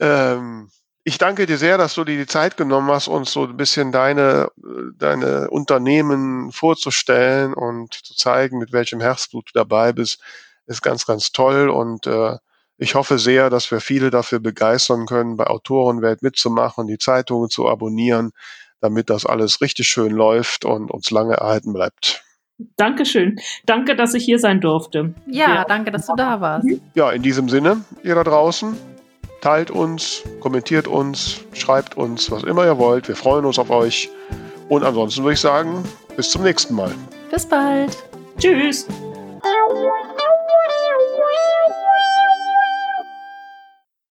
ähm, 0.00 0.68
ich 1.06 1.18
danke 1.18 1.46
dir 1.46 1.56
sehr, 1.56 1.78
dass 1.78 1.94
du 1.94 2.02
dir 2.02 2.16
die 2.16 2.26
Zeit 2.26 2.56
genommen 2.56 2.90
hast, 2.90 3.06
uns 3.06 3.30
so 3.30 3.44
ein 3.44 3.56
bisschen 3.56 3.92
deine, 3.92 4.50
deine 4.98 5.48
Unternehmen 5.50 6.50
vorzustellen 6.50 7.54
und 7.54 7.94
zu 7.94 8.16
zeigen, 8.16 8.58
mit 8.58 8.72
welchem 8.72 9.00
Herzblut 9.00 9.50
du 9.50 9.52
dabei 9.54 9.92
bist. 9.92 10.20
Ist 10.66 10.82
ganz, 10.82 11.06
ganz 11.06 11.30
toll 11.30 11.68
und 11.68 12.08
äh, 12.08 12.38
ich 12.76 12.96
hoffe 12.96 13.20
sehr, 13.20 13.50
dass 13.50 13.70
wir 13.70 13.80
viele 13.80 14.10
dafür 14.10 14.40
begeistern 14.40 15.06
können, 15.06 15.36
bei 15.36 15.46
Autorenwelt 15.46 16.22
mitzumachen, 16.22 16.88
die 16.88 16.98
Zeitungen 16.98 17.50
zu 17.50 17.68
abonnieren, 17.68 18.32
damit 18.80 19.08
das 19.08 19.26
alles 19.26 19.60
richtig 19.60 19.86
schön 19.86 20.10
läuft 20.10 20.64
und 20.64 20.90
uns 20.90 21.12
lange 21.12 21.34
erhalten 21.34 21.72
bleibt. 21.72 22.24
Dankeschön. 22.76 23.38
Danke, 23.64 23.94
dass 23.94 24.12
ich 24.14 24.24
hier 24.24 24.40
sein 24.40 24.60
durfte. 24.60 25.14
Ja, 25.28 25.54
ja. 25.54 25.64
danke, 25.64 25.92
dass 25.92 26.06
du 26.06 26.16
da 26.16 26.40
warst. 26.40 26.66
Ja, 26.94 27.12
in 27.12 27.22
diesem 27.22 27.48
Sinne, 27.48 27.84
ihr 28.02 28.16
da 28.16 28.24
draußen, 28.24 28.76
teilt 29.46 29.70
uns, 29.70 30.24
kommentiert 30.40 30.88
uns, 30.88 31.36
schreibt 31.52 31.96
uns, 31.96 32.32
was 32.32 32.42
immer 32.42 32.64
ihr 32.64 32.78
wollt. 32.78 33.06
Wir 33.06 33.14
freuen 33.14 33.44
uns 33.44 33.60
auf 33.60 33.70
euch. 33.70 34.10
Und 34.68 34.82
ansonsten 34.82 35.22
würde 35.22 35.34
ich 35.34 35.40
sagen, 35.40 35.84
bis 36.16 36.30
zum 36.30 36.42
nächsten 36.42 36.74
Mal. 36.74 36.92
Bis 37.30 37.46
bald. 37.46 37.96
Tschüss. 38.40 38.88